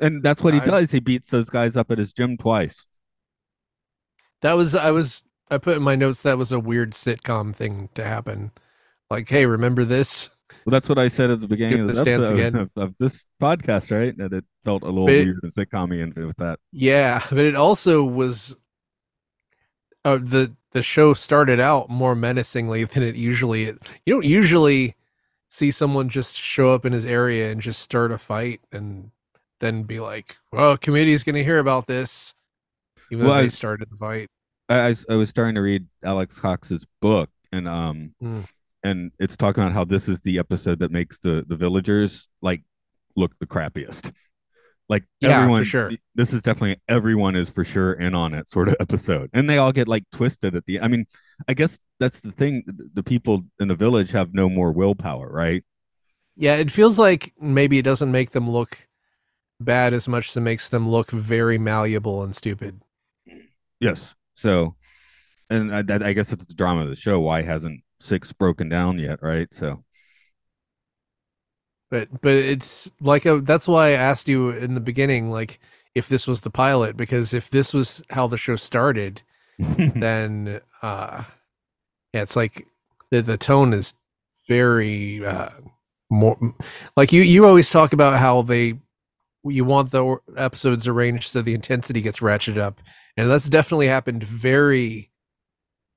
And 0.00 0.22
that's 0.22 0.42
what 0.42 0.52
he 0.52 0.60
I- 0.60 0.64
does. 0.66 0.90
He 0.90 1.00
beats 1.00 1.30
those 1.30 1.48
guys 1.48 1.74
up 1.76 1.90
at 1.90 1.96
his 1.98 2.12
gym 2.12 2.36
twice. 2.36 2.86
That 4.42 4.54
was 4.54 4.74
I 4.74 4.90
was 4.90 5.22
I 5.50 5.56
put 5.58 5.76
in 5.78 5.82
my 5.82 5.94
notes 5.94 6.20
that 6.22 6.36
was 6.36 6.52
a 6.52 6.60
weird 6.60 6.92
sitcom 6.92 7.54
thing 7.54 7.88
to 7.94 8.04
happen. 8.04 8.50
Like, 9.10 9.28
hey, 9.30 9.46
remember 9.46 9.84
this? 9.84 10.28
Well, 10.66 10.72
that's 10.72 10.88
what 10.88 10.98
I 10.98 11.08
said 11.08 11.30
at 11.30 11.40
the 11.40 11.48
beginning 11.48 11.80
of 11.80 11.88
this 11.88 11.98
episode 11.98 12.54
of, 12.54 12.70
of 12.76 12.94
this 12.98 13.24
podcast, 13.40 13.90
right? 13.90 14.16
That 14.18 14.32
it 14.34 14.44
felt 14.64 14.82
a 14.82 14.86
little 14.86 15.06
But 15.06 15.12
weird 15.12 15.40
and 15.42 15.52
sitcom 15.52 16.02
and 16.02 16.14
with 16.26 16.36
that. 16.36 16.58
Yeah, 16.72 17.24
but 17.30 17.38
it 17.38 17.56
also 17.56 18.04
was 18.04 18.56
uh, 20.04 20.18
the 20.18 20.52
the 20.72 20.82
show 20.82 21.14
started 21.14 21.60
out 21.60 21.88
more 21.88 22.14
menacingly 22.14 22.84
than 22.84 23.02
it 23.02 23.14
usually 23.14 23.64
you 23.64 23.78
don't 24.06 24.24
usually 24.24 24.96
see 25.50 25.70
someone 25.70 26.08
just 26.08 26.34
show 26.36 26.70
up 26.74 26.84
in 26.84 26.92
his 26.92 27.06
area 27.06 27.50
and 27.52 27.60
just 27.60 27.80
start 27.80 28.10
a 28.10 28.18
fight 28.18 28.60
and 28.72 29.10
then 29.60 29.84
be 29.84 30.00
like, 30.00 30.36
"Well, 30.52 30.76
committee's 30.76 31.22
going 31.24 31.36
to 31.36 31.44
hear 31.44 31.58
about 31.58 31.86
this." 31.86 32.34
Even 33.10 33.26
Well, 33.26 33.36
though 33.36 33.42
I- 33.42 33.48
started 33.48 33.88
the 33.90 33.96
fight. 33.96 34.28
I 34.68 34.94
I 35.08 35.14
was 35.14 35.28
starting 35.30 35.54
to 35.56 35.60
read 35.60 35.86
Alex 36.02 36.40
Cox's 36.40 36.84
book, 37.00 37.30
and 37.52 37.68
um, 37.68 38.14
Mm. 38.22 38.46
and 38.82 39.12
it's 39.20 39.36
talking 39.36 39.62
about 39.62 39.74
how 39.74 39.84
this 39.84 40.08
is 40.08 40.20
the 40.20 40.38
episode 40.38 40.78
that 40.80 40.90
makes 40.90 41.18
the 41.20 41.44
the 41.46 41.54
villagers 41.56 42.28
like 42.42 42.62
look 43.14 43.38
the 43.38 43.46
crappiest. 43.46 44.12
Like 44.88 45.04
Yeah, 45.20 45.40
everyone, 45.40 45.64
sure. 45.64 45.90
this 46.14 46.32
is 46.32 46.42
definitely 46.42 46.80
everyone 46.88 47.36
is 47.36 47.50
for 47.50 47.64
sure 47.64 47.94
in 47.94 48.14
on 48.14 48.34
it 48.34 48.48
sort 48.48 48.68
of 48.68 48.76
episode, 48.80 49.30
and 49.32 49.48
they 49.48 49.58
all 49.58 49.72
get 49.72 49.88
like 49.88 50.04
twisted 50.12 50.54
at 50.54 50.66
the. 50.66 50.80
I 50.80 50.88
mean, 50.88 51.06
I 51.48 51.54
guess 51.54 51.78
that's 52.00 52.20
the 52.20 52.32
thing. 52.32 52.64
The, 52.94 53.02
people 53.02 53.44
in 53.58 53.68
the 53.68 53.74
village 53.74 54.10
have 54.12 54.34
no 54.34 54.48
more 54.48 54.72
willpower, 54.72 55.28
right? 55.30 55.64
Yeah, 56.36 56.56
it 56.56 56.70
feels 56.70 56.98
like 56.98 57.32
maybe 57.40 57.78
it 57.78 57.84
doesn't 57.84 58.10
make 58.10 58.32
them 58.32 58.50
look 58.50 58.88
bad 59.60 59.94
as 59.94 60.08
much 60.08 60.30
as 60.30 60.36
it 60.36 60.40
makes 60.42 60.68
them 60.68 60.88
look 60.88 61.10
very 61.10 61.58
malleable 61.58 62.22
and 62.22 62.34
stupid. 62.36 62.80
Yes. 63.80 64.14
So, 64.34 64.76
and 65.50 65.72
uh, 65.72 65.82
I, 66.04 66.10
I 66.10 66.12
guess 66.14 66.30
that's 66.30 66.44
the 66.44 66.54
drama 66.54 66.82
of 66.82 66.90
the 66.90 66.96
show. 66.96 67.20
Why 67.20 67.42
hasn't 67.42 67.82
six 68.00 68.32
broken 68.32 68.68
down 68.68 68.98
yet? 68.98 69.20
Right. 69.22 69.52
So. 69.52 69.84
But 71.94 72.20
but 72.22 72.32
it's 72.32 72.90
like 73.00 73.24
a, 73.24 73.38
that's 73.38 73.68
why 73.68 73.90
I 73.90 73.92
asked 73.92 74.26
you 74.26 74.50
in 74.50 74.74
the 74.74 74.80
beginning, 74.80 75.30
like 75.30 75.60
if 75.94 76.08
this 76.08 76.26
was 76.26 76.40
the 76.40 76.50
pilot, 76.50 76.96
because 76.96 77.32
if 77.32 77.50
this 77.50 77.72
was 77.72 78.02
how 78.10 78.26
the 78.26 78.36
show 78.36 78.56
started, 78.56 79.22
then 79.58 80.60
uh, 80.82 81.22
yeah, 82.12 82.22
it's 82.22 82.34
like 82.34 82.66
the 83.12 83.22
the 83.22 83.36
tone 83.36 83.72
is 83.72 83.94
very 84.48 85.24
uh 85.24 85.50
more 86.10 86.36
like 86.96 87.12
you 87.12 87.22
you 87.22 87.46
always 87.46 87.70
talk 87.70 87.92
about 87.92 88.18
how 88.18 88.42
they 88.42 88.74
you 89.44 89.64
want 89.64 89.92
the 89.92 90.16
episodes 90.36 90.88
arranged 90.88 91.30
so 91.30 91.42
the 91.42 91.54
intensity 91.54 92.00
gets 92.00 92.18
ratcheted 92.18 92.58
up, 92.58 92.80
and 93.16 93.30
that's 93.30 93.48
definitely 93.48 93.86
happened 93.86 94.24
very 94.24 95.12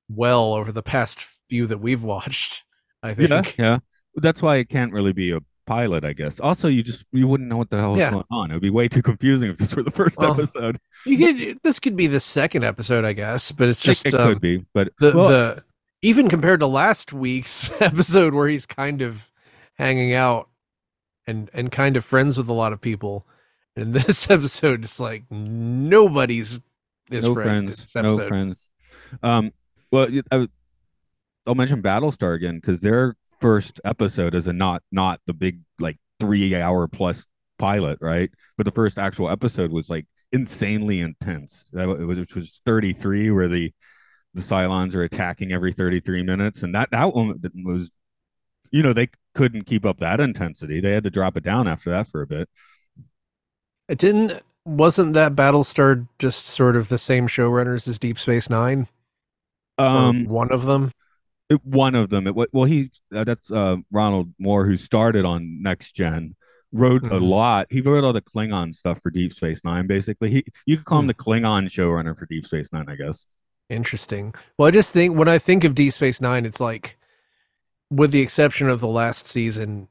well 0.08 0.54
over 0.54 0.70
the 0.70 0.80
past 0.80 1.26
few 1.48 1.66
that 1.66 1.80
we've 1.80 2.04
watched. 2.14 2.62
I 3.02 3.14
think. 3.14 3.58
Yeah, 3.58 3.64
yeah. 3.64 3.78
That's 4.14 4.40
why 4.40 4.58
it 4.58 4.68
can't 4.68 4.92
really 4.92 5.12
be 5.12 5.32
a 5.32 5.40
pilot, 5.68 6.04
I 6.04 6.12
guess. 6.14 6.40
Also, 6.40 6.66
you 6.68 6.82
just 6.82 7.04
you 7.12 7.28
wouldn't 7.28 7.48
know 7.48 7.56
what 7.56 7.70
the 7.70 7.76
hell 7.78 7.92
is 7.94 7.98
Yeah. 8.00 8.10
going 8.10 8.24
on. 8.30 8.50
It 8.50 8.54
would 8.54 8.62
be 8.62 8.70
way 8.70 8.88
too 8.88 9.02
confusing 9.02 9.50
if 9.50 9.58
this 9.58 9.74
were 9.76 9.82
the 9.82 9.90
first 9.90 10.16
Well, 10.18 10.32
episode. 10.32 10.78
You 11.04 11.18
could 11.18 11.58
this 11.62 11.78
could 11.78 11.94
be 11.96 12.06
the 12.06 12.20
second 12.20 12.64
episode, 12.64 13.04
I 13.04 13.12
guess, 13.12 13.52
but 13.52 13.68
it's 13.68 13.80
just 13.82 14.06
it, 14.06 14.14
um, 14.14 14.32
could 14.32 14.40
be, 14.40 14.64
but 14.72 14.92
the 14.98 15.12
well, 15.14 15.28
the 15.28 15.64
even 16.02 16.28
compared 16.28 16.60
to 16.60 16.66
last 16.66 17.12
week's 17.12 17.70
episode 17.80 18.34
where 18.34 18.48
he's 18.48 18.66
kind 18.66 19.02
of 19.02 19.30
hanging 19.74 20.14
out 20.14 20.48
and 21.26 21.50
and 21.52 21.70
kind 21.70 21.96
of 21.96 22.04
friends 22.04 22.36
with 22.36 22.48
a 22.48 22.52
lot 22.54 22.72
of 22.72 22.80
people. 22.80 23.26
In 23.76 23.92
this 23.92 24.28
episode, 24.30 24.84
it's 24.84 24.98
like 24.98 25.24
nobody's 25.30 26.60
his 27.10 27.24
no 27.24 27.34
friend. 27.34 27.72
friends, 27.74 27.94
no 27.94 28.28
friends. 28.28 28.70
Um, 29.22 29.52
well, 29.90 30.08
I, 30.30 30.48
will 31.46 31.54
mention 31.54 31.82
Battlestar 31.82 32.34
again 32.34 32.56
because 32.56 32.80
their 32.80 33.16
first 33.40 33.80
episode 33.84 34.34
as 34.34 34.46
a 34.46 34.52
not 34.52 34.82
not 34.90 35.20
the 35.26 35.34
big 35.34 35.60
like 35.78 35.98
three 36.20 36.54
hour 36.56 36.88
plus 36.88 37.26
pilot, 37.58 37.98
right? 38.00 38.30
But 38.56 38.64
the 38.64 38.72
first 38.72 38.98
actual 38.98 39.30
episode 39.30 39.72
was 39.72 39.88
like 39.88 40.06
insanely 40.32 41.00
intense. 41.00 41.64
That 41.72 41.88
it 41.88 42.04
was 42.04 42.18
which 42.18 42.34
was 42.34 42.60
thirty 42.64 42.92
three, 42.92 43.30
where 43.30 43.48
the 43.48 43.72
the 44.34 44.42
Cylons 44.42 44.94
are 44.94 45.02
attacking 45.02 45.52
every 45.52 45.72
33 45.72 46.22
minutes, 46.22 46.62
and 46.62 46.74
that 46.74 46.90
that 46.92 47.14
one 47.14 47.40
was, 47.64 47.90
you 48.70 48.82
know, 48.82 48.92
they 48.92 49.08
couldn't 49.34 49.64
keep 49.64 49.84
up 49.84 49.98
that 49.98 50.20
intensity. 50.20 50.80
They 50.80 50.92
had 50.92 51.04
to 51.04 51.10
drop 51.10 51.36
it 51.36 51.44
down 51.44 51.66
after 51.66 51.90
that 51.90 52.08
for 52.08 52.22
a 52.22 52.26
bit. 52.26 52.48
It 53.88 53.98
didn't. 53.98 54.42
Wasn't 54.64 55.14
that 55.14 55.34
Battlestar 55.34 56.06
just 56.18 56.46
sort 56.46 56.76
of 56.76 56.88
the 56.88 56.98
same 56.98 57.26
showrunners 57.26 57.88
as 57.88 57.98
Deep 57.98 58.18
Space 58.18 58.50
Nine? 58.50 58.86
Um, 59.78 60.26
one 60.26 60.52
of 60.52 60.66
them. 60.66 60.92
It, 61.50 61.64
one 61.64 61.94
of 61.94 62.10
them. 62.10 62.26
It, 62.26 62.34
well, 62.52 62.64
he 62.64 62.90
uh, 63.14 63.24
that's 63.24 63.50
uh, 63.50 63.76
Ronald 63.90 64.32
Moore 64.38 64.66
who 64.66 64.76
started 64.76 65.24
on 65.24 65.62
Next 65.62 65.92
Gen. 65.92 66.34
Wrote 66.70 67.02
mm-hmm. 67.02 67.14
a 67.14 67.18
lot. 67.18 67.66
He 67.70 67.80
wrote 67.80 68.04
all 68.04 68.12
the 68.12 68.20
Klingon 68.20 68.74
stuff 68.74 69.00
for 69.02 69.10
Deep 69.10 69.32
Space 69.32 69.62
Nine. 69.64 69.86
Basically, 69.86 70.30
he 70.30 70.44
you 70.66 70.76
could 70.76 70.84
call 70.84 70.98
mm-hmm. 70.98 71.04
him 71.04 71.16
the 71.16 71.24
Klingon 71.24 71.64
showrunner 71.64 72.18
for 72.18 72.26
Deep 72.26 72.44
Space 72.44 72.70
Nine, 72.74 72.84
I 72.88 72.96
guess. 72.96 73.26
Interesting. 73.70 74.34
Well, 74.58 74.68
I 74.68 74.70
just 74.70 74.92
think 74.92 75.16
when 75.16 75.28
I 75.28 75.38
think 75.38 75.64
of 75.64 75.74
Deep 75.74 75.94
Space 75.94 76.20
Nine, 76.20 76.44
it's 76.44 76.60
like, 76.60 76.98
with 77.90 78.10
the 78.10 78.20
exception 78.20 78.68
of 78.68 78.80
the 78.80 78.86
last 78.86 79.26
season, 79.26 79.88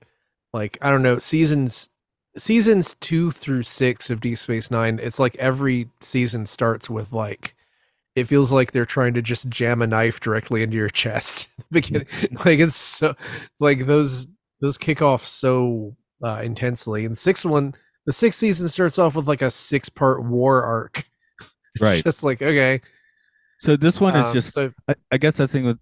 like 0.54 0.78
I 0.80 0.92
don't 0.92 1.02
know, 1.02 1.18
seasons 1.18 1.90
seasons 2.38 2.96
two 3.00 3.32
through 3.32 3.64
six 3.64 4.12
of 4.12 4.22
Deep 4.22 4.38
Space 4.38 4.70
Nine, 4.70 5.00
it's 5.02 5.18
like 5.18 5.36
every 5.38 5.90
season 6.00 6.46
starts 6.46 6.92
with 6.92 7.12
like 7.12 7.56
it 8.18 8.28
feels 8.28 8.52
like 8.52 8.72
they're 8.72 8.84
trying 8.84 9.14
to 9.14 9.22
just 9.22 9.48
jam 9.48 9.80
a 9.80 9.86
knife 9.86 10.20
directly 10.20 10.64
into 10.64 10.76
your 10.76 10.90
chest. 10.90 11.50
Beginning, 11.72 12.08
like 12.44 12.58
it's 12.58 12.76
so 12.76 13.16
like 13.60 13.86
those 13.86 14.28
those 14.60 14.76
kick 14.76 15.04
off 15.04 15.24
so 15.24 15.96
uh, 16.24 16.42
intensely. 16.44 17.06
And 17.06 17.16
sixth 17.16 17.46
one, 17.46 17.76
the 18.08 18.14
sixth 18.14 18.40
season 18.40 18.70
starts 18.70 18.98
off 18.98 19.14
with 19.14 19.28
like 19.28 19.44
a 19.44 19.52
six 19.52 19.88
part 19.88 20.24
war 20.24 20.64
arc. 20.64 21.06
right. 21.80 22.04
just 22.04 22.24
like 22.24 22.42
okay. 22.42 22.82
So 23.62 23.78
this 23.78 24.02
one 24.02 24.16
is 24.16 24.26
um, 24.26 24.34
just. 24.34 24.52
So, 24.52 24.74
I, 24.88 24.96
I, 25.12 25.18
guess 25.18 25.38
that 25.38 25.50
thing 25.50 25.66
with. 25.66 25.80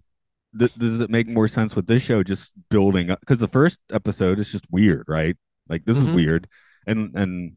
Th- 0.58 0.74
does 0.74 1.00
it 1.00 1.08
make 1.08 1.28
more 1.28 1.48
sense 1.48 1.74
with 1.74 1.86
this 1.86 2.02
show 2.02 2.22
just 2.22 2.52
building 2.68 3.10
up? 3.10 3.20
Because 3.20 3.38
the 3.38 3.48
first 3.48 3.78
episode 3.90 4.38
is 4.38 4.52
just 4.52 4.64
weird, 4.70 5.04
right? 5.08 5.36
Like 5.70 5.86
this 5.86 5.96
mm-hmm. 5.96 6.10
is 6.10 6.14
weird, 6.14 6.48
and 6.86 7.14
and 7.14 7.56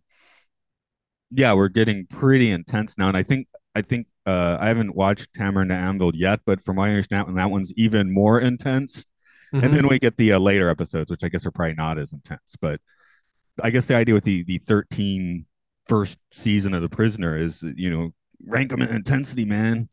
yeah, 1.32 1.52
we're 1.52 1.68
getting 1.68 2.08
pretty 2.08 2.50
intense 2.50 2.98
now. 2.98 3.10
And 3.10 3.18
I 3.18 3.24
think 3.24 3.48
I 3.76 3.82
think 3.82 4.08
uh, 4.30 4.58
I 4.60 4.68
haven't 4.68 4.96
watched 4.96 5.30
Hammer 5.36 5.62
and 5.62 5.72
the 5.72 5.76
Anvil 5.76 6.16
yet, 6.16 6.42
but 6.46 6.64
from 6.64 6.76
my 6.76 6.90
understanding, 6.90 7.36
that 7.36 7.50
one's 7.50 7.74
even 7.74 8.14
more 8.14 8.40
intense. 8.40 9.06
Mm-hmm. 9.54 9.66
And 9.66 9.74
then 9.74 9.88
we 9.88 9.98
get 9.98 10.18
the 10.18 10.34
uh, 10.34 10.40
later 10.40 10.70
episodes, 10.70 11.10
which 11.10 11.24
I 11.24 11.30
guess 11.30 11.46
are 11.46 11.52
probably 11.52 11.74
not 11.74 11.98
as 11.98 12.14
intense. 12.14 12.56
But 12.62 12.80
I 13.62 13.72
guess 13.72 13.86
the 13.86 13.96
idea 13.96 14.14
with 14.14 14.24
the 14.24 14.44
the 14.44 14.60
13 14.60 15.46
first 15.88 16.20
season 16.32 16.76
of 16.76 16.84
The 16.84 16.90
Prisoner 16.90 17.38
is, 17.38 17.64
you 17.64 17.90
know, 17.90 18.14
rank 18.46 18.70
them 18.70 18.84
in 18.84 18.90
intensity, 18.90 19.46
man. 19.46 19.90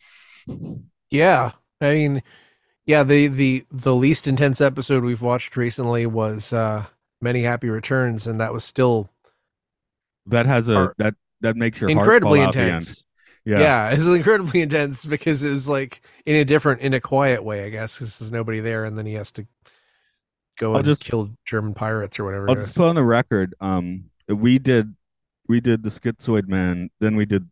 Yeah, 1.11 1.53
I 1.80 1.95
mean, 1.95 2.22
yeah 2.84 3.03
the 3.03 3.28
the 3.28 3.64
the 3.70 3.95
least 3.95 4.26
intense 4.26 4.61
episode 4.61 5.03
we've 5.05 5.22
watched 5.22 5.57
recently 5.57 6.05
was 6.05 6.53
uh 6.53 6.84
Many 7.22 7.43
Happy 7.43 7.70
Returns, 7.70 8.26
and 8.26 8.39
that 8.41 8.53
was 8.53 8.64
still 8.64 9.09
that 10.26 10.45
has 10.45 10.68
a 10.68 10.93
that 10.99 11.14
that 11.41 11.57
makes 11.57 11.80
your 11.80 11.89
incredibly 11.89 12.41
intense. 12.41 13.05
Yeah. 13.47 13.61
yeah, 13.61 13.90
it's 13.92 14.05
incredibly 14.05 14.61
intense 14.61 15.05
because 15.05 15.44
it's 15.44 15.68
like 15.68 16.03
in 16.26 16.34
a 16.34 16.44
different, 16.44 16.80
in 16.80 16.92
a 16.94 17.01
quiet 17.01 17.44
way, 17.44 17.64
I 17.64 17.70
guess, 17.70 17.94
because 17.94 18.18
there's 18.18 18.32
nobody 18.32 18.61
there, 18.61 18.84
and 18.84 18.99
then 18.99 19.07
he 19.07 19.14
has 19.14 19.30
to 19.32 19.47
go 20.59 20.72
I'll 20.72 20.78
and 20.78 20.84
just, 20.84 21.05
kill 21.05 21.30
German 21.47 21.72
pirates 21.72 22.18
or 22.18 22.24
whatever. 22.24 22.51
I'll 22.51 22.57
just 22.57 22.76
put 22.76 22.88
on 22.88 22.97
the 22.97 23.05
record. 23.05 23.55
Um, 23.61 24.11
we 24.28 24.59
did 24.59 24.94
we 25.49 25.61
did 25.61 25.84
the 25.84 25.90
Schizoid 25.90 26.49
Man, 26.49 26.90
then 26.99 27.14
we 27.14 27.24
did 27.24 27.49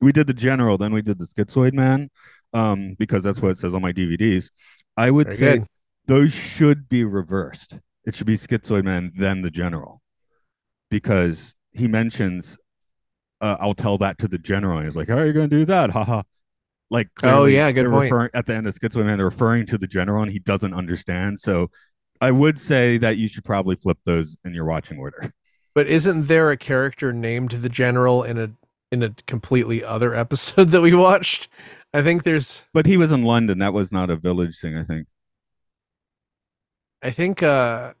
we 0.00 0.12
did 0.12 0.26
the 0.26 0.34
General, 0.34 0.78
then 0.78 0.94
we 0.94 1.02
did 1.02 1.18
the 1.18 1.26
Schizoid 1.26 1.74
Man, 1.74 2.10
um, 2.54 2.96
because 2.98 3.22
that's 3.22 3.40
what 3.40 3.50
it 3.50 3.58
says 3.58 3.74
on 3.74 3.82
my 3.82 3.92
DVDs. 3.92 4.50
I 4.96 5.10
would 5.10 5.26
Very 5.26 5.36
say 5.36 5.58
good. 5.58 5.66
those 6.06 6.32
should 6.32 6.88
be 6.88 7.04
reversed. 7.04 7.76
It 8.06 8.14
should 8.14 8.26
be 8.26 8.38
Schizoid 8.38 8.84
Man, 8.84 9.12
then 9.14 9.42
the 9.42 9.50
General, 9.50 10.00
because 10.90 11.54
he 11.72 11.86
mentions 11.86 12.56
uh, 13.42 13.56
I'll 13.60 13.74
tell 13.74 13.98
that 13.98 14.18
to 14.18 14.28
the 14.28 14.38
general. 14.38 14.78
And 14.78 14.86
he's 14.86 14.96
like, 14.96 15.08
How 15.08 15.18
are 15.18 15.26
you 15.26 15.32
going 15.32 15.50
to 15.50 15.56
do 15.56 15.64
that? 15.66 15.90
Haha. 15.90 16.22
Like, 16.90 17.08
oh, 17.22 17.46
yeah, 17.46 17.72
good 17.72 17.88
point. 17.90 18.04
Referring, 18.04 18.30
at 18.34 18.46
the 18.46 18.54
end 18.54 18.66
of 18.66 18.74
Schizoid 18.74 19.06
Man, 19.06 19.16
they're 19.16 19.24
referring 19.24 19.64
to 19.66 19.78
the 19.78 19.86
general 19.86 20.22
and 20.22 20.30
he 20.30 20.38
doesn't 20.38 20.74
understand. 20.74 21.40
So 21.40 21.70
I 22.20 22.30
would 22.30 22.60
say 22.60 22.98
that 22.98 23.16
you 23.16 23.28
should 23.28 23.44
probably 23.44 23.76
flip 23.76 23.98
those 24.04 24.36
in 24.44 24.54
your 24.54 24.66
watching 24.66 24.98
order. 24.98 25.32
But 25.74 25.86
isn't 25.86 26.26
there 26.26 26.50
a 26.50 26.56
character 26.58 27.12
named 27.12 27.52
the 27.52 27.70
general 27.70 28.22
in 28.22 28.38
a 28.38 28.50
in 28.90 29.02
a 29.02 29.14
completely 29.26 29.82
other 29.82 30.14
episode 30.24 30.68
that 30.70 30.82
we 30.82 30.94
watched? 30.94 31.48
I 31.94 32.02
think 32.02 32.24
there's 32.24 32.62
But 32.74 32.84
he 32.84 32.98
was 32.98 33.10
in 33.10 33.22
London. 33.22 33.58
That 33.58 33.72
was 33.72 33.90
not 33.90 34.10
a 34.10 34.16
village 34.16 34.58
thing, 34.60 34.76
I 34.76 34.84
think. 34.84 35.06
I 37.02 37.10
think 37.10 37.42
uh 37.42 37.94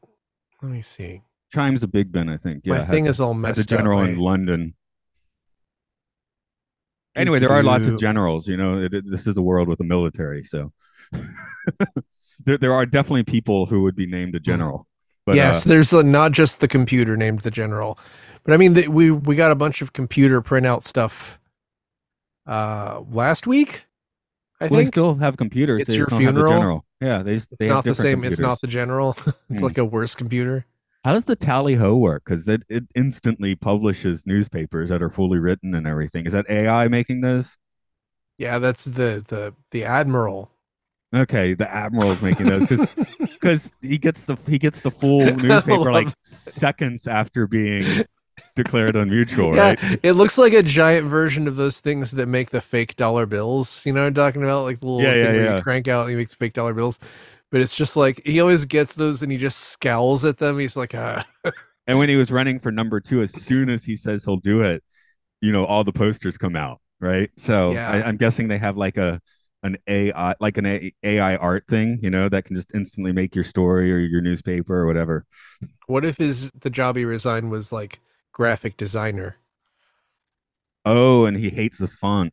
let 0.62 0.70
me 0.70 0.82
see. 0.82 1.22
Chimes 1.50 1.82
of 1.82 1.90
Big 1.90 2.12
Ben, 2.12 2.28
I 2.28 2.36
think. 2.36 2.62
Yeah. 2.64 2.74
My 2.74 2.84
thing 2.84 3.06
is 3.06 3.20
all 3.20 3.34
messed 3.34 3.56
the 3.56 3.64
general 3.64 4.00
up. 4.00 4.08
in 4.08 4.18
London. 4.18 4.74
Anyway, 7.14 7.38
there 7.38 7.50
are 7.50 7.62
lots 7.62 7.86
of 7.86 7.98
generals. 7.98 8.48
You 8.48 8.56
know, 8.56 8.82
it, 8.82 8.94
it, 8.94 9.04
this 9.10 9.26
is 9.26 9.36
a 9.36 9.42
world 9.42 9.68
with 9.68 9.80
a 9.80 9.84
military, 9.84 10.44
so 10.44 10.72
there 12.44 12.58
there 12.58 12.72
are 12.72 12.86
definitely 12.86 13.24
people 13.24 13.66
who 13.66 13.82
would 13.82 13.94
be 13.94 14.06
named 14.06 14.34
a 14.34 14.38
hmm. 14.38 14.44
general. 14.44 14.86
But, 15.24 15.36
yes, 15.36 15.64
uh, 15.64 15.68
there's 15.68 15.92
a, 15.92 16.02
not 16.02 16.32
just 16.32 16.60
the 16.60 16.68
computer 16.68 17.16
named 17.16 17.40
the 17.40 17.50
general, 17.50 17.98
but 18.44 18.54
I 18.54 18.56
mean 18.56 18.74
the, 18.74 18.88
we 18.88 19.10
we 19.10 19.36
got 19.36 19.52
a 19.52 19.54
bunch 19.54 19.82
of 19.82 19.92
computer 19.92 20.40
printout 20.42 20.82
stuff 20.82 21.38
uh 22.46 23.02
last 23.10 23.46
week. 23.46 23.84
I 24.60 24.64
well, 24.64 24.78
think 24.78 24.86
they 24.86 24.88
still 24.88 25.14
have 25.16 25.36
computers. 25.36 25.82
It's 25.82 25.94
your 25.94 26.06
funeral. 26.06 26.84
Yeah, 27.00 27.22
they. 27.22 27.34
It's 27.34 27.46
they 27.58 27.68
not 27.68 27.84
the 27.84 27.94
same. 27.94 28.14
Computers. 28.14 28.38
It's 28.38 28.40
not 28.40 28.60
the 28.60 28.68
general. 28.68 29.16
it's 29.50 29.60
mm. 29.60 29.62
like 29.62 29.78
a 29.78 29.84
worse 29.84 30.14
computer. 30.14 30.66
How 31.04 31.14
does 31.14 31.24
the 31.24 31.34
tally 31.34 31.74
ho 31.74 31.96
work? 31.96 32.22
Because 32.24 32.46
it, 32.46 32.62
it 32.68 32.84
instantly 32.94 33.56
publishes 33.56 34.24
newspapers 34.24 34.90
that 34.90 35.02
are 35.02 35.10
fully 35.10 35.38
written 35.38 35.74
and 35.74 35.86
everything. 35.86 36.26
Is 36.26 36.32
that 36.32 36.48
AI 36.48 36.86
making 36.88 37.22
those? 37.22 37.56
Yeah, 38.38 38.58
that's 38.58 38.84
the 38.84 39.24
the 39.26 39.54
the 39.72 39.84
admiral. 39.84 40.50
Okay, 41.14 41.54
the 41.54 41.72
admiral 41.72 42.12
is 42.12 42.22
making 42.22 42.46
those 42.46 42.66
because 42.66 42.86
because 43.18 43.72
he 43.82 43.98
gets 43.98 44.24
the 44.24 44.36
he 44.46 44.58
gets 44.58 44.80
the 44.80 44.90
full 44.90 45.20
newspaper 45.36 45.92
like 45.92 46.08
seconds 46.22 47.06
after 47.06 47.46
being 47.46 48.04
declared 48.54 48.94
unmutual, 48.94 49.56
yeah, 49.56 49.68
right? 49.68 50.00
It 50.02 50.12
looks 50.12 50.38
like 50.38 50.52
a 50.52 50.62
giant 50.62 51.08
version 51.08 51.48
of 51.48 51.56
those 51.56 51.80
things 51.80 52.12
that 52.12 52.26
make 52.26 52.50
the 52.50 52.60
fake 52.60 52.96
dollar 52.96 53.26
bills. 53.26 53.84
You 53.84 53.92
know 53.92 54.02
what 54.02 54.06
I'm 54.06 54.14
talking 54.14 54.42
about? 54.42 54.64
Like 54.64 54.80
the 54.80 54.86
little 54.86 55.02
yeah, 55.02 55.32
yeah, 55.32 55.32
yeah. 55.32 55.60
crank 55.60 55.88
out, 55.88 56.08
he 56.08 56.14
makes 56.14 56.32
fake 56.32 56.52
dollar 56.52 56.74
bills 56.74 56.98
but 57.52 57.60
it's 57.60 57.76
just 57.76 57.96
like 57.96 58.22
he 58.24 58.40
always 58.40 58.64
gets 58.64 58.94
those 58.94 59.22
and 59.22 59.30
he 59.30 59.36
just 59.36 59.58
scowls 59.58 60.24
at 60.24 60.38
them. 60.38 60.58
He's 60.58 60.74
like, 60.74 60.94
ah. 60.94 61.24
and 61.86 61.98
when 61.98 62.08
he 62.08 62.16
was 62.16 62.32
running 62.32 62.58
for 62.58 62.72
number 62.72 62.98
two, 62.98 63.20
as 63.20 63.30
soon 63.30 63.68
as 63.68 63.84
he 63.84 63.94
says 63.94 64.24
he'll 64.24 64.38
do 64.38 64.62
it, 64.62 64.82
you 65.42 65.52
know, 65.52 65.66
all 65.66 65.84
the 65.84 65.92
posters 65.92 66.38
come 66.38 66.56
out, 66.56 66.80
right? 66.98 67.30
So 67.36 67.72
yeah. 67.72 67.90
I, 67.90 68.08
am 68.08 68.16
guessing 68.16 68.48
they 68.48 68.56
have 68.56 68.78
like 68.78 68.96
a 68.96 69.20
an 69.62 69.76
AI, 69.86 70.34
like 70.40 70.56
an 70.56 70.64
a- 70.64 70.94
AI 71.02 71.36
art 71.36 71.64
thing, 71.68 71.98
you 72.02 72.08
know, 72.08 72.30
that 72.30 72.46
can 72.46 72.56
just 72.56 72.74
instantly 72.74 73.12
make 73.12 73.34
your 73.34 73.44
story 73.44 73.92
or 73.92 73.98
your 73.98 74.22
newspaper 74.22 74.74
or 74.74 74.86
whatever. 74.86 75.26
What 75.86 76.06
if 76.06 76.16
his 76.16 76.50
the 76.52 76.70
job 76.70 76.96
he 76.96 77.04
resigned 77.04 77.50
was 77.50 77.70
like 77.70 78.00
graphic 78.32 78.78
designer? 78.78 79.36
Oh, 80.86 81.26
and 81.26 81.36
he 81.36 81.50
hates 81.50 81.76
this 81.76 81.94
font. 81.94 82.32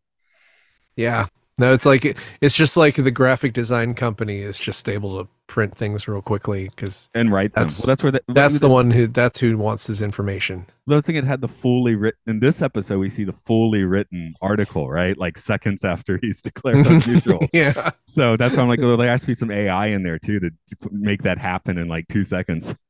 Yeah. 0.96 1.28
No, 1.60 1.74
it's 1.74 1.86
like 1.86 2.18
it's 2.40 2.56
just 2.56 2.78
like 2.78 2.96
the 2.96 3.12
graphic 3.12 3.52
design 3.52 3.94
company 3.94 4.40
is 4.40 4.58
just 4.58 4.88
able 4.88 5.22
to 5.22 5.30
print 5.48 5.76
things 5.76 6.08
real 6.08 6.22
quickly 6.22 6.70
because 6.70 7.10
and 7.14 7.34
write 7.34 7.54
them. 7.54 7.66
That's, 7.66 7.80
well, 7.80 7.88
that's 7.88 8.02
where 8.02 8.12
the, 8.14 8.24
that's 8.30 8.60
the 8.60 8.70
one 8.70 8.92
who 8.92 9.08
that's 9.08 9.40
who 9.40 9.58
wants 9.58 9.88
his 9.88 10.02
information. 10.02 10.68
I 10.90 10.96
was 10.96 11.04
thinking 11.04 11.26
it 11.26 11.28
had 11.28 11.42
the 11.42 11.50
fully 11.50 11.96
written. 11.96 12.20
In 12.28 12.40
this 12.40 12.62
episode, 12.62 13.00
we 13.00 13.10
see 13.10 13.26
the 13.26 13.34
fully 13.34 13.84
written 13.84 14.36
article, 14.42 14.90
right? 14.90 15.18
Like 15.18 15.38
seconds 15.38 15.84
after 15.84 16.18
he's 16.22 16.42
declared 16.42 16.88
unusual. 16.88 17.46
yeah. 17.54 17.92
So 18.06 18.38
that's 18.38 18.56
why 18.56 18.64
I'm 18.64 18.70
like, 18.70 18.80
oh, 18.82 18.96
there 18.96 19.10
has 19.10 19.22
to 19.22 19.28
be 19.28 19.34
some 19.34 19.52
AI 19.52 19.88
in 19.88 20.04
there 20.04 20.18
too 20.18 20.40
to 20.40 20.50
make 20.92 21.24
that 21.24 21.38
happen 21.38 21.78
in 21.78 21.90
like 21.90 22.08
two 22.08 22.24
seconds. 22.24 22.74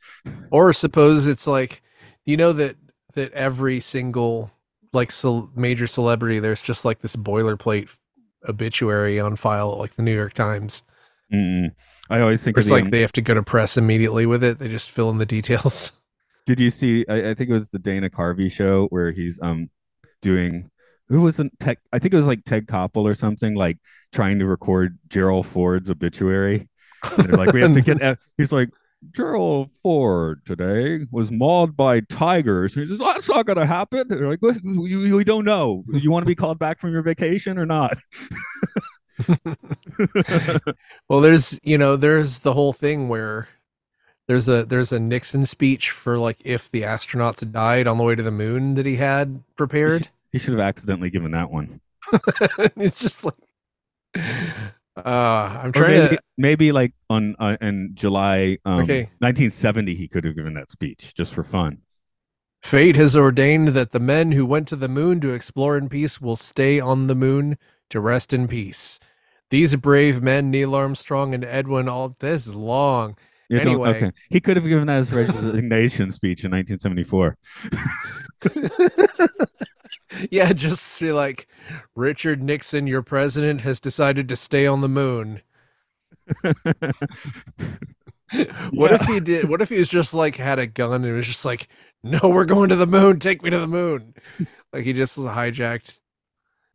Or 0.52 0.74
suppose 0.74 1.28
it's 1.28 1.48
like, 1.48 1.82
you 2.26 2.36
know 2.36 2.52
that 2.54 2.76
that 3.14 3.32
every 3.32 3.80
single 3.80 4.52
like 4.92 5.12
ce- 5.12 5.48
major 5.56 5.88
celebrity, 5.88 6.40
there's 6.40 6.62
just 6.62 6.84
like 6.84 7.00
this 7.00 7.16
boilerplate 7.16 7.90
obituary 8.48 9.20
on 9.20 9.36
file 9.36 9.78
like 9.78 9.96
the 9.96 10.02
New 10.02 10.16
York 10.16 10.34
Times. 10.34 10.84
Mm-mm. 11.34 11.72
I 12.10 12.22
always 12.22 12.44
think 12.44 12.58
it's 12.58 12.68
the, 12.68 12.74
like 12.74 12.90
they 12.90 13.02
have 13.02 13.12
to 13.14 13.22
go 13.22 13.34
to 13.34 13.44
press 13.44 13.78
immediately 13.78 14.26
with 14.26 14.44
it. 14.44 14.60
They 14.60 14.68
just 14.68 14.90
fill 14.90 15.10
in 15.10 15.18
the 15.18 15.26
details. 15.26 15.92
Did 16.46 16.60
you 16.60 16.70
see? 16.70 17.06
I, 17.08 17.30
I, 17.30 17.34
think 17.36 17.52
it 17.52 17.54
was 17.54 17.70
the 17.70 17.78
Dana 17.78 18.10
Carvey 18.10 18.52
show 18.52 18.88
where 18.88 19.12
he's 19.12 19.40
um 19.42 19.70
doing 20.22 20.72
who 21.10 21.22
wasn't 21.22 21.60
tech? 21.60 21.80
I 21.92 22.00
think 22.00 22.14
it 22.14 22.18
was 22.18 22.26
like 22.26 22.44
Ted 22.46 22.68
Koppel 22.68 23.04
or 23.04 23.16
something 23.16 23.56
like 23.56 23.78
trying 24.12 24.40
to 24.40 24.46
record 24.46 24.98
Gerald 25.10 25.48
Ford's 25.48 25.90
obituary. 25.90 26.70
like 27.18 27.52
we 27.52 27.62
have 27.62 27.74
to 27.74 27.82
get. 27.82 28.20
He's 28.38 28.52
like, 28.52 28.70
Gerald 29.12 29.70
Ford 29.82 30.46
today 30.46 31.06
was 31.12 31.32
mauled 31.32 31.78
by 31.78 32.02
tigers. 32.02 32.76
And 32.76 32.86
he 32.86 32.90
says, 32.90 33.00
oh, 33.02 33.14
That's 33.14 33.30
not 33.30 33.46
going 33.46 33.58
to 33.58 33.66
happen. 33.66 34.08
They're 34.08 34.30
like, 34.30 34.42
we, 34.42 34.58
we, 34.64 35.14
we 35.14 35.24
don't 35.24 35.46
know. 35.46 35.84
You 35.92 36.12
want 36.12 36.24
to 36.24 36.28
be 36.28 36.36
called 36.36 36.60
back 36.60 36.80
from 36.80 36.92
your 36.92 37.02
vacation 37.02 37.58
or 37.58 37.66
not? 37.66 37.98
Well, 41.10 41.22
there's 41.22 41.60
you 41.64 41.78
know 41.78 41.96
there's 41.96 42.40
the 42.40 42.54
whole 42.54 42.74
thing 42.74 43.10
where 43.10 43.50
there's 44.28 44.48
a 44.48 44.64
there's 44.64 44.92
a 44.92 45.00
Nixon 45.00 45.46
speech 45.46 45.92
for 45.92 46.18
like 46.18 46.38
if 46.46 46.70
the 46.72 46.84
astronauts 46.84 47.50
died 47.52 47.88
on 47.88 47.98
the 47.98 48.04
way 48.04 48.16
to 48.16 48.24
the 48.24 48.32
moon 48.32 48.76
that 48.76 48.86
he 48.86 48.98
had 48.98 49.44
prepared. 49.56 50.10
he 50.32 50.40
should 50.40 50.54
have 50.54 50.62
accidentally 50.62 51.10
given 51.10 51.32
that 51.32 51.52
one. 51.52 51.82
it's 52.78 53.02
just 53.02 53.26
like 53.26 53.34
uh 55.06 55.60
I'm 55.64 55.72
trying 55.72 55.98
maybe, 55.98 56.16
to 56.16 56.22
maybe 56.38 56.72
like 56.72 56.94
on 57.10 57.36
uh, 57.40 57.58
in 57.62 57.92
July 57.94 58.58
um, 58.66 58.82
Okay. 58.82 59.10
1970, 59.20 59.96
he 59.96 60.08
could 60.08 60.24
have 60.24 60.36
given 60.36 60.54
that 60.56 60.70
speech 60.72 61.14
just 61.16 61.34
for 61.34 61.44
fun. 61.44 61.80
Fate 62.62 62.96
has 62.96 63.16
ordained 63.16 63.70
that 63.70 63.92
the 63.92 64.00
men 64.00 64.34
who 64.34 64.46
went 64.46 64.68
to 64.68 64.76
the 64.76 64.90
moon 64.90 65.22
to 65.22 65.30
explore 65.30 65.78
in 65.78 65.88
peace 65.90 66.20
will 66.20 66.36
stay 66.36 66.80
on 66.80 67.08
the 67.08 67.16
moon 67.16 67.58
to 67.90 68.00
rest 68.00 68.34
in 68.34 68.48
peace. 68.48 69.00
These 69.50 69.76
brave 69.78 70.22
men, 70.22 70.52
Neil 70.52 70.76
Armstrong 70.76 71.34
and 71.34 71.44
Edwin 71.44 71.88
All 71.90 72.16
this 72.20 72.46
is 72.46 72.56
long. 72.56 73.18
You 73.50 73.60
Anyway. 73.60 73.90
okay. 73.90 74.12
He 74.30 74.40
could 74.40 74.58
have 74.58 74.68
given 74.68 74.88
that 74.88 74.98
as 74.98 75.12
resignation 75.12 76.12
speech 76.12 76.44
in 76.44 76.52
1974. 76.52 77.38
yeah, 80.32 80.54
just 80.54 81.00
be 81.00 81.12
like 81.12 81.48
Richard 81.96 82.42
Nixon, 82.42 82.88
your 82.88 83.02
president, 83.02 83.62
has 83.62 83.80
decided 83.80 84.28
to 84.30 84.36
stay 84.36 84.66
on 84.68 84.82
the 84.82 84.90
moon. 84.90 85.42
What 88.70 88.92
if 88.92 89.02
he 89.06 89.20
did? 89.20 89.50
What 89.50 89.60
if 89.60 89.70
he 89.70 89.80
was 89.80 89.90
just 89.90 90.14
like 90.14 90.36
had 90.36 90.60
a 90.60 90.68
gun 90.68 91.04
and 91.04 91.16
was 91.16 91.26
just 91.26 91.46
like, 91.46 91.68
"No, 92.04 92.20
we're 92.24 92.46
going 92.46 92.70
to 92.70 92.76
the 92.76 92.86
moon. 92.86 93.20
Take 93.20 93.42
me 93.42 93.50
to 93.50 93.58
the 93.58 93.66
moon." 93.66 94.14
Like 94.72 94.84
he 94.84 94.94
just 94.94 95.18
hijacked. 95.18 95.98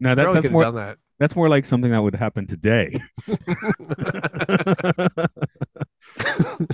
No, 0.01 0.16
that, 0.16 0.32
that's 0.32 0.51
more 0.51 0.64
done 0.64 0.97
that's 1.18 1.37
more 1.37 1.49
like 1.49 1.64
something 1.64 1.91
that 1.93 2.03
would 2.03 2.14
happen 2.14 2.47
today. 2.47 3.01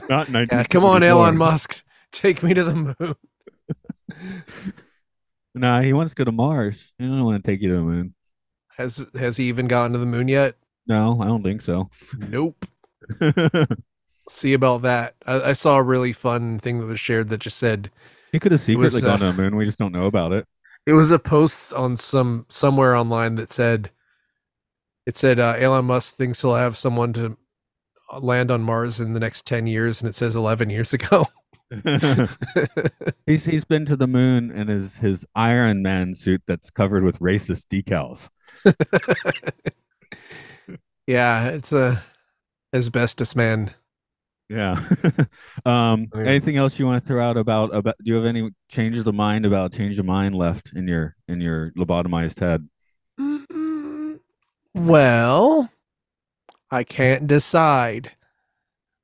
Not 0.08 0.28
yeah, 0.28 0.64
come 0.64 0.84
on, 0.84 1.02
Elon 1.02 1.36
Musk, 1.36 1.84
take 2.11 2.42
me 2.42 2.54
to 2.54 2.64
the 2.64 2.74
moon. 2.74 3.14
Nah, 5.55 5.80
he 5.80 5.92
wants 5.92 6.12
to 6.12 6.16
go 6.16 6.24
to 6.24 6.32
Mars. 6.32 6.92
I 7.01 7.05
don't 7.05 7.24
want 7.24 7.42
to 7.42 7.51
take 7.51 7.61
you 7.61 7.70
to 7.70 7.76
the 7.76 7.82
moon. 7.82 8.14
Has 8.76 9.05
Has 9.14 9.36
he 9.36 9.44
even 9.44 9.66
gotten 9.66 9.92
to 9.92 9.98
the 9.98 10.07
moon 10.07 10.28
yet? 10.28 10.57
No, 10.86 11.20
I 11.20 11.26
don't 11.26 11.42
think 11.42 11.62
so. 11.62 11.90
Nope. 12.16 12.64
See 14.28 14.53
about 14.53 14.82
that. 14.82 15.16
I, 15.26 15.40
I 15.40 15.53
saw 15.53 15.76
a 15.76 15.82
really 15.82 16.12
fun 16.12 16.59
thing 16.59 16.80
that 16.80 16.86
was 16.86 17.01
shared 17.01 17.28
that 17.30 17.38
just 17.38 17.59
said 17.59 17.90
he 18.32 18.38
could 18.38 18.53
have 18.53 18.61
secretly 18.61 19.01
was, 19.01 19.05
uh, 19.05 19.07
gone 19.07 19.20
to 19.20 19.26
the 19.26 19.32
moon. 19.32 19.57
We 19.57 19.64
just 19.64 19.78
don't 19.78 19.92
know 19.92 20.07
about 20.07 20.32
it. 20.32 20.46
it 20.86 20.92
was 20.92 21.11
a 21.11 21.18
post 21.18 21.72
on 21.72 21.96
some 21.96 22.46
somewhere 22.48 22.94
online 22.94 23.34
that 23.36 23.53
said 23.53 23.90
it 25.07 25.16
said 25.16 25.40
uh, 25.40 25.57
Elon 25.59 25.86
Musk 25.86 26.16
thinks 26.16 26.42
he'll 26.42 26.55
have 26.55 26.76
someone 26.76 27.12
to 27.14 27.36
land 28.20 28.51
on 28.51 28.62
Mars 28.62 29.01
in 29.01 29.12
the 29.12 29.20
next 29.20 29.46
10 29.46 29.66
years 29.66 30.01
and 30.01 30.09
it 30.09 30.14
says 30.14 30.36
11 30.36 30.70
years 30.70 30.92
ago. 30.92 31.26
he's 33.27 33.45
he's 33.45 33.64
been 33.64 33.85
to 33.87 33.97
the 33.97 34.09
moon 34.09 34.51
in 34.51 34.68
his 34.68 34.97
his 34.97 35.25
Iron 35.35 35.83
Man 35.83 36.14
suit 36.14 36.43
that's 36.47 36.71
covered 36.71 37.05
with 37.05 37.21
racist 37.21 37.66
decals. 37.68 38.29
yeah, 41.07 41.47
it's 41.49 41.73
a 41.73 42.03
asbestos 42.75 43.37
man. 43.37 43.75
Yeah. 44.49 44.85
um. 45.64 46.09
Yeah. 46.14 46.23
Anything 46.25 46.57
else 46.57 46.79
you 46.79 46.87
want 46.87 47.03
to 47.03 47.07
throw 47.07 47.25
out 47.25 47.37
about 47.37 47.75
about? 47.75 47.95
Do 48.03 48.11
you 48.11 48.16
have 48.16 48.25
any 48.25 48.51
changes 48.68 49.07
of 49.07 49.14
mind 49.14 49.47
about 49.47 49.73
change 49.73 49.99
of 49.99 50.07
mind 50.07 50.35
left 50.35 50.73
in 50.75 50.89
your 50.89 51.14
in 51.29 51.41
your 51.41 51.71
lobotomized 51.79 52.41
head? 52.41 52.68
Mm, 53.18 54.18
Well, 54.75 55.71
I 56.71 56.85
can't 56.85 57.27
decide. 57.27 58.12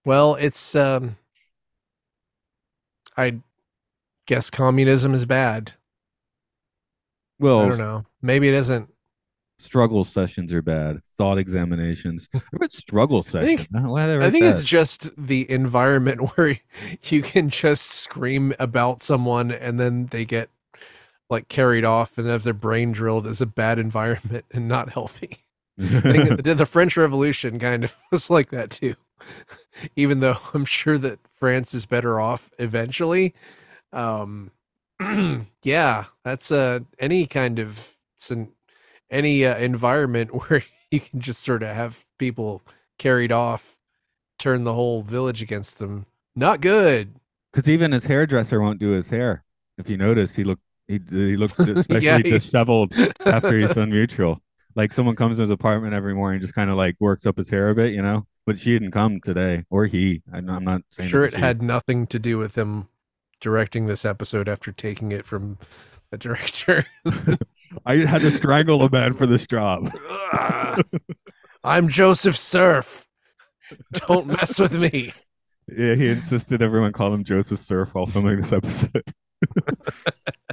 Well, 0.05 0.37
it's 0.37 0.75
um 0.75 1.17
I 3.17 3.41
guess 4.27 4.51
communism 4.51 5.15
is 5.15 5.25
bad. 5.27 5.73
Well, 7.39 7.61
I 7.61 7.69
don't 7.69 7.79
know. 7.79 8.05
Maybe 8.23 8.49
it 8.49 8.55
isn't. 8.55 8.89
struggle 9.59 10.05
sessions 10.05 10.53
are 10.53 10.63
bad. 10.63 11.01
Thought 11.17 11.39
examinations. 11.39 12.29
I 12.35 12.41
read 12.53 12.73
struggle 12.73 13.23
think- 13.23 13.61
session. 13.61 13.69
I 13.75 13.79
don't 13.79 13.87
know 13.87 13.93
why 13.93 14.07
did 14.07 14.23
I 14.23 14.27
I 14.27 14.31
think 14.31 14.45
it's 14.45 14.65
just 14.65 15.11
the 15.17 15.51
environment 15.51 16.21
where 16.37 16.59
you 17.05 17.23
can 17.23 17.51
just 17.51 17.91
scream 17.91 18.55
about 18.59 19.03
someone 19.03 19.51
and 19.51 19.79
then 19.79 20.07
they 20.07 20.25
get 20.25 20.51
like 21.29 21.49
carried 21.49 21.85
off 21.85 22.17
and 22.19 22.29
have 22.29 22.45
their 22.45 22.55
brain 22.55 22.93
drilled 22.93 23.27
is 23.27 23.41
a 23.41 23.47
bad 23.47 23.79
environment 23.89 24.45
and 24.51 24.69
not 24.69 24.91
healthy. 24.91 25.45
Think 25.79 26.43
the 26.43 26.65
French 26.67 26.97
Revolution 26.97 27.59
kind 27.59 27.85
of 27.85 27.95
was 28.11 28.31
like 28.31 28.51
that 28.51 28.71
too. 28.71 28.95
Even 29.95 30.21
though 30.21 30.39
I'm 30.55 30.65
sure 30.65 30.99
that 30.99 31.19
France 31.35 31.75
is 31.75 31.87
better 31.87 32.21
off 32.21 32.51
eventually. 32.59 33.35
Um, 33.93 34.51
yeah, 35.63 36.07
that's 36.25 36.51
uh, 36.51 36.81
any 36.99 37.27
kind 37.27 37.59
of 37.59 37.97
any 39.11 39.45
uh, 39.45 39.57
environment 39.57 40.31
where 40.49 40.65
you 40.91 41.01
can 41.01 41.21
just 41.21 41.43
sort 41.43 41.63
of 41.63 41.75
have 41.75 42.05
people 42.19 42.63
carried 42.99 43.33
off, 43.33 43.77
turn 44.39 44.65
the 44.65 44.75
whole 44.75 45.03
village 45.03 45.43
against 45.43 45.79
them. 45.79 46.07
Not 46.35 46.61
good. 46.61 47.15
Because 47.53 47.69
even 47.69 47.93
his 47.93 48.05
hairdresser 48.05 48.61
won't 48.61 48.79
do 48.79 48.91
his 48.91 49.09
hair. 49.09 49.45
If 49.79 49.89
you 49.89 49.97
notice, 49.97 50.35
he 50.35 50.45
looked 50.45 50.63
he 50.89 51.01
he 51.11 51.37
looked 51.37 51.59
especially 51.61 52.07
Yeah, 52.07 52.19
he- 52.19 52.31
disheveled 52.31 52.95
after 53.25 53.59
he's 53.59 53.75
done 53.75 53.91
mutual. 53.91 54.41
Like 54.75 54.93
someone 54.93 55.17
comes 55.17 55.39
to 55.39 55.43
his 55.43 55.51
apartment 55.51 55.95
every 55.95 56.15
morning, 56.15 56.41
just 56.41 56.55
kind 56.55 56.71
of 56.71 56.77
like 56.77 56.97
works 57.01 57.25
up 57.25 57.39
his 57.39 57.49
hair 57.49 57.71
a 57.71 57.75
bit, 57.75 57.93
you 57.93 58.03
know. 58.03 58.27
But 58.47 58.59
she 58.61 58.73
didn't 58.73 58.93
come 58.93 59.21
today, 59.21 59.65
or 59.71 59.87
he. 59.87 60.23
I'm 60.33 60.49
I'm 60.49 60.65
not 60.65 60.83
saying 60.91 61.09
Sure, 61.11 61.25
it 61.25 61.35
she. 61.35 61.41
had 61.41 61.61
nothing 61.63 62.07
to 62.07 62.19
do 62.19 62.39
with 62.39 62.57
him 62.57 62.89
directing 63.41 63.87
this 63.87 64.05
episode 64.05 64.49
after 64.49 64.71
taking 64.73 65.11
it 65.13 65.27
from 65.27 65.59
the 66.11 66.17
director. 66.17 66.87
I 67.85 67.97
had 67.97 68.21
to 68.23 68.31
strangle 68.31 68.83
a 68.83 68.91
man 68.91 69.15
for 69.15 69.27
this 69.27 69.47
job. 69.47 69.91
I'm 71.65 71.89
Joseph 71.89 72.39
Serf. 72.39 73.09
Don't 73.93 74.29
mess 74.29 74.59
with 74.59 74.73
me. 74.73 75.13
Yeah, 75.69 75.97
he 75.97 76.07
insisted 76.11 76.63
everyone 76.63 76.93
call 76.93 77.13
him 77.13 77.25
Joseph 77.25 77.59
Serf 77.59 77.93
while 77.93 78.07
filming 78.07 78.41
this 78.41 78.53
episode. 78.53 79.03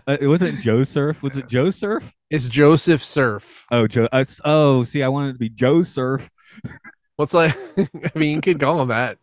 uh, 0.08 0.18
it 0.20 0.26
wasn't 0.26 0.60
Joe 0.60 0.84
Serf. 0.84 1.22
Was 1.22 1.38
it 1.38 1.48
Joe 1.48 1.70
Serf? 1.70 2.16
It's 2.32 2.50
Joseph 2.50 3.04
Serf. 3.04 3.68
Oh, 3.70 3.86
Joe. 3.86 4.08
Uh, 4.12 4.26
oh, 4.44 4.84
see, 4.86 5.04
I 5.04 5.10
wanted 5.10 5.30
it 5.30 5.34
to 5.34 5.38
be 5.38 5.50
Joe 5.50 5.84
Serf. 5.84 6.32
What's 7.16 7.34
like? 7.34 7.56
I 7.78 8.12
mean, 8.16 8.36
you 8.36 8.42
could 8.42 8.60
call 8.60 8.78
them 8.78 8.88
that. 8.90 9.20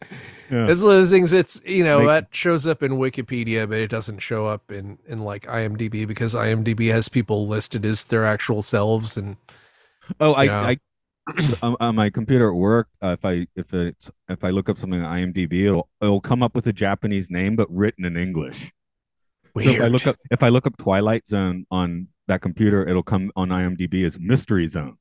Yeah. 0.50 0.68
It's 0.68 0.80
one 0.80 0.92
of 0.92 1.00
those 1.00 1.10
things. 1.10 1.32
It's 1.32 1.60
you 1.64 1.84
know 1.84 1.98
Make- 2.00 2.08
that 2.08 2.28
shows 2.32 2.66
up 2.66 2.82
in 2.82 2.92
Wikipedia, 2.92 3.68
but 3.68 3.78
it 3.78 3.88
doesn't 3.88 4.18
show 4.18 4.46
up 4.46 4.70
in 4.70 4.98
in 5.06 5.20
like 5.20 5.46
IMDb 5.46 6.06
because 6.06 6.34
IMDb 6.34 6.90
has 6.90 7.08
people 7.08 7.46
listed 7.46 7.84
as 7.84 8.04
their 8.04 8.24
actual 8.24 8.62
selves, 8.62 9.16
and 9.16 9.36
Oh, 10.18 10.34
I. 10.34 10.70
I 10.70 10.78
on, 11.62 11.76
on 11.78 11.94
my 11.94 12.10
computer 12.10 12.48
at 12.48 12.56
work, 12.56 12.88
uh, 13.02 13.16
if 13.18 13.24
I 13.24 13.46
if 13.54 13.72
it's 13.72 14.10
if 14.28 14.42
I 14.42 14.50
look 14.50 14.68
up 14.68 14.78
something 14.78 15.00
on 15.00 15.18
IMDb, 15.18 15.66
it'll 15.66 15.88
it'll 16.00 16.20
come 16.20 16.42
up 16.42 16.54
with 16.54 16.66
a 16.66 16.72
Japanese 16.72 17.30
name 17.30 17.54
but 17.56 17.70
written 17.70 18.04
in 18.04 18.16
English. 18.16 18.72
So 19.60 19.68
if 19.70 19.80
I 19.80 19.86
look 19.88 20.06
up 20.06 20.16
if 20.30 20.42
I 20.42 20.48
look 20.48 20.66
up 20.66 20.76
Twilight 20.78 21.28
Zone 21.28 21.66
on 21.70 22.08
that 22.26 22.40
computer, 22.40 22.88
it'll 22.88 23.02
come 23.02 23.30
on 23.36 23.50
IMDb 23.50 24.04
as 24.04 24.18
Mystery 24.18 24.66
Zone. 24.66 24.96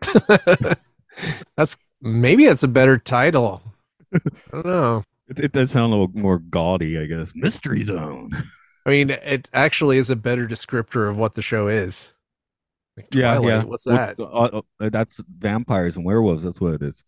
that's 1.56 1.76
maybe 2.02 2.44
that's 2.46 2.62
a 2.62 2.68
better 2.68 2.98
title. 2.98 3.62
I 4.14 4.18
don't 4.52 4.66
know. 4.66 5.04
It, 5.28 5.40
it 5.40 5.52
does 5.52 5.70
sound 5.70 5.92
a 5.92 5.96
little 5.96 6.10
more 6.14 6.38
gaudy, 6.38 6.98
I 6.98 7.06
guess. 7.06 7.32
Mystery 7.34 7.82
Zone. 7.82 8.30
I 8.84 8.90
mean, 8.90 9.10
it 9.10 9.48
actually 9.54 9.96
is 9.98 10.10
a 10.10 10.16
better 10.16 10.46
descriptor 10.46 11.08
of 11.08 11.16
what 11.16 11.34
the 11.36 11.42
show 11.42 11.68
is. 11.68 12.12
Like, 12.96 13.14
Yeah, 13.14 13.36
Twilight, 13.38 13.48
yeah. 13.48 13.64
What's 13.64 13.86
What- 13.86 14.16
that? 14.16 14.20
uh, 14.20 14.60
uh, 14.80 14.90
that's 14.90 15.20
vampires 15.38 15.96
and 15.96 16.04
werewolves. 16.04 16.44
That's 16.44 16.60
what 16.60 16.74
it 16.74 16.82
is. 16.82 17.02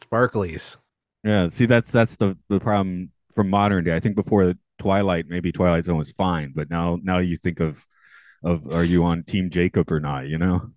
Sparklies. 0.00 0.76
Yeah. 1.24 1.48
See, 1.48 1.66
that's 1.66 1.90
that's 1.90 2.16
the 2.16 2.36
the 2.48 2.60
problem 2.60 3.10
from 3.34 3.50
modern 3.50 3.84
day. 3.84 3.96
I 3.96 4.00
think 4.00 4.14
before 4.14 4.54
Twilight, 4.78 5.26
maybe 5.28 5.50
Twilight 5.52 5.84
Zone 5.84 5.98
was 5.98 6.12
fine, 6.12 6.52
but 6.54 6.70
now 6.70 6.98
now 7.02 7.18
you 7.18 7.36
think 7.36 7.60
of 7.60 7.84
of 8.44 8.72
are 8.72 8.84
you 8.84 9.04
on 9.04 9.24
Team 9.24 9.50
Jacob 9.50 9.90
or 9.90 10.00
not? 10.00 10.28
You 10.28 10.38
know. 10.38 10.70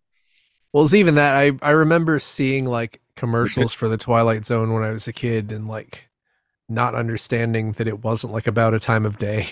Well, 0.74 0.86
it's 0.86 0.94
even 0.94 1.16
that. 1.16 1.36
I 1.36 1.52
I 1.62 1.72
remember 1.72 2.20
seeing 2.20 2.66
like 2.66 3.02
commercials 3.16 3.74
for 3.74 3.90
the 3.90 3.98
Twilight 3.98 4.46
Zone 4.46 4.74
when 4.74 4.84
I 4.84 4.92
was 4.92 5.08
a 5.08 5.14
kid, 5.14 5.52
and 5.52 5.68
like 5.68 6.10
not 6.70 6.96
understanding 6.96 7.74
that 7.74 7.88
it 7.88 8.04
wasn't 8.04 8.34
like 8.34 8.48
about 8.48 8.74
a 8.74 8.80
time 8.80 9.06
of 9.06 9.20
day. 9.20 9.50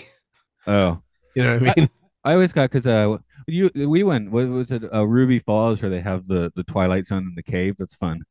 Oh, 0.66 1.02
You 1.34 1.44
know 1.44 1.58
what 1.58 1.68
I 1.68 1.74
mean? 1.76 1.90
I 2.24 2.32
always 2.32 2.52
got 2.52 2.70
because 2.70 2.86
uh 2.86 3.18
you 3.46 3.70
we 3.74 4.02
went 4.02 4.30
what 4.30 4.48
was 4.48 4.70
it 4.72 4.82
uh, 4.92 5.06
Ruby 5.06 5.38
Falls 5.38 5.80
where 5.80 5.90
they 5.90 6.00
have 6.00 6.26
the 6.26 6.52
the 6.56 6.64
Twilight 6.64 7.06
Zone 7.06 7.24
in 7.24 7.34
the 7.34 7.42
cave. 7.42 7.76
That's 7.78 7.94
fun. 7.94 8.24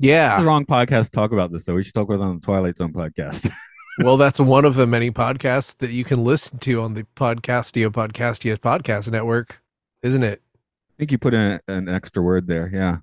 the 0.00 0.08
yeah. 0.08 0.42
wrong 0.42 0.66
podcast 0.66 1.04
to 1.06 1.10
talk 1.10 1.32
about 1.32 1.52
this 1.52 1.64
though. 1.64 1.74
We 1.74 1.84
should 1.84 1.94
talk 1.94 2.08
about 2.08 2.22
it 2.22 2.26
on 2.26 2.40
the 2.40 2.44
Twilight 2.44 2.76
Zone 2.76 2.92
podcast. 2.92 3.50
Well, 4.00 4.16
that's 4.16 4.40
one 4.40 4.64
of 4.64 4.74
the 4.74 4.88
many 4.88 5.12
podcasts 5.12 5.78
that 5.78 5.92
you 5.92 6.02
can 6.02 6.24
listen 6.24 6.58
to 6.58 6.82
on 6.82 6.94
the 6.94 7.06
Podcastio 7.14 7.90
Podcastia 7.90 8.58
podcast 8.58 9.08
network, 9.08 9.62
isn't 10.02 10.24
it? 10.24 10.42
I 10.94 10.96
think 10.98 11.10
you 11.12 11.18
put 11.18 11.34
in 11.34 11.60
an 11.66 11.88
extra 11.88 12.22
word 12.22 12.46
there. 12.46 12.70
Yeah. 12.72 12.98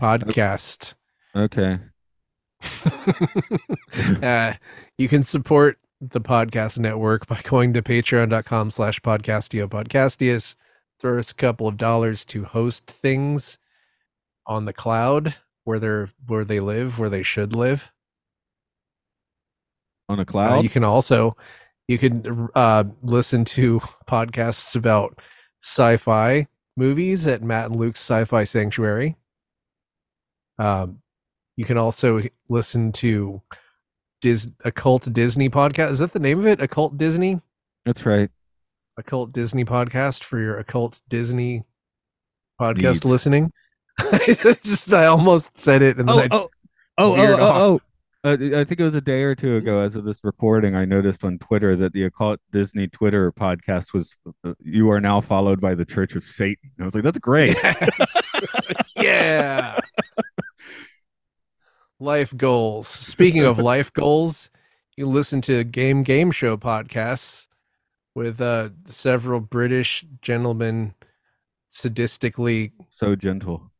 Podcast. 0.00 0.94
Okay. 1.34 1.80
uh, 4.22 4.54
you 4.96 5.08
can 5.08 5.24
support 5.24 5.78
the 6.00 6.20
podcast 6.20 6.78
network 6.78 7.26
by 7.26 7.40
going 7.42 7.72
to 7.72 7.82
patreon.com 7.82 8.70
slash 8.70 9.00
podcastio 9.00 9.66
podcastius. 9.68 10.54
Throw 11.00 11.18
us 11.18 11.32
a 11.32 11.34
couple 11.34 11.66
of 11.66 11.76
dollars 11.76 12.24
to 12.26 12.44
host 12.44 12.86
things 12.86 13.58
on 14.46 14.64
the 14.64 14.72
cloud 14.72 15.34
where 15.64 15.78
they're 15.80 16.08
where 16.26 16.44
they 16.44 16.60
live, 16.60 16.98
where 16.98 17.10
they 17.10 17.22
should 17.24 17.54
live. 17.54 17.90
On 20.08 20.18
a 20.18 20.22
Uh, 20.22 20.24
cloud. 20.24 20.62
you 20.64 20.70
can 20.70 20.84
also 20.84 21.36
you 21.88 21.98
can 21.98 22.48
uh, 22.54 22.84
listen 23.02 23.44
to 23.44 23.80
podcasts 24.06 24.76
about 24.76 25.18
sci-fi 25.60 26.46
movies 26.76 27.26
at 27.26 27.42
Matt 27.42 27.66
and 27.70 27.76
Luke's 27.76 28.00
Sci-Fi 28.00 28.44
Sanctuary. 28.44 29.16
Um, 30.58 31.00
you 31.56 31.64
can 31.64 31.76
also 31.78 32.22
listen 32.48 32.92
to 32.92 33.42
Dis 34.20 34.48
Occult 34.64 35.12
Disney 35.12 35.48
podcast. 35.48 35.92
Is 35.92 35.98
that 35.98 36.12
the 36.12 36.18
name 36.20 36.38
of 36.38 36.46
it? 36.46 36.60
Occult 36.60 36.96
Disney? 36.96 37.40
That's 37.84 38.06
right. 38.06 38.30
Occult 38.96 39.32
Disney 39.32 39.64
podcast 39.64 40.22
for 40.22 40.38
your 40.38 40.58
occult 40.58 41.00
Disney 41.08 41.64
podcast 42.60 42.82
Needs. 42.82 43.04
listening. 43.04 43.52
I 43.98 44.36
just 44.62 44.92
I 44.92 45.06
almost 45.06 45.56
said 45.56 45.82
it 45.82 45.98
and 45.98 46.08
then 46.08 46.14
Oh, 46.16 46.18
I 46.20 46.28
just, 46.28 46.48
oh, 46.98 47.14
oh, 47.14 47.16
oh, 47.16 47.36
oh, 47.40 47.52
oh. 47.74 47.80
Uh, 48.24 48.36
I 48.54 48.62
think 48.62 48.78
it 48.78 48.84
was 48.84 48.94
a 48.94 49.00
day 49.00 49.22
or 49.22 49.34
two 49.34 49.56
ago, 49.56 49.80
as 49.80 49.96
of 49.96 50.04
this 50.04 50.22
recording, 50.22 50.76
I 50.76 50.84
noticed 50.84 51.24
on 51.24 51.38
Twitter 51.38 51.74
that 51.76 51.92
the 51.92 52.04
occult 52.04 52.38
Disney 52.52 52.86
Twitter 52.86 53.32
podcast 53.32 53.92
was 53.92 54.14
uh, 54.44 54.54
"You 54.60 54.90
are 54.92 55.00
now 55.00 55.20
followed 55.20 55.60
by 55.60 55.74
the 55.74 55.84
Church 55.84 56.14
of 56.14 56.22
Satan." 56.22 56.70
I 56.78 56.84
was 56.84 56.94
like, 56.94 57.02
"That's 57.02 57.18
great." 57.18 57.56
yeah. 58.96 59.80
life 61.98 62.32
goals. 62.36 62.86
Speaking 62.86 63.42
of 63.42 63.58
life 63.58 63.92
goals, 63.92 64.50
you 64.96 65.08
listen 65.08 65.40
to 65.42 65.64
Game 65.64 66.04
Game 66.04 66.30
Show 66.30 66.56
podcasts 66.56 67.46
with 68.14 68.40
uh, 68.40 68.68
several 68.88 69.40
British 69.40 70.04
gentlemen 70.20 70.94
sadistically 71.72 72.70
so 72.88 73.16
gentle. 73.16 73.72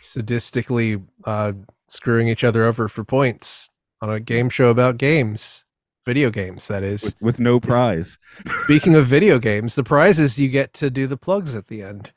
sadistically 0.00 1.02
uh, 1.24 1.52
screwing 1.88 2.28
each 2.28 2.44
other 2.44 2.64
over 2.64 2.86
for 2.86 3.02
points 3.02 3.69
on 4.00 4.10
a 4.10 4.20
game 4.20 4.48
show 4.48 4.70
about 4.70 4.98
games, 4.98 5.64
video 6.06 6.30
games. 6.30 6.66
That 6.68 6.82
is. 6.82 7.02
with, 7.02 7.20
with 7.20 7.40
no 7.40 7.60
prize. 7.60 8.18
Speaking 8.64 8.94
of 8.94 9.06
video 9.16 9.38
games, 9.38 9.74
the 9.74 9.84
prize 9.84 10.18
is 10.18 10.38
you 10.38 10.48
get 10.48 10.72
to 10.74 10.90
do 10.90 11.06
the 11.06 11.16
plugs 11.16 11.54
at 11.54 11.68
the 11.68 11.82
end. 11.82 12.12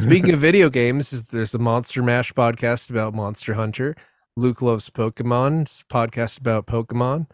Speaking 0.00 0.32
of 0.32 0.40
video 0.40 0.70
games, 0.70 1.22
there's 1.30 1.52
the 1.52 1.58
Monster 1.58 2.02
Mash 2.02 2.32
podcast 2.32 2.90
about 2.90 3.14
Monster 3.14 3.54
Hunter. 3.54 3.94
Luke 4.36 4.60
loves 4.60 4.90
Pokemon 4.90 5.84
podcast 5.88 6.40
about 6.40 6.66
Pokemon. 6.66 7.28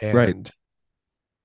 And 0.00 0.14
Right. 0.14 0.52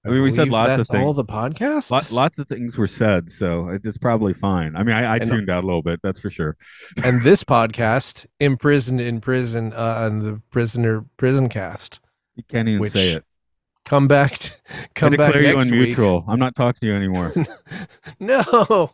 I 0.05 0.09
mean, 0.09 0.21
we 0.21 0.29
said 0.31 0.49
lots 0.49 0.71
of 0.71 0.77
that's 0.77 0.89
All 0.91 1.13
things. 1.13 1.15
the 1.15 1.25
podcasts. 1.25 1.89
Lot, 1.91 2.11
lots 2.11 2.37
of 2.39 2.47
things 2.47 2.77
were 2.77 2.87
said, 2.87 3.31
so 3.31 3.69
it's 3.69 3.97
probably 3.97 4.33
fine. 4.33 4.75
I 4.75 4.83
mean, 4.83 4.95
I, 4.95 5.03
I 5.13 5.17
And- 5.17 5.29
tuned 5.29 5.49
out 5.49 5.63
a 5.63 5.67
little 5.67 5.81
bit, 5.81 5.99
that's 6.03 6.19
for 6.19 6.29
sure. 6.29 6.55
and 7.03 7.23
this 7.23 7.43
podcast, 7.43 8.25
imprisoned 8.39 9.01
in 9.01 9.19
prison, 9.21 9.73
uh, 9.73 10.05
on 10.05 10.19
the 10.19 10.41
prisoner 10.51 11.05
prison 11.17 11.49
cast. 11.49 11.99
You 12.35 12.43
can't 12.47 12.67
even 12.67 12.81
Which 12.81 12.93
say 12.93 13.11
it. 13.11 13.23
Come 13.85 14.07
back, 14.07 14.37
t- 14.39 14.53
I 14.69 14.87
come 14.95 15.13
back 15.13 15.33
declare 15.33 15.51
you 15.51 15.57
week. 15.77 15.95
unmutual. 15.95 16.23
I'm 16.27 16.39
not 16.39 16.55
talking 16.55 16.79
to 16.81 16.87
you 16.87 16.95
anymore. 16.95 17.33
No. 18.19 18.93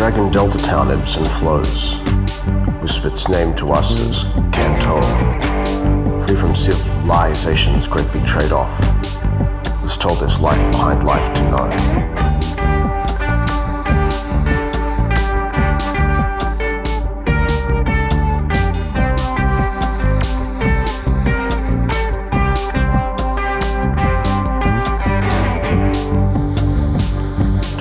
Dragon 0.00 0.32
Delta 0.32 0.56
Town 0.56 0.90
ebbs 0.90 1.16
and 1.16 1.26
flows. 1.26 1.96
Whispered 2.80 3.12
its 3.12 3.28
name 3.28 3.54
to 3.56 3.70
us 3.72 4.00
as 4.00 4.22
Cantor. 4.50 5.02
Free 6.26 6.36
from 6.36 6.56
civilization's 6.56 7.86
great 7.86 8.10
big 8.10 8.24
trade-off. 8.24 8.70
Was 9.82 9.98
told 9.98 10.20
there's 10.20 10.40
life 10.40 10.72
behind 10.72 11.04
life 11.04 11.34
to 11.34 11.42
know. 11.50 12.29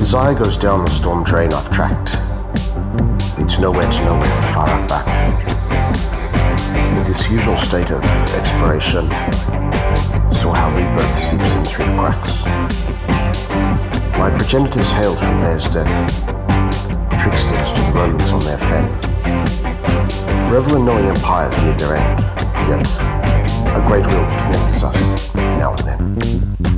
Desire 0.10 0.34
goes 0.34 0.58
down 0.58 0.84
the 0.84 0.90
storm 0.90 1.24
drain 1.24 1.54
I've 1.54 1.70
tracked. 1.70 2.16
Leads 3.38 3.60
nowhere 3.60 3.84
to 3.84 4.06
nowhere, 4.06 4.42
far 4.54 4.68
out 4.68 4.90
back. 4.90 5.06
In 6.98 7.04
this 7.04 7.30
usual 7.30 7.56
state 7.58 7.92
of 7.92 8.04
exploration, 8.34 9.06
saw 10.34 10.52
how 10.52 10.76
rebirth 10.76 11.16
seeps 11.16 11.52
in 11.52 11.64
through 11.64 11.86
the 11.86 11.92
cracks. 12.02 12.48
My 14.18 14.36
progenitors 14.36 14.92
hailed 14.94 15.20
from 15.20 15.44
Bear's 15.44 15.72
Den, 15.72 15.86
tricksters 17.20 17.72
to 17.74 17.80
the 17.80 17.92
Romans 17.94 18.32
on 18.32 18.44
their 18.46 18.58
fen. 18.58 18.90
Revel 20.52 20.78
in 20.78 20.86
knowing 20.86 21.06
empires 21.06 21.56
meet 21.64 21.78
their 21.78 21.98
end, 21.98 22.20
yet 22.68 22.84
a 23.78 23.86
great 23.88 24.08
will 24.08 24.26
connects 24.42 24.82
us 24.82 25.36
now 25.36 25.76
and 25.76 25.88
then. 25.88 26.69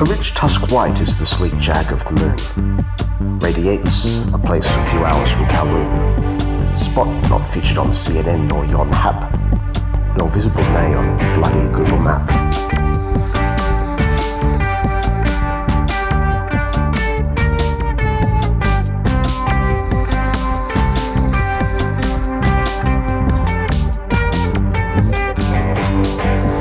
A 0.00 0.04
rich 0.04 0.32
tusk 0.32 0.72
white 0.72 0.98
is 1.02 1.14
the 1.18 1.26
sleek 1.26 1.54
jag 1.58 1.92
of 1.92 2.02
the 2.06 2.12
moon. 2.12 3.38
Radiates 3.38 4.26
a 4.32 4.38
place 4.38 4.64
a 4.64 4.86
few 4.86 5.04
hours 5.04 5.30
from 5.30 5.44
Kowloon. 5.44 6.80
Spot 6.80 7.06
not 7.28 7.46
featured 7.46 7.76
on 7.76 7.88
CNN 7.88 8.48
nor 8.48 8.64
Yonhap, 8.64 9.28
nor 10.16 10.26
visible 10.28 10.62
nay 10.72 10.94
on 10.94 11.18
bloody 11.38 11.68
Google 11.74 11.98
Map. 11.98 12.26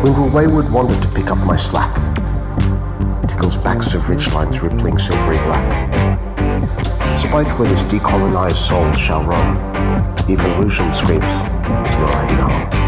Will 0.04 0.36
wayward 0.36 0.70
wander 0.74 1.00
to 1.00 1.08
pick 1.14 1.32
up 1.32 1.38
my 1.38 1.56
slack. 1.56 1.99
Backs 3.70 3.94
of 3.94 4.02
ridgelines 4.10 4.64
rippling 4.64 4.98
silvery 4.98 5.38
black. 5.46 6.18
Despite 7.22 7.46
where 7.60 7.70
this 7.70 7.84
decolonized 7.84 8.56
soul 8.56 8.92
shall 8.94 9.24
roam, 9.24 9.58
evolution 10.28 10.92
screams, 10.92 11.22
you're 11.22 12.10
already 12.10 12.34
home. 12.34 12.79